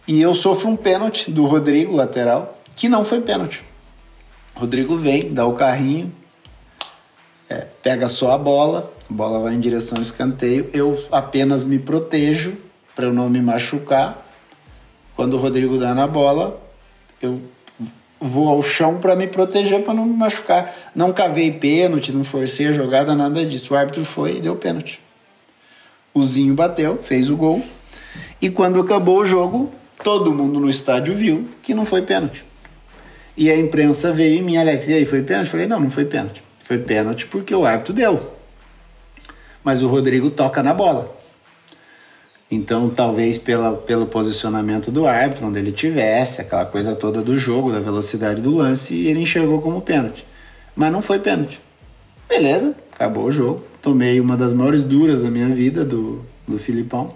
E 0.08 0.22
eu 0.22 0.34
sofro 0.36 0.70
um 0.70 0.76
pênalti 0.76 1.32
do 1.32 1.46
Rodrigo, 1.46 1.96
lateral, 1.96 2.58
que 2.76 2.88
não 2.88 3.04
foi 3.04 3.22
pênalti. 3.22 3.66
Rodrigo 4.56 4.96
vem, 4.96 5.34
dá 5.34 5.46
o 5.46 5.54
carrinho, 5.54 6.14
é, 7.50 7.66
pega 7.82 8.08
só 8.08 8.32
a 8.32 8.38
bola, 8.38 8.92
bola 9.10 9.40
vai 9.40 9.54
em 9.54 9.60
direção 9.60 9.98
ao 9.98 10.02
escanteio. 10.02 10.70
Eu 10.74 10.98
apenas 11.12 11.64
me 11.64 11.80
protejo 11.80 12.58
para 12.96 13.06
eu 13.06 13.14
não 13.14 13.30
me 13.30 13.42
machucar. 13.42 14.26
Quando 15.16 15.36
o 15.36 15.38
Rodrigo 15.38 15.78
dá 15.78 15.94
na 15.96 16.08
bola, 16.08 16.60
eu 17.22 17.42
vou 18.20 18.48
ao 18.50 18.62
chão 18.62 18.98
para 19.00 19.16
me 19.16 19.28
proteger, 19.28 19.84
para 19.84 19.94
não 19.94 20.06
me 20.06 20.16
machucar. 20.16 20.74
Não 20.96 21.14
cavei 21.14 21.52
pênalti, 21.52 22.12
não 22.12 22.24
forcei 22.24 22.68
a 22.68 22.72
jogada, 22.72 23.16
nada 23.16 23.46
disso. 23.46 23.74
O 23.74 23.78
árbitro 23.78 24.04
foi 24.06 24.38
e 24.38 24.42
deu 24.42 24.56
pênalti. 24.56 25.00
O 26.14 26.24
Zinho 26.24 26.54
bateu, 26.54 26.98
fez 26.98 27.30
o 27.30 27.38
gol. 27.38 27.64
E 28.42 28.50
quando 28.50 28.80
acabou 28.80 29.20
o 29.20 29.26
jogo, 29.26 29.72
todo 30.04 30.34
mundo 30.34 30.60
no 30.60 30.70
estádio 30.70 31.16
viu 31.16 31.48
que 31.62 31.74
não 31.74 31.86
foi 31.86 32.02
pênalti. 32.02 32.44
E 33.36 33.52
a 33.52 33.58
imprensa 33.58 34.12
veio 34.12 34.40
em 34.40 34.42
mim, 34.42 34.58
Alex, 34.58 34.88
e 34.88 34.94
aí, 34.96 35.06
foi 35.06 35.22
pênalti? 35.22 35.46
Eu 35.46 35.52
falei, 35.52 35.68
não, 35.68 35.80
não 35.80 35.92
foi 35.92 36.06
pênalti. 36.06 36.44
Foi 36.60 36.80
pênalti 36.80 37.28
porque 37.28 37.54
o 37.54 37.66
árbitro 37.66 37.94
deu. 37.94 38.37
Mas 39.68 39.84
o 39.84 39.88
Rodrigo 39.88 40.32
toca 40.32 40.64
na 40.64 40.74
bola. 40.74 41.16
Então, 42.50 42.90
talvez 42.90 43.38
pela, 43.38 43.74
pelo 43.74 44.06
posicionamento 44.06 44.90
do 44.90 45.06
árbitro, 45.06 45.46
onde 45.46 45.60
ele 45.60 45.74
tivesse, 45.74 46.40
aquela 46.40 46.66
coisa 46.66 46.96
toda 46.96 47.22
do 47.22 47.38
jogo, 47.38 47.72
da 47.72 47.82
velocidade 47.82 48.42
do 48.42 48.56
lance, 48.56 48.96
ele 48.96 49.20
enxergou 49.20 49.62
como 49.62 49.82
pênalti. 49.82 50.26
Mas 50.74 50.92
não 50.92 51.02
foi 51.02 51.20
pênalti. 51.20 51.62
Beleza, 52.30 52.74
acabou 52.94 53.26
o 53.26 53.32
jogo 53.32 53.62
tomei 53.88 54.20
uma 54.20 54.36
das 54.36 54.54
maiores 54.54 54.84
duras 54.84 55.22
da 55.22 55.32
minha 55.32 55.48
vida 55.48 55.86
do, 55.86 56.26
do 56.46 56.60
Filipão, 56.60 57.08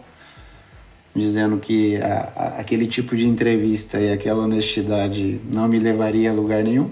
dizendo 1.13 1.57
que 1.57 1.97
a, 1.97 2.31
a, 2.33 2.47
aquele 2.59 2.87
tipo 2.87 3.13
de 3.13 3.27
entrevista 3.27 3.99
e 3.99 4.13
aquela 4.13 4.43
honestidade 4.43 5.41
não 5.51 5.67
me 5.67 5.79
levaria 5.79 6.29
a 6.29 6.33
lugar 6.33 6.63
nenhum. 6.63 6.89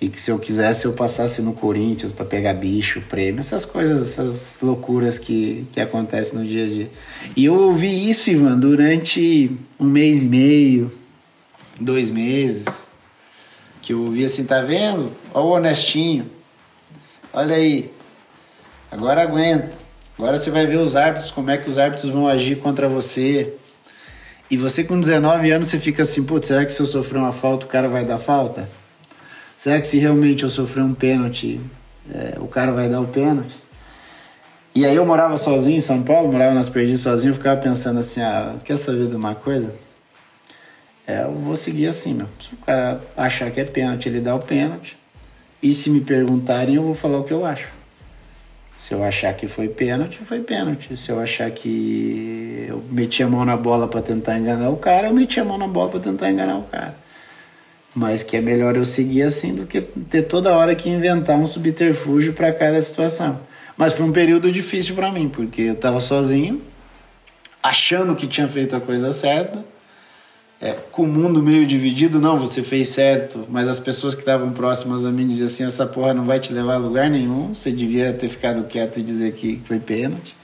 E 0.00 0.08
que 0.08 0.20
se 0.20 0.30
eu 0.30 0.38
quisesse 0.38 0.86
eu 0.86 0.92
passasse 0.92 1.40
no 1.40 1.52
Corinthians 1.52 2.12
para 2.12 2.24
pegar 2.24 2.52
bicho, 2.54 3.00
prêmio, 3.08 3.40
essas 3.40 3.64
coisas, 3.64 4.00
essas 4.00 4.58
loucuras 4.60 5.18
que, 5.18 5.66
que 5.72 5.80
acontecem 5.80 6.38
no 6.38 6.44
dia 6.44 6.64
a 6.64 6.68
dia. 6.68 6.90
E 7.36 7.44
eu 7.44 7.54
ouvi 7.54 8.10
isso, 8.10 8.30
Ivan, 8.30 8.58
durante 8.58 9.50
um 9.78 9.86
mês 9.86 10.24
e 10.24 10.28
meio, 10.28 10.92
dois 11.80 12.10
meses. 12.10 12.86
Que 13.80 13.92
eu 13.92 14.00
ouvi 14.00 14.24
assim, 14.24 14.44
tá 14.44 14.62
vendo? 14.62 15.12
Olha 15.32 15.44
o 15.44 15.50
honestinho. 15.50 16.30
Olha 17.32 17.54
aí, 17.54 17.90
Agora 18.94 19.22
aguenta. 19.22 19.76
Agora 20.16 20.38
você 20.38 20.52
vai 20.52 20.68
ver 20.68 20.76
os 20.76 20.94
árbitros, 20.94 21.32
como 21.32 21.50
é 21.50 21.58
que 21.58 21.68
os 21.68 21.78
árbitros 21.78 22.08
vão 22.12 22.28
agir 22.28 22.60
contra 22.60 22.86
você. 22.88 23.54
E 24.48 24.56
você 24.56 24.84
com 24.84 25.00
19 25.00 25.50
anos, 25.50 25.66
você 25.66 25.80
fica 25.80 26.02
assim, 26.02 26.22
putz, 26.22 26.46
será 26.46 26.64
que 26.64 26.70
se 26.70 26.80
eu 26.80 26.86
sofrer 26.86 27.18
uma 27.18 27.32
falta, 27.32 27.66
o 27.66 27.68
cara 27.68 27.88
vai 27.88 28.04
dar 28.04 28.18
falta? 28.18 28.68
Será 29.56 29.80
que 29.80 29.86
se 29.86 29.98
realmente 29.98 30.42
eu 30.42 30.48
sofrer 30.48 30.82
um 30.82 30.94
pênalti, 30.94 31.60
é, 32.12 32.38
o 32.38 32.46
cara 32.46 32.72
vai 32.72 32.88
dar 32.88 33.00
o 33.00 33.06
pênalti? 33.06 33.56
E 34.74 34.84
aí 34.84 34.96
eu 34.96 35.06
morava 35.06 35.36
sozinho 35.36 35.76
em 35.76 35.80
São 35.80 36.02
Paulo, 36.02 36.32
morava 36.32 36.52
nas 36.52 36.68
Perdizes 36.68 37.02
sozinho, 37.02 37.32
ficava 37.32 37.60
pensando 37.60 38.00
assim, 38.00 38.20
ah, 38.20 38.56
quer 38.64 38.76
saber 38.76 39.06
de 39.06 39.14
uma 39.14 39.34
coisa? 39.34 39.72
É, 41.06 41.22
eu 41.22 41.34
vou 41.34 41.54
seguir 41.54 41.86
assim, 41.86 42.14
meu. 42.14 42.26
Se 42.40 42.54
o 42.54 42.56
cara 42.56 43.00
achar 43.16 43.50
que 43.50 43.60
é 43.60 43.64
pênalti, 43.64 44.08
ele 44.08 44.20
dá 44.20 44.34
o 44.34 44.40
pênalti. 44.40 44.98
E 45.62 45.72
se 45.72 45.90
me 45.90 46.00
perguntarem, 46.00 46.74
eu 46.74 46.82
vou 46.82 46.94
falar 46.94 47.18
o 47.18 47.24
que 47.24 47.32
eu 47.32 47.46
acho. 47.46 47.68
Se 48.76 48.92
eu 48.92 49.04
achar 49.04 49.32
que 49.34 49.46
foi 49.46 49.68
pênalti, 49.68 50.18
foi 50.18 50.40
pênalti. 50.40 50.96
Se 50.96 51.10
eu 51.10 51.20
achar 51.20 51.50
que 51.50 52.66
eu 52.68 52.82
meti 52.90 53.22
a 53.22 53.28
mão 53.28 53.44
na 53.44 53.56
bola 53.56 53.86
para 53.86 54.02
tentar 54.02 54.38
enganar 54.38 54.70
o 54.70 54.76
cara, 54.76 55.06
eu 55.06 55.14
meti 55.14 55.38
a 55.38 55.44
mão 55.44 55.56
na 55.56 55.68
bola 55.68 55.90
para 55.90 56.00
tentar 56.00 56.30
enganar 56.30 56.58
o 56.58 56.64
cara. 56.64 56.96
Mas 57.94 58.22
que 58.22 58.36
é 58.36 58.40
melhor 58.40 58.76
eu 58.76 58.84
seguir 58.84 59.22
assim 59.22 59.54
do 59.54 59.66
que 59.66 59.80
ter 59.80 60.22
toda 60.22 60.54
hora 60.54 60.74
que 60.74 60.88
inventar 60.88 61.36
um 61.36 61.46
subterfúgio 61.46 62.32
para 62.32 62.52
cada 62.52 62.80
situação. 62.80 63.40
Mas 63.76 63.92
foi 63.92 64.06
um 64.06 64.12
período 64.12 64.50
difícil 64.50 64.94
para 64.94 65.12
mim, 65.12 65.28
porque 65.28 65.62
eu 65.62 65.74
estava 65.74 66.00
sozinho, 66.00 66.60
achando 67.62 68.14
que 68.14 68.26
tinha 68.26 68.48
feito 68.48 68.74
a 68.74 68.80
coisa 68.80 69.10
certa, 69.12 69.64
é, 70.60 70.72
com 70.90 71.02
o 71.02 71.06
mundo 71.06 71.42
meio 71.42 71.66
dividido, 71.66 72.20
não, 72.20 72.38
você 72.38 72.62
fez 72.62 72.88
certo, 72.88 73.46
mas 73.50 73.68
as 73.68 73.78
pessoas 73.78 74.14
que 74.14 74.22
estavam 74.22 74.52
próximas 74.52 75.04
a 75.04 75.10
mim 75.10 75.26
diziam 75.26 75.46
assim: 75.46 75.64
essa 75.64 75.84
porra 75.84 76.14
não 76.14 76.24
vai 76.24 76.40
te 76.40 76.52
levar 76.52 76.74
a 76.74 76.78
lugar 76.78 77.10
nenhum, 77.10 77.52
você 77.52 77.70
devia 77.70 78.12
ter 78.12 78.28
ficado 78.28 78.64
quieto 78.64 78.98
e 78.98 79.02
dizer 79.02 79.32
que 79.34 79.60
foi 79.64 79.78
pênalti. 79.78 80.34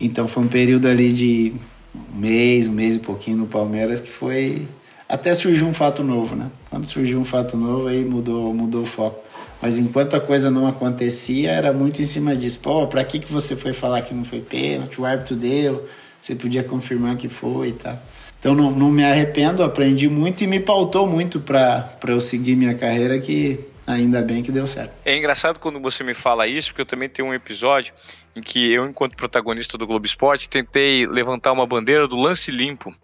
Então 0.00 0.28
foi 0.28 0.42
um 0.42 0.48
período 0.48 0.88
ali 0.88 1.12
de 1.12 1.54
um 1.94 2.18
mês, 2.18 2.68
um 2.68 2.72
mês 2.72 2.96
e 2.96 2.98
pouquinho 2.98 3.38
no 3.38 3.46
Palmeiras 3.46 4.00
que 4.00 4.10
foi. 4.10 4.68
Até 5.08 5.34
surgiu 5.34 5.66
um 5.66 5.72
fato 5.72 6.02
novo, 6.02 6.34
né? 6.34 6.50
Quando 6.70 6.84
surgiu 6.86 7.18
um 7.20 7.24
fato 7.24 7.56
novo, 7.56 7.86
aí 7.88 8.04
mudou, 8.04 8.54
mudou 8.54 8.82
o 8.82 8.86
foco. 8.86 9.22
Mas 9.60 9.78
enquanto 9.78 10.14
a 10.14 10.20
coisa 10.20 10.50
não 10.50 10.66
acontecia, 10.66 11.50
era 11.50 11.72
muito 11.72 12.00
em 12.00 12.04
cima 12.04 12.36
disso. 12.36 12.60
Pô, 12.60 12.86
pra 12.86 13.04
que, 13.04 13.18
que 13.18 13.30
você 13.30 13.56
foi 13.56 13.72
falar 13.72 14.02
que 14.02 14.12
não 14.14 14.24
foi 14.24 14.40
pênalti? 14.40 15.00
O 15.00 15.04
árbitro 15.04 15.36
deu, 15.36 15.86
você 16.20 16.34
podia 16.34 16.62
confirmar 16.62 17.16
que 17.16 17.28
foi 17.28 17.68
e 17.68 17.72
tal. 17.72 17.98
Então 18.38 18.54
não, 18.54 18.70
não 18.70 18.90
me 18.90 19.02
arrependo, 19.02 19.62
aprendi 19.62 20.08
muito 20.08 20.44
e 20.44 20.46
me 20.46 20.60
pautou 20.60 21.06
muito 21.06 21.40
para 21.40 21.96
eu 22.08 22.20
seguir 22.20 22.56
minha 22.56 22.74
carreira 22.74 23.18
que 23.18 23.58
ainda 23.86 24.22
bem 24.22 24.42
que 24.42 24.52
deu 24.52 24.66
certo. 24.66 24.94
É 25.04 25.16
engraçado 25.16 25.58
quando 25.58 25.80
você 25.80 26.02
me 26.02 26.14
fala 26.14 26.46
isso, 26.46 26.68
porque 26.68 26.82
eu 26.82 26.86
também 26.86 27.08
tenho 27.08 27.28
um 27.28 27.34
episódio 27.34 27.94
em 28.34 28.42
que 28.42 28.72
eu, 28.72 28.86
enquanto 28.86 29.16
protagonista 29.16 29.78
do 29.78 29.86
Globo 29.86 30.06
Esporte, 30.06 30.48
tentei 30.48 31.06
levantar 31.06 31.52
uma 31.52 31.66
bandeira 31.66 32.08
do 32.08 32.16
lance 32.16 32.50
limpo, 32.50 32.94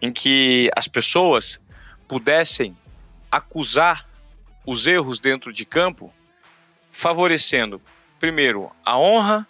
em 0.00 0.12
que 0.12 0.70
as 0.76 0.86
pessoas 0.86 1.60
pudessem 2.06 2.76
acusar 3.30 4.08
os 4.64 4.86
erros 4.86 5.18
dentro 5.18 5.52
de 5.52 5.64
campo, 5.64 6.12
favorecendo, 6.90 7.80
primeiro, 8.18 8.70
a 8.84 8.98
honra, 8.98 9.46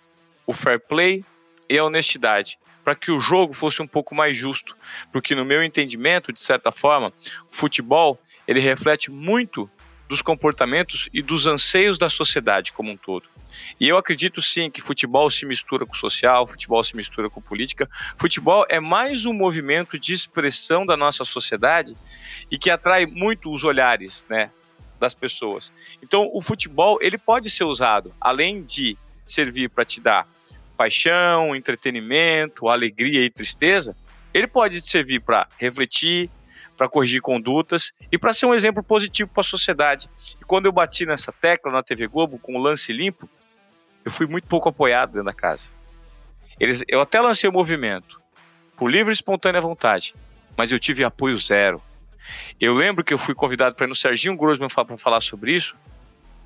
o 0.47 0.53
fair 0.53 0.81
play 0.81 1.25
e 1.69 1.79
a 1.79 1.85
honestidade, 1.85 2.59
para 2.85 2.95
que 2.95 3.11
o 3.11 3.19
jogo 3.19 3.53
fosse 3.53 3.83
um 3.83 3.87
pouco 3.87 4.15
mais 4.15 4.37
justo, 4.37 4.77
porque 5.11 5.35
no 5.35 5.45
meu 5.45 5.63
entendimento, 5.63 6.33
de 6.33 6.41
certa 6.41 6.71
forma, 6.71 7.13
o 7.51 7.55
futebol 7.55 8.21
ele 8.47 8.61
reflete 8.61 9.11
muito 9.11 9.69
dos 10.09 10.23
comportamentos 10.23 11.09
e 11.13 11.23
dos 11.23 11.47
anseios 11.47 11.99
da 11.99 12.09
sociedade 12.09 12.73
como 12.73 12.91
um 12.91 12.97
todo. 12.97 13.29
E 13.81 13.89
eu 13.89 13.97
acredito 13.97 14.43
sim 14.43 14.71
que 14.71 14.81
futebol 14.81 15.31
se 15.31 15.47
mistura 15.47 15.87
com 15.87 15.95
social, 15.95 16.47
futebol 16.47 16.83
se 16.83 16.97
mistura 16.97 17.31
com 17.31 17.41
política. 17.41 17.89
Futebol 18.17 18.67
é 18.69 18.81
mais 18.81 19.27
um 19.27 19.33
movimento 19.33 19.99
de 19.99 20.13
expressão 20.13 20.85
da 20.85 20.97
nossa 20.97 21.25
sociedade 21.25 21.97
e 22.51 22.59
que 22.59 22.71
atrai 22.71 23.07
muito 23.07 23.53
os 23.53 23.65
olhares, 23.65 24.27
né, 24.29 24.51
das 24.99 25.15
pessoas. 25.15 25.73
Então, 26.03 26.29
o 26.33 26.41
futebol 26.41 26.99
ele 27.01 27.19
pode 27.19 27.51
ser 27.51 27.65
usado, 27.65 28.15
além 28.21 28.63
de 28.63 28.97
servir 29.25 29.71
para 29.71 29.85
te 29.85 30.01
dar 30.01 30.29
paixão, 30.77 31.57
entretenimento, 31.57 32.69
alegria 32.69 33.25
e 33.25 33.31
tristeza, 33.31 33.97
ele 34.33 34.47
pode 34.47 34.81
servir 34.83 35.21
para 35.23 35.49
refletir, 35.59 36.31
para 36.77 36.89
corrigir 36.89 37.21
condutas 37.21 37.93
e 38.11 38.19
para 38.19 38.33
ser 38.33 38.47
um 38.47 38.55
exemplo 38.55 38.83
positivo 38.83 39.31
para 39.33 39.41
a 39.41 39.45
sociedade. 39.45 40.09
E 40.41 40.45
quando 40.45 40.67
eu 40.67 40.73
bati 40.73 41.07
nessa 41.07 41.33
tecla 41.33 41.73
na 41.73 41.83
TV 41.83 42.07
Globo 42.07 42.39
com 42.39 42.57
o 42.57 42.63
lance 42.63 42.93
limpo, 42.93 43.29
eu 44.05 44.11
fui 44.11 44.27
muito 44.27 44.47
pouco 44.47 44.69
apoiado 44.69 45.13
dentro 45.13 45.27
da 45.27 45.33
casa. 45.33 45.71
Eles, 46.61 46.83
eu 46.89 47.01
até 47.01 47.21
lancei 47.21 47.49
o 47.49 47.53
movimento 47.53 48.21
por 48.77 48.91
livre 48.91 49.13
e 49.13 49.15
espontânea 49.15 49.61
vontade, 49.61 50.15
mas 50.57 50.71
eu 50.71 50.79
tive 50.79 51.03
apoio 51.05 51.37
zero. 51.39 51.83
Eu 52.61 52.75
lembro 52.75 53.05
que 53.05 53.15
eu 53.15 53.19
fui 53.19 53.35
convidado 53.35 53.75
para 53.75 53.87
ir 53.87 53.89
no 53.89 53.95
Serginho 53.95 54.37
Grossman 54.37 54.69
para 54.69 54.99
falar 54.99 55.21
sobre 55.21 55.55
isso. 55.55 55.77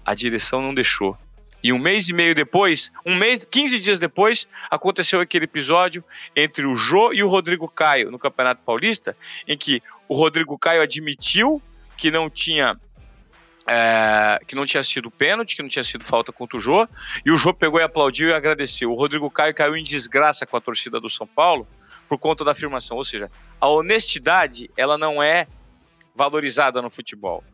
A 0.05 0.15
direção 0.15 0.61
não 0.61 0.75
deixou. 0.75 1.17
E 1.63 1.73
um 1.73 1.79
mês 1.79 2.09
e 2.09 2.15
meio 2.15 2.35
depois, 2.35 2.91
um 3.05 3.15
mês, 3.15 3.45
15 3.45 3.79
dias 3.79 3.99
depois, 3.99 4.49
aconteceu 4.71 5.21
aquele 5.21 5.45
episódio 5.45 6.03
entre 6.35 6.67
o 6.67 6.75
Jô 6.75 7.13
e 7.13 7.23
o 7.23 7.29
Rodrigo 7.29 7.69
Caio 7.69 8.11
no 8.11 8.19
Campeonato 8.19 8.63
Paulista, 8.65 9.17
em 9.47 9.59
que 9.59 9.83
o 10.11 10.15
Rodrigo 10.17 10.59
Caio 10.59 10.83
admitiu 10.83 11.63
que 11.97 12.11
não 12.11 12.29
tinha 12.29 12.77
é, 13.65 14.41
que 14.45 14.57
não 14.57 14.67
tinha 14.67 14.83
sido 14.83 15.09
pênalti, 15.09 15.55
que 15.55 15.63
não 15.63 15.69
tinha 15.69 15.85
sido 15.85 16.05
falta 16.05 16.33
contra 16.33 16.59
o 16.59 16.61
Jô, 16.61 16.89
e 17.25 17.31
o 17.31 17.37
Jô 17.37 17.55
pegou 17.55 17.79
e 17.79 17.85
aplaudiu 17.85 18.31
e 18.31 18.33
agradeceu. 18.33 18.91
O 18.91 18.97
Rodrigo 18.97 19.31
Caio 19.31 19.55
caiu 19.55 19.77
em 19.77 19.85
desgraça 19.85 20.45
com 20.45 20.57
a 20.57 20.61
torcida 20.61 20.99
do 20.99 21.09
São 21.09 21.29
Paulo 21.29 21.65
por 22.09 22.19
conta 22.19 22.45
da 22.45 22.51
afirmação, 22.51 22.97
ou 22.97 23.05
seja, 23.05 23.31
a 23.61 23.69
honestidade 23.69 24.69
ela 24.77 24.99
não 24.99 25.23
é 25.23 25.47
valorizada 26.13 26.83
no 26.83 26.91
futebol. 26.91 27.45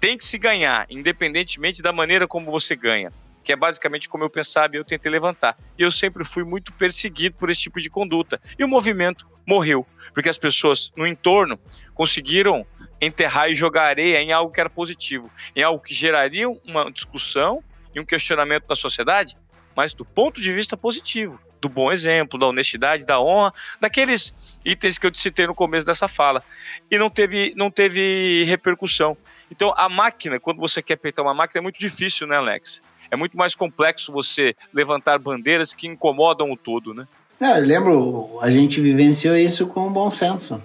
Tem 0.00 0.16
que 0.16 0.24
se 0.24 0.38
ganhar, 0.38 0.86
independentemente 0.88 1.82
da 1.82 1.92
maneira 1.92 2.26
como 2.26 2.50
você 2.50 2.74
ganha, 2.74 3.12
que 3.42 3.52
é 3.52 3.56
basicamente 3.56 4.08
como 4.08 4.24
eu 4.24 4.30
pensava 4.30 4.74
e 4.74 4.78
eu 4.78 4.84
tentei 4.84 5.10
levantar. 5.10 5.56
E 5.78 5.82
eu 5.82 5.90
sempre 5.90 6.24
fui 6.24 6.44
muito 6.44 6.72
perseguido 6.72 7.36
por 7.36 7.50
esse 7.50 7.62
tipo 7.62 7.80
de 7.80 7.90
conduta. 7.90 8.40
E 8.58 8.64
o 8.64 8.68
movimento 8.68 9.26
morreu, 9.46 9.86
porque 10.12 10.28
as 10.28 10.38
pessoas 10.38 10.92
no 10.96 11.06
entorno 11.06 11.58
conseguiram 11.94 12.66
enterrar 13.00 13.50
e 13.50 13.54
jogar 13.54 13.84
areia 13.84 14.20
em 14.20 14.32
algo 14.32 14.52
que 14.52 14.60
era 14.60 14.70
positivo, 14.70 15.30
em 15.56 15.62
algo 15.62 15.82
que 15.82 15.94
geraria 15.94 16.48
uma 16.48 16.90
discussão 16.90 17.62
e 17.94 18.00
um 18.00 18.04
questionamento 18.04 18.66
da 18.66 18.76
sociedade, 18.76 19.36
mas 19.74 19.94
do 19.94 20.04
ponto 20.04 20.40
de 20.40 20.52
vista 20.52 20.76
positivo, 20.76 21.40
do 21.60 21.68
bom 21.68 21.92
exemplo, 21.92 22.38
da 22.38 22.46
honestidade, 22.46 23.04
da 23.04 23.20
honra, 23.20 23.52
daqueles 23.80 24.34
itens 24.64 24.98
que 24.98 25.06
eu 25.06 25.10
te 25.10 25.20
citei 25.20 25.46
no 25.46 25.54
começo 25.54 25.86
dessa 25.86 26.08
fala. 26.08 26.42
E 26.90 26.98
não 26.98 27.10
teve, 27.10 27.52
não 27.56 27.70
teve 27.70 28.44
repercussão. 28.44 29.16
Então, 29.50 29.74
a 29.76 29.88
máquina, 29.88 30.38
quando 30.38 30.58
você 30.58 30.82
quer 30.82 30.96
peitar 30.96 31.24
uma 31.24 31.34
máquina, 31.34 31.60
é 31.60 31.62
muito 31.62 31.78
difícil, 31.78 32.26
né, 32.26 32.36
Alex? 32.36 32.80
É 33.10 33.16
muito 33.16 33.36
mais 33.36 33.54
complexo 33.54 34.12
você 34.12 34.54
levantar 34.72 35.18
bandeiras 35.18 35.74
que 35.74 35.86
incomodam 35.86 36.50
o 36.50 36.56
todo, 36.56 36.94
né? 36.94 37.06
Não, 37.40 37.56
eu 37.56 37.64
lembro, 37.64 38.38
a 38.42 38.50
gente 38.50 38.80
vivenciou 38.80 39.36
isso 39.36 39.66
com 39.66 39.90
bom 39.90 40.10
senso. 40.10 40.62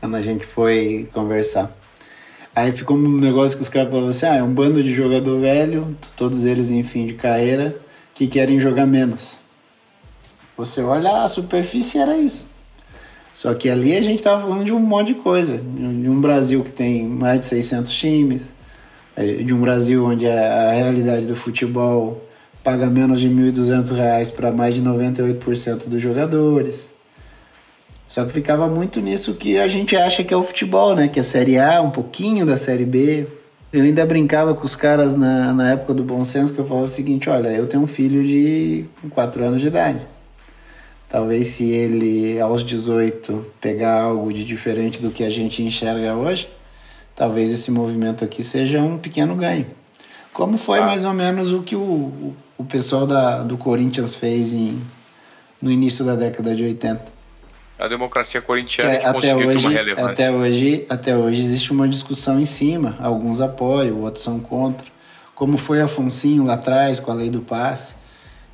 Quando 0.00 0.16
a 0.16 0.22
gente 0.22 0.46
foi 0.46 1.08
conversar. 1.12 1.70
Aí 2.54 2.72
ficou 2.72 2.96
um 2.96 3.18
negócio 3.18 3.56
que 3.56 3.62
os 3.62 3.68
caras 3.68 3.90
falavam 3.90 4.08
assim: 4.08 4.26
ah, 4.26 4.36
é 4.36 4.42
um 4.42 4.52
bando 4.52 4.82
de 4.82 4.92
jogador 4.92 5.38
velho, 5.38 5.96
todos 6.16 6.44
eles 6.44 6.70
em 6.70 6.82
fim 6.82 7.06
de 7.06 7.14
carreira, 7.14 7.76
que 8.14 8.26
querem 8.26 8.58
jogar 8.58 8.86
menos. 8.86 9.38
Você 10.58 10.82
olha, 10.82 11.22
a 11.22 11.28
superfície 11.28 11.98
era 11.98 12.18
isso. 12.18 12.48
Só 13.32 13.54
que 13.54 13.70
ali 13.70 13.96
a 13.96 14.02
gente 14.02 14.18
estava 14.18 14.42
falando 14.42 14.64
de 14.64 14.72
um 14.72 14.80
monte 14.80 15.08
de 15.08 15.14
coisa. 15.14 15.56
De 15.56 16.10
um 16.10 16.20
Brasil 16.20 16.64
que 16.64 16.72
tem 16.72 17.06
mais 17.06 17.38
de 17.38 17.46
600 17.46 17.92
times, 17.92 18.52
é, 19.16 19.24
de 19.24 19.54
um 19.54 19.60
Brasil 19.60 20.04
onde 20.04 20.26
a 20.26 20.72
realidade 20.72 21.28
do 21.28 21.36
futebol 21.36 22.20
paga 22.64 22.86
menos 22.86 23.20
de 23.20 23.28
R$ 23.28 23.52
1.200 23.52 24.32
para 24.32 24.50
mais 24.50 24.74
de 24.74 24.82
98% 24.82 25.86
dos 25.86 26.02
jogadores. 26.02 26.90
Só 28.08 28.24
que 28.24 28.32
ficava 28.32 28.66
muito 28.68 29.00
nisso 29.00 29.34
que 29.34 29.58
a 29.58 29.68
gente 29.68 29.94
acha 29.94 30.24
que 30.24 30.34
é 30.34 30.36
o 30.36 30.42
futebol, 30.42 30.96
né? 30.96 31.06
Que 31.06 31.20
é 31.20 31.22
a 31.22 31.24
Série 31.24 31.56
A, 31.56 31.80
um 31.80 31.90
pouquinho 31.90 32.44
da 32.44 32.56
Série 32.56 32.84
B. 32.84 33.28
Eu 33.72 33.84
ainda 33.84 34.04
brincava 34.04 34.52
com 34.54 34.64
os 34.64 34.74
caras 34.74 35.14
na, 35.14 35.52
na 35.52 35.70
época 35.70 35.94
do 35.94 36.02
bom 36.02 36.24
senso 36.24 36.52
que 36.52 36.58
eu 36.58 36.66
falava 36.66 36.86
o 36.86 36.88
seguinte, 36.88 37.30
olha, 37.30 37.48
eu 37.48 37.68
tenho 37.68 37.84
um 37.84 37.86
filho 37.86 38.24
de 38.24 38.86
4 39.10 39.44
anos 39.44 39.60
de 39.60 39.68
idade. 39.68 40.17
Talvez 41.08 41.46
se 41.48 41.64
ele 41.64 42.38
aos 42.40 42.62
18 42.62 43.46
pegar 43.60 44.02
algo 44.02 44.32
de 44.32 44.44
diferente 44.44 45.00
do 45.00 45.10
que 45.10 45.24
a 45.24 45.30
gente 45.30 45.62
enxerga 45.62 46.14
hoje, 46.14 46.50
talvez 47.16 47.50
esse 47.50 47.70
movimento 47.70 48.24
aqui 48.24 48.42
seja 48.42 48.80
um 48.82 48.98
pequeno 48.98 49.34
ganho. 49.34 49.66
Como 50.32 50.58
foi 50.58 50.80
ah. 50.80 50.86
mais 50.86 51.04
ou 51.04 51.14
menos 51.14 51.50
o 51.50 51.62
que 51.62 51.74
o, 51.74 52.34
o 52.58 52.64
pessoal 52.64 53.06
da, 53.06 53.42
do 53.42 53.56
Corinthians 53.56 54.14
fez 54.14 54.52
em, 54.52 54.82
no 55.60 55.70
início 55.70 56.04
da 56.04 56.14
década 56.14 56.54
de 56.54 56.62
80. 56.62 57.18
A 57.78 57.88
democracia 57.88 58.42
corintiana 58.42 58.92
é, 58.92 58.96
que 58.98 59.06
até 59.06 59.36
hoje. 59.36 59.78
Até 59.96 60.30
hoje, 60.32 60.86
até 60.88 61.16
hoje 61.16 61.42
existe 61.42 61.72
uma 61.72 61.88
discussão 61.88 62.38
em 62.38 62.44
cima. 62.44 62.96
Alguns 63.00 63.40
apoiam, 63.40 64.00
outros 64.02 64.24
são 64.24 64.40
contra. 64.40 64.86
Como 65.34 65.56
foi 65.56 65.80
Afonsinho 65.80 66.44
lá 66.44 66.54
atrás 66.54 66.98
com 66.98 67.12
a 67.12 67.14
lei 67.14 67.30
do 67.30 67.40
passe 67.40 67.94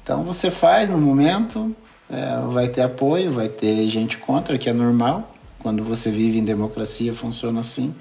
Então 0.02 0.22
você 0.22 0.50
faz 0.50 0.90
no 0.90 0.98
momento, 0.98 1.74
é, 2.14 2.46
vai 2.48 2.68
ter 2.68 2.82
apoio, 2.82 3.32
vai 3.32 3.48
ter 3.48 3.86
gente 3.88 4.16
contra, 4.18 4.56
que 4.56 4.68
é 4.68 4.72
normal. 4.72 5.34
Quando 5.58 5.82
você 5.82 6.10
vive 6.10 6.38
em 6.38 6.44
democracia, 6.44 7.14
funciona 7.14 7.60
assim. 7.60 7.94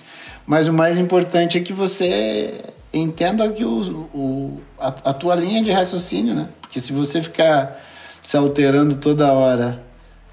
Mas 0.45 0.67
o 0.67 0.73
mais 0.73 0.97
importante 0.99 1.57
é 1.57 1.61
que 1.61 1.73
você 1.73 2.61
entenda 2.93 3.49
que 3.49 3.63
o, 3.63 4.07
o 4.13 4.61
a, 4.77 4.87
a, 4.87 5.13
tua 5.13 5.35
linha 5.35 5.63
de 5.63 5.71
raciocínio, 5.71 6.35
né? 6.35 6.49
Porque 6.61 6.79
se 6.79 6.93
você 6.93 7.23
ficar 7.23 7.81
se 8.21 8.37
alterando 8.37 8.95
toda 8.95 9.31
hora 9.33 9.81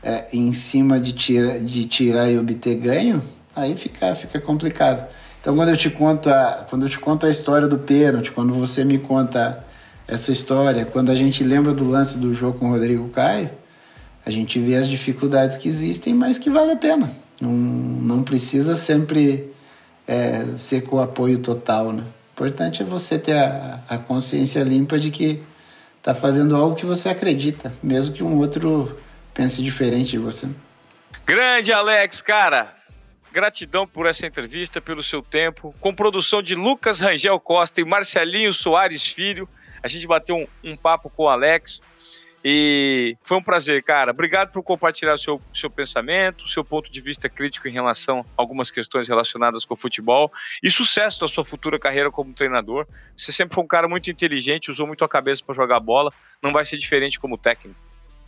é, 0.02 0.26
em 0.32 0.52
cima 0.52 1.00
de, 1.00 1.12
tira, 1.12 1.60
de 1.60 1.84
tirar 1.84 2.30
e 2.30 2.38
obter 2.38 2.74
ganho, 2.74 3.22
aí 3.54 3.76
fica, 3.76 4.14
fica 4.14 4.40
complicado. 4.40 5.08
Então 5.40 5.56
quando 5.56 5.70
eu 5.70 5.76
te 5.76 5.88
conto 5.88 6.28
a, 6.28 6.66
quando 6.68 6.84
eu 6.84 6.88
te 6.88 6.98
conto 6.98 7.26
a 7.26 7.30
história 7.30 7.66
do 7.66 7.78
pênalti, 7.78 8.32
quando 8.32 8.52
você 8.52 8.84
me 8.84 8.98
conta 8.98 9.64
essa 10.06 10.32
história, 10.32 10.84
quando 10.84 11.10
a 11.10 11.14
gente 11.14 11.44
lembra 11.44 11.72
do 11.72 11.88
lance 11.88 12.18
do 12.18 12.34
jogo 12.34 12.58
com 12.58 12.66
o 12.66 12.72
Rodrigo 12.72 13.08
Caio, 13.10 13.50
a 14.30 14.32
gente 14.32 14.60
vê 14.60 14.76
as 14.76 14.88
dificuldades 14.88 15.56
que 15.56 15.68
existem, 15.68 16.14
mas 16.14 16.38
que 16.38 16.48
vale 16.48 16.70
a 16.70 16.76
pena. 16.76 17.12
Não, 17.40 17.50
não 17.50 18.22
precisa 18.22 18.74
sempre 18.74 19.52
é, 20.06 20.44
ser 20.56 20.82
com 20.82 21.00
apoio 21.00 21.38
total, 21.38 21.92
né? 21.92 22.02
O 22.02 22.32
importante 22.32 22.82
é 22.82 22.84
você 22.86 23.18
ter 23.18 23.36
a, 23.36 23.82
a 23.88 23.98
consciência 23.98 24.62
limpa 24.62 24.98
de 24.98 25.10
que 25.10 25.42
está 25.98 26.14
fazendo 26.14 26.56
algo 26.56 26.76
que 26.76 26.86
você 26.86 27.08
acredita, 27.08 27.72
mesmo 27.82 28.14
que 28.14 28.22
um 28.22 28.38
outro 28.38 28.96
pense 29.34 29.62
diferente 29.62 30.12
de 30.12 30.18
você. 30.18 30.48
Grande 31.26 31.72
Alex, 31.72 32.22
cara. 32.22 32.74
Gratidão 33.32 33.86
por 33.86 34.06
essa 34.06 34.26
entrevista, 34.26 34.80
pelo 34.80 35.02
seu 35.02 35.22
tempo. 35.22 35.74
Com 35.80 35.94
produção 35.94 36.42
de 36.42 36.54
Lucas 36.54 37.00
Rangel 37.00 37.38
Costa 37.38 37.80
e 37.80 37.84
Marcelinho 37.84 38.52
Soares 38.54 39.06
Filho. 39.06 39.48
A 39.82 39.88
gente 39.88 40.06
bateu 40.06 40.36
um, 40.36 40.70
um 40.72 40.76
papo 40.76 41.10
com 41.10 41.24
o 41.24 41.28
Alex. 41.28 41.82
E 42.44 43.16
foi 43.22 43.36
um 43.36 43.42
prazer, 43.42 43.82
cara. 43.82 44.12
Obrigado 44.12 44.50
por 44.50 44.62
compartilhar 44.62 45.16
seu, 45.18 45.40
seu 45.52 45.68
pensamento, 45.70 46.48
seu 46.48 46.64
ponto 46.64 46.90
de 46.90 47.00
vista 47.00 47.28
crítico 47.28 47.68
em 47.68 47.72
relação 47.72 48.20
a 48.20 48.24
algumas 48.36 48.70
questões 48.70 49.08
relacionadas 49.08 49.64
com 49.64 49.74
o 49.74 49.76
futebol 49.76 50.32
e 50.62 50.70
sucesso 50.70 51.22
na 51.22 51.28
sua 51.28 51.44
futura 51.44 51.78
carreira 51.78 52.10
como 52.10 52.32
treinador. 52.32 52.86
Você 53.16 53.30
sempre 53.30 53.54
foi 53.54 53.62
um 53.62 53.68
cara 53.68 53.86
muito 53.86 54.10
inteligente, 54.10 54.70
usou 54.70 54.86
muito 54.86 55.04
a 55.04 55.08
cabeça 55.08 55.42
para 55.44 55.54
jogar 55.54 55.80
bola, 55.80 56.10
não 56.42 56.52
vai 56.52 56.64
ser 56.64 56.78
diferente 56.78 57.20
como 57.20 57.36
técnico. 57.36 57.78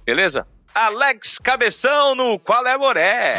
Beleza? 0.05 0.47
Alex 0.75 1.39
Cabeção 1.39 2.15
no 2.15 2.39
Qual 2.39 2.67
é 2.67 2.77
Moré? 2.77 3.37